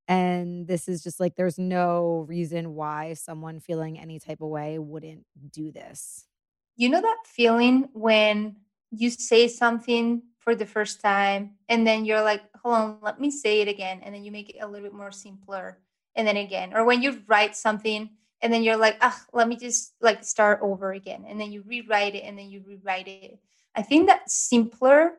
And 0.07 0.67
this 0.67 0.87
is 0.89 1.03
just 1.03 1.19
like 1.19 1.35
there's 1.35 1.59
no 1.59 2.25
reason 2.29 2.75
why 2.75 3.13
someone 3.13 3.59
feeling 3.59 3.99
any 3.99 4.19
type 4.19 4.41
of 4.41 4.49
way 4.49 4.79
wouldn't 4.79 5.25
do 5.51 5.71
this. 5.71 6.27
You 6.75 6.89
know 6.89 7.01
that 7.01 7.17
feeling 7.25 7.89
when 7.93 8.57
you 8.91 9.09
say 9.09 9.47
something 9.47 10.21
for 10.39 10.55
the 10.55 10.65
first 10.65 11.01
time 11.01 11.55
and 11.69 11.85
then 11.85 12.05
you're 12.05 12.21
like, 12.21 12.41
hold 12.61 12.75
on, 12.75 12.97
let 13.01 13.19
me 13.19 13.31
say 13.31 13.61
it 13.61 13.67
again. 13.67 14.01
And 14.03 14.13
then 14.13 14.23
you 14.23 14.31
make 14.31 14.49
it 14.49 14.57
a 14.61 14.67
little 14.67 14.87
bit 14.87 14.93
more 14.93 15.11
simpler. 15.11 15.79
And 16.15 16.27
then 16.27 16.37
again, 16.37 16.73
or 16.73 16.85
when 16.85 17.01
you 17.01 17.21
write 17.27 17.55
something 17.55 18.09
and 18.41 18.53
then 18.53 18.63
you're 18.63 18.77
like, 18.77 18.97
ah, 19.01 19.19
let 19.33 19.47
me 19.47 19.55
just 19.55 19.93
like 20.01 20.23
start 20.23 20.59
over 20.61 20.93
again. 20.93 21.25
And 21.27 21.39
then 21.41 21.51
you 21.51 21.63
rewrite 21.67 22.15
it 22.15 22.23
and 22.23 22.37
then 22.37 22.49
you 22.49 22.63
rewrite 22.65 23.07
it. 23.07 23.39
I 23.75 23.81
think 23.81 24.07
that 24.07 24.29
simpler 24.29 25.13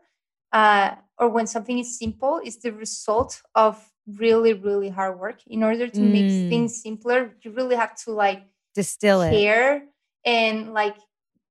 uh, 0.53 0.95
or 1.19 1.29
when 1.29 1.47
something 1.47 1.79
is 1.79 1.99
simple 1.99 2.41
is 2.45 2.59
the 2.59 2.73
result 2.73 3.43
of 3.55 3.85
really, 4.07 4.53
really 4.55 4.89
hard 4.89 5.19
work. 5.19 5.41
In 5.47 5.63
order 5.63 5.89
to 5.89 6.01
make 6.01 6.27
Mm. 6.29 6.49
things 6.49 6.83
simpler, 6.83 7.35
you 7.43 7.51
really 7.51 7.77
have 7.77 7.95
to 8.05 8.13
like 8.13 8.45
Distill 8.75 9.23
it. 9.23 9.31
care 9.31 9.83
and 10.25 10.73
like 10.73 10.97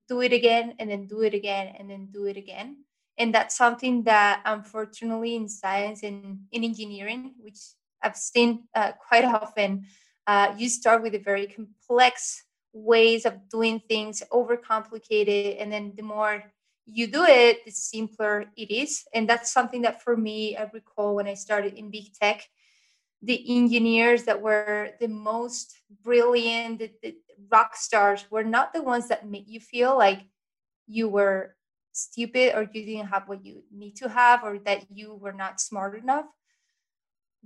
do 0.07 0.21
it 0.21 0.33
again 0.33 0.75
and 0.79 0.89
then 0.89 1.07
do 1.07 1.21
it 1.21 1.33
again 1.33 1.75
and 1.77 1.89
then 1.89 2.07
do 2.11 2.25
it 2.25 2.37
again. 2.37 2.77
And 3.17 3.33
that's 3.33 3.55
something 3.55 4.03
that 4.03 4.41
unfortunately 4.45 5.35
in 5.35 5.47
science 5.47 6.03
and 6.03 6.39
in 6.51 6.63
engineering 6.63 7.33
which 7.39 7.59
i've 8.03 8.17
seen 8.17 8.63
uh, 8.75 8.91
quite 9.07 9.25
often 9.25 9.85
uh, 10.27 10.53
you 10.57 10.67
start 10.69 11.01
with 11.01 11.15
a 11.15 11.19
very 11.19 11.47
complex 11.47 12.43
ways 12.73 13.25
of 13.25 13.33
doing 13.49 13.79
things 13.87 14.21
overcomplicated 14.31 15.61
and 15.61 15.71
then 15.71 15.93
the 15.95 16.03
more 16.03 16.43
you 16.85 17.07
do 17.07 17.23
it 17.23 17.63
the 17.65 17.71
simpler 17.71 18.45
it 18.55 18.69
is. 18.69 19.05
And 19.13 19.29
that's 19.29 19.51
something 19.51 19.81
that 19.83 20.03
for 20.03 20.15
me 20.17 20.57
i 20.57 20.69
recall 20.73 21.15
when 21.15 21.27
i 21.27 21.33
started 21.33 21.73
in 21.73 21.89
big 21.89 22.13
tech 22.13 22.47
the 23.21 23.43
engineers 23.57 24.23
that 24.23 24.41
were 24.41 24.89
the 24.99 25.07
most 25.07 25.81
brilliant, 26.03 26.79
the, 26.79 26.91
the 27.01 27.15
rock 27.51 27.75
stars, 27.75 28.25
were 28.29 28.43
not 28.43 28.73
the 28.73 28.81
ones 28.81 29.07
that 29.07 29.27
made 29.27 29.47
you 29.47 29.59
feel 29.59 29.97
like 29.97 30.21
you 30.87 31.09
were 31.09 31.55
stupid 31.91 32.53
or 32.55 32.69
you 32.73 32.85
didn't 32.85 33.07
have 33.07 33.27
what 33.27 33.45
you 33.45 33.63
need 33.71 33.95
to 33.95 34.09
have 34.09 34.43
or 34.43 34.59
that 34.59 34.85
you 34.91 35.15
were 35.15 35.33
not 35.33 35.61
smart 35.61 35.97
enough. 35.97 36.25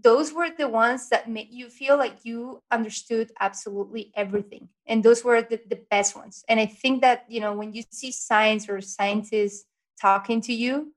Those 0.02 0.32
were 0.34 0.50
the 0.58 0.68
ones 0.68 1.10
that 1.10 1.30
made 1.30 1.50
you 1.52 1.70
feel 1.70 1.98
like 1.98 2.24
you 2.24 2.64
understood 2.72 3.32
absolutely 3.40 4.12
everything. 4.16 4.70
And 4.88 5.04
those 5.04 5.24
were 5.24 5.42
the, 5.42 5.60
the 5.70 5.82
best 5.92 6.16
ones. 6.16 6.44
And 6.48 6.60
I 6.60 6.66
think 6.66 7.02
that, 7.02 7.26
you 7.28 7.42
know, 7.42 7.54
when 7.54 7.74
you 7.74 7.84
see 7.92 8.12
science 8.12 8.70
or 8.70 8.80
scientists 8.82 9.66
talking 10.02 10.40
to 10.42 10.54
you, 10.54 10.94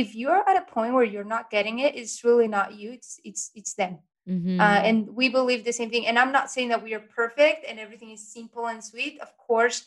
if 0.00 0.14
you're 0.20 0.42
at 0.50 0.56
a 0.62 0.66
point 0.76 0.92
where 0.94 1.04
you're 1.12 1.30
not 1.36 1.50
getting 1.50 1.76
it, 1.86 1.94
it's 1.94 2.24
really 2.24 2.48
not 2.48 2.74
you, 2.78 2.88
it's 2.98 3.20
it's 3.28 3.50
it's 3.54 3.74
them. 3.74 3.94
Mhm. 4.28 4.58
uh, 4.64 4.80
and 4.88 4.96
we 5.20 5.28
believe 5.28 5.60
the 5.64 5.72
same 5.80 5.90
thing. 5.92 6.06
And 6.08 6.16
i'm 6.18 6.32
not 6.38 6.46
saying 6.54 6.68
that 6.72 6.82
we 6.86 6.94
are 6.96 7.04
perfect 7.20 7.60
and 7.68 7.76
everything 7.78 8.10
is 8.16 8.22
simple 8.38 8.64
and 8.72 8.80
sweet. 8.90 9.14
Of 9.20 9.30
course 9.48 9.78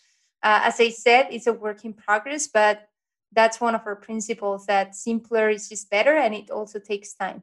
uh, 0.44 0.62
as 0.70 0.76
i 0.80 0.90
said 0.90 1.24
it's 1.32 1.48
a 1.48 1.54
work 1.66 1.80
in 1.88 1.94
progress 1.94 2.48
but 2.60 2.76
that's 3.34 3.60
one 3.60 3.76
of 3.76 3.82
our 3.90 3.96
principles 3.96 4.66
that 4.68 4.96
simpler 4.96 5.50
is 5.58 5.64
just 5.70 5.90
better 5.90 6.16
and 6.24 6.34
it 6.34 6.50
also 6.58 6.80
takes 6.80 7.14
time 7.14 7.40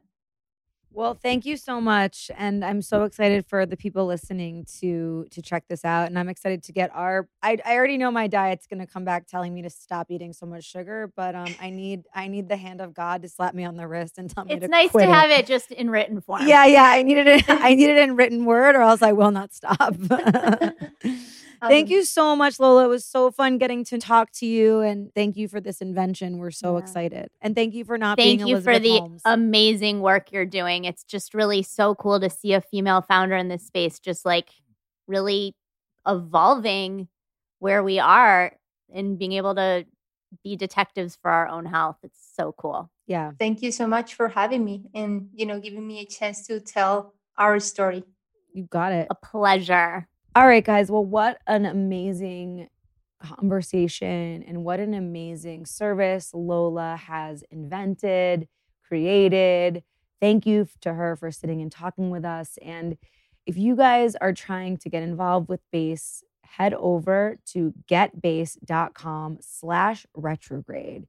Well, 0.91 1.13
thank 1.13 1.45
you 1.45 1.57
so 1.57 1.81
much, 1.81 2.31
and 2.37 2.63
I'm 2.63 2.81
so 2.81 3.03
excited 3.03 3.45
for 3.45 3.65
the 3.65 3.75
people 3.75 4.05
listening 4.05 4.65
to 4.79 5.25
to 5.31 5.41
check 5.41 5.65
this 5.67 5.83
out. 5.83 6.07
And 6.07 6.17
I'm 6.17 6.29
excited 6.29 6.63
to 6.63 6.71
get 6.71 6.89
our. 6.93 7.27
I, 7.43 7.57
I 7.65 7.75
already 7.75 7.97
know 7.97 8.11
my 8.11 8.27
diet's 8.27 8.65
going 8.65 8.79
to 8.79 8.87
come 8.87 9.03
back 9.03 9.27
telling 9.27 9.53
me 9.53 9.61
to 9.63 9.69
stop 9.69 10.09
eating 10.09 10.31
so 10.31 10.45
much 10.45 10.63
sugar, 10.63 11.11
but 11.15 11.35
um, 11.35 11.53
I 11.59 11.69
need 11.69 12.03
I 12.13 12.27
need 12.27 12.47
the 12.47 12.55
hand 12.55 12.79
of 12.79 12.93
God 12.93 13.23
to 13.23 13.29
slap 13.29 13.53
me 13.53 13.65
on 13.65 13.75
the 13.75 13.87
wrist 13.87 14.17
and 14.17 14.29
tell 14.29 14.45
me. 14.45 14.53
It's 14.53 14.61
to 14.61 14.67
nice 14.69 14.87
to 14.87 14.91
quit 14.91 15.09
have 15.09 15.29
it 15.31 15.45
just 15.45 15.71
in 15.71 15.89
written 15.89 16.21
form. 16.21 16.47
Yeah, 16.47 16.65
yeah, 16.65 16.83
I 16.83 17.03
needed 17.03 17.27
it. 17.27 17.43
I 17.49 17.75
need 17.75 17.89
it 17.89 17.97
in 17.97 18.15
written 18.15 18.45
word, 18.45 18.75
or 18.75 18.81
else 18.81 19.01
I 19.01 19.11
will 19.11 19.31
not 19.31 19.53
stop. 19.53 19.95
Thank 21.67 21.89
Um, 21.89 21.93
you 21.93 22.03
so 22.03 22.35
much, 22.35 22.59
Lola. 22.59 22.85
It 22.85 22.87
was 22.89 23.05
so 23.05 23.31
fun 23.31 23.57
getting 23.57 23.83
to 23.85 23.97
talk 23.97 24.31
to 24.33 24.45
you, 24.45 24.81
and 24.81 25.13
thank 25.13 25.35
you 25.37 25.47
for 25.47 25.59
this 25.59 25.81
invention. 25.81 26.37
We're 26.37 26.51
so 26.51 26.73
Yeah. 26.73 26.79
excited, 26.83 27.29
and 27.41 27.55
thank 27.55 27.73
you 27.73 27.83
for 27.85 27.97
not 27.97 28.17
Thank 28.17 28.25
being 28.25 28.39
Thank 28.39 28.49
you 28.49 28.55
Elizabeth 28.55 28.75
for 28.75 28.79
the 28.79 28.99
Holmes. 28.99 29.21
amazing 29.25 30.01
work 30.01 30.31
you're 30.31 30.45
doing. 30.45 30.85
It's 30.85 31.03
just 31.03 31.33
really 31.33 31.63
so 31.63 31.95
cool 31.95 32.19
to 32.19 32.29
see 32.29 32.53
a 32.53 32.61
female 32.61 33.01
founder 33.01 33.35
in 33.35 33.47
this 33.47 33.65
space 33.65 33.99
just 33.99 34.25
like 34.25 34.49
really 35.07 35.55
evolving 36.07 37.07
where 37.59 37.83
we 37.83 37.99
are 37.99 38.55
and 38.93 39.17
being 39.17 39.31
able 39.33 39.55
to 39.55 39.85
be 40.43 40.55
detectives 40.55 41.15
for 41.15 41.31
our 41.31 41.47
own 41.47 41.65
health. 41.65 41.97
It's 42.03 42.19
so 42.35 42.53
cool. 42.57 42.89
yeah, 43.07 43.31
thank 43.39 43.61
you 43.61 43.71
so 43.71 43.85
much 43.87 44.15
for 44.15 44.27
having 44.29 44.65
me 44.65 44.83
and 44.93 45.29
you 45.33 45.45
know 45.45 45.59
giving 45.59 45.85
me 45.85 45.99
a 45.99 46.05
chance 46.05 46.45
to 46.47 46.59
tell 46.59 47.13
our 47.37 47.59
story 47.59 48.03
you 48.53 48.63
got 48.63 48.91
it. 48.93 49.07
A 49.09 49.15
pleasure. 49.15 50.07
All 50.35 50.47
right, 50.47 50.65
guys. 50.65 50.91
Well, 50.91 51.05
what 51.05 51.39
an 51.47 51.65
amazing 51.65 52.67
conversation 53.23 54.43
and 54.45 54.65
what 54.65 54.81
an 54.81 54.93
amazing 54.93 55.65
service 55.65 56.31
Lola 56.33 56.97
has 56.97 57.41
invented, 57.51 58.49
created. 58.85 59.81
Thank 60.19 60.45
you 60.45 60.67
to 60.81 60.93
her 60.93 61.15
for 61.15 61.31
sitting 61.31 61.61
and 61.61 61.71
talking 61.71 62.09
with 62.09 62.25
us. 62.25 62.57
And 62.61 62.97
if 63.45 63.55
you 63.55 63.77
guys 63.77 64.17
are 64.17 64.33
trying 64.33 64.75
to 64.79 64.89
get 64.89 65.03
involved 65.03 65.47
with 65.47 65.61
Base, 65.71 66.21
head 66.43 66.73
over 66.73 67.37
to 67.53 67.73
getbase.com 67.89 69.37
slash 69.39 70.05
retrograde 70.13 71.07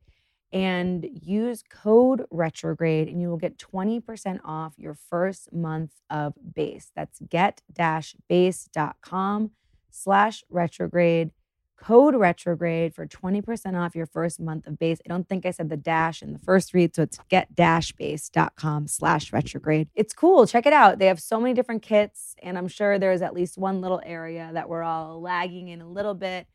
and 0.53 1.05
use 1.13 1.65
code 1.69 2.25
retrograde 2.31 3.09
and 3.09 3.21
you 3.21 3.29
will 3.29 3.37
get 3.37 3.59
20% 3.59 4.39
off 4.45 4.75
your 4.77 4.95
first 4.95 5.53
month 5.53 5.91
of 6.09 6.35
base. 6.55 6.93
That's 6.95 7.19
get-base.com 7.29 9.51
slash 9.91 10.45
retrograde. 10.49 11.33
Code 11.79 12.15
retrograde 12.15 12.95
for 12.95 13.07
20% 13.07 13.79
off 13.79 13.95
your 13.95 14.07
first 14.07 14.41
month 14.41 14.67
of 14.67 14.79
base. 14.79 14.99
I 15.05 15.11
don't 15.11 15.29
think 15.29 15.45
i 15.45 15.51
said 15.51 15.69
the 15.69 15.77
dash 15.77 16.23
in 16.23 16.33
the 16.33 16.39
first 16.39 16.73
read 16.73 16.95
so 16.95 17.03
it's 17.03 17.19
get-base.com 17.29 18.89
slash 18.89 19.31
retrograde. 19.33 19.91
It's 19.95 20.15
cool. 20.15 20.47
Check 20.47 20.65
it 20.65 20.73
out. 20.73 20.99
They 20.99 21.05
have 21.07 21.21
so 21.21 21.39
many 21.39 21.53
different 21.53 21.83
kits 21.83 22.35
and 22.43 22.57
i'm 22.57 22.69
sure 22.69 22.99
there's 22.99 23.23
at 23.23 23.35
least 23.35 23.59
one 23.59 23.81
little 23.81 24.01
area 24.05 24.51
that 24.53 24.69
we're 24.69 24.83
all 24.83 25.21
lagging 25.21 25.69
in 25.69 25.81
a 25.81 25.89
little 25.89 26.15
bit 26.15 26.47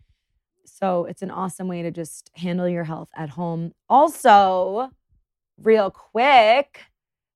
so 0.66 1.05
it's 1.05 1.22
an 1.22 1.32
awesome 1.32 1.68
way 1.68 1.82
to 1.82 1.91
just 1.91 2.30
handle 2.36 2.68
your 2.68 2.84
health 2.84 3.09
at 3.16 3.30
home. 3.30 3.74
Also, 3.89 4.91
real 5.62 5.91
quick, 5.91 6.82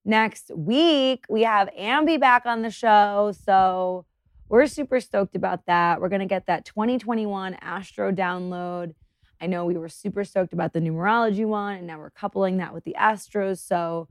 next 0.03 0.51
week 0.55 1.25
we 1.29 1.43
have 1.43 1.69
Ambi 1.79 2.19
back 2.19 2.45
on 2.45 2.61
the 2.61 2.71
show. 2.71 3.33
So 3.45 4.05
we're 4.47 4.67
super 4.67 4.99
stoked 4.99 5.35
about 5.35 5.65
that. 5.65 5.99
We're 5.99 6.09
going 6.09 6.19
to 6.19 6.25
get 6.25 6.45
that 6.47 6.65
2021 6.65 7.55
Astro 7.55 8.11
download. 8.11 8.93
I 9.41 9.47
know 9.47 9.65
we 9.65 9.77
were 9.77 9.89
super 9.89 10.23
stoked 10.23 10.53
about 10.53 10.73
the 10.73 10.79
numerology 10.79 11.45
one, 11.45 11.75
and 11.75 11.87
now 11.87 11.99
we're 11.99 12.11
coupling 12.11 12.57
that 12.57 12.73
with 12.73 12.83
the 12.83 12.95
Astros. 12.99 13.59
So 13.59 14.07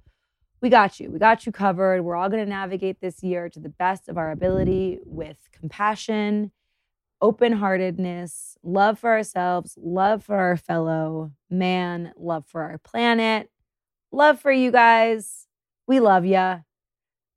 we 0.60 0.68
got 0.68 0.98
you. 1.00 1.10
We 1.10 1.18
got 1.18 1.46
you 1.46 1.52
covered. 1.52 2.02
We're 2.02 2.16
all 2.16 2.28
going 2.28 2.44
to 2.44 2.48
navigate 2.48 3.00
this 3.00 3.22
year 3.22 3.48
to 3.50 3.60
the 3.60 3.68
best 3.68 4.08
of 4.08 4.18
our 4.18 4.30
ability 4.30 4.98
with 5.04 5.38
compassion 5.52 6.50
open 7.24 7.54
heartedness, 7.54 8.58
love 8.62 8.98
for 8.98 9.08
ourselves, 9.08 9.78
love 9.80 10.22
for 10.22 10.36
our 10.36 10.58
fellow 10.58 11.32
man, 11.48 12.12
love 12.18 12.44
for 12.46 12.60
our 12.62 12.76
planet, 12.76 13.48
love 14.12 14.38
for 14.38 14.52
you 14.52 14.70
guys. 14.70 15.46
We 15.86 16.00
love 16.00 16.26
ya. 16.26 16.58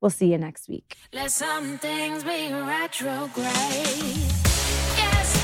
We'll 0.01 0.09
see 0.09 0.29
you 0.33 0.37
next 0.37 0.67
week. 0.67 0.97
Let 1.13 1.31
some 1.31 1.77
things 1.77 2.25
be 2.25 2.51
retrograde. 2.51 3.45
Yes, 4.97 5.41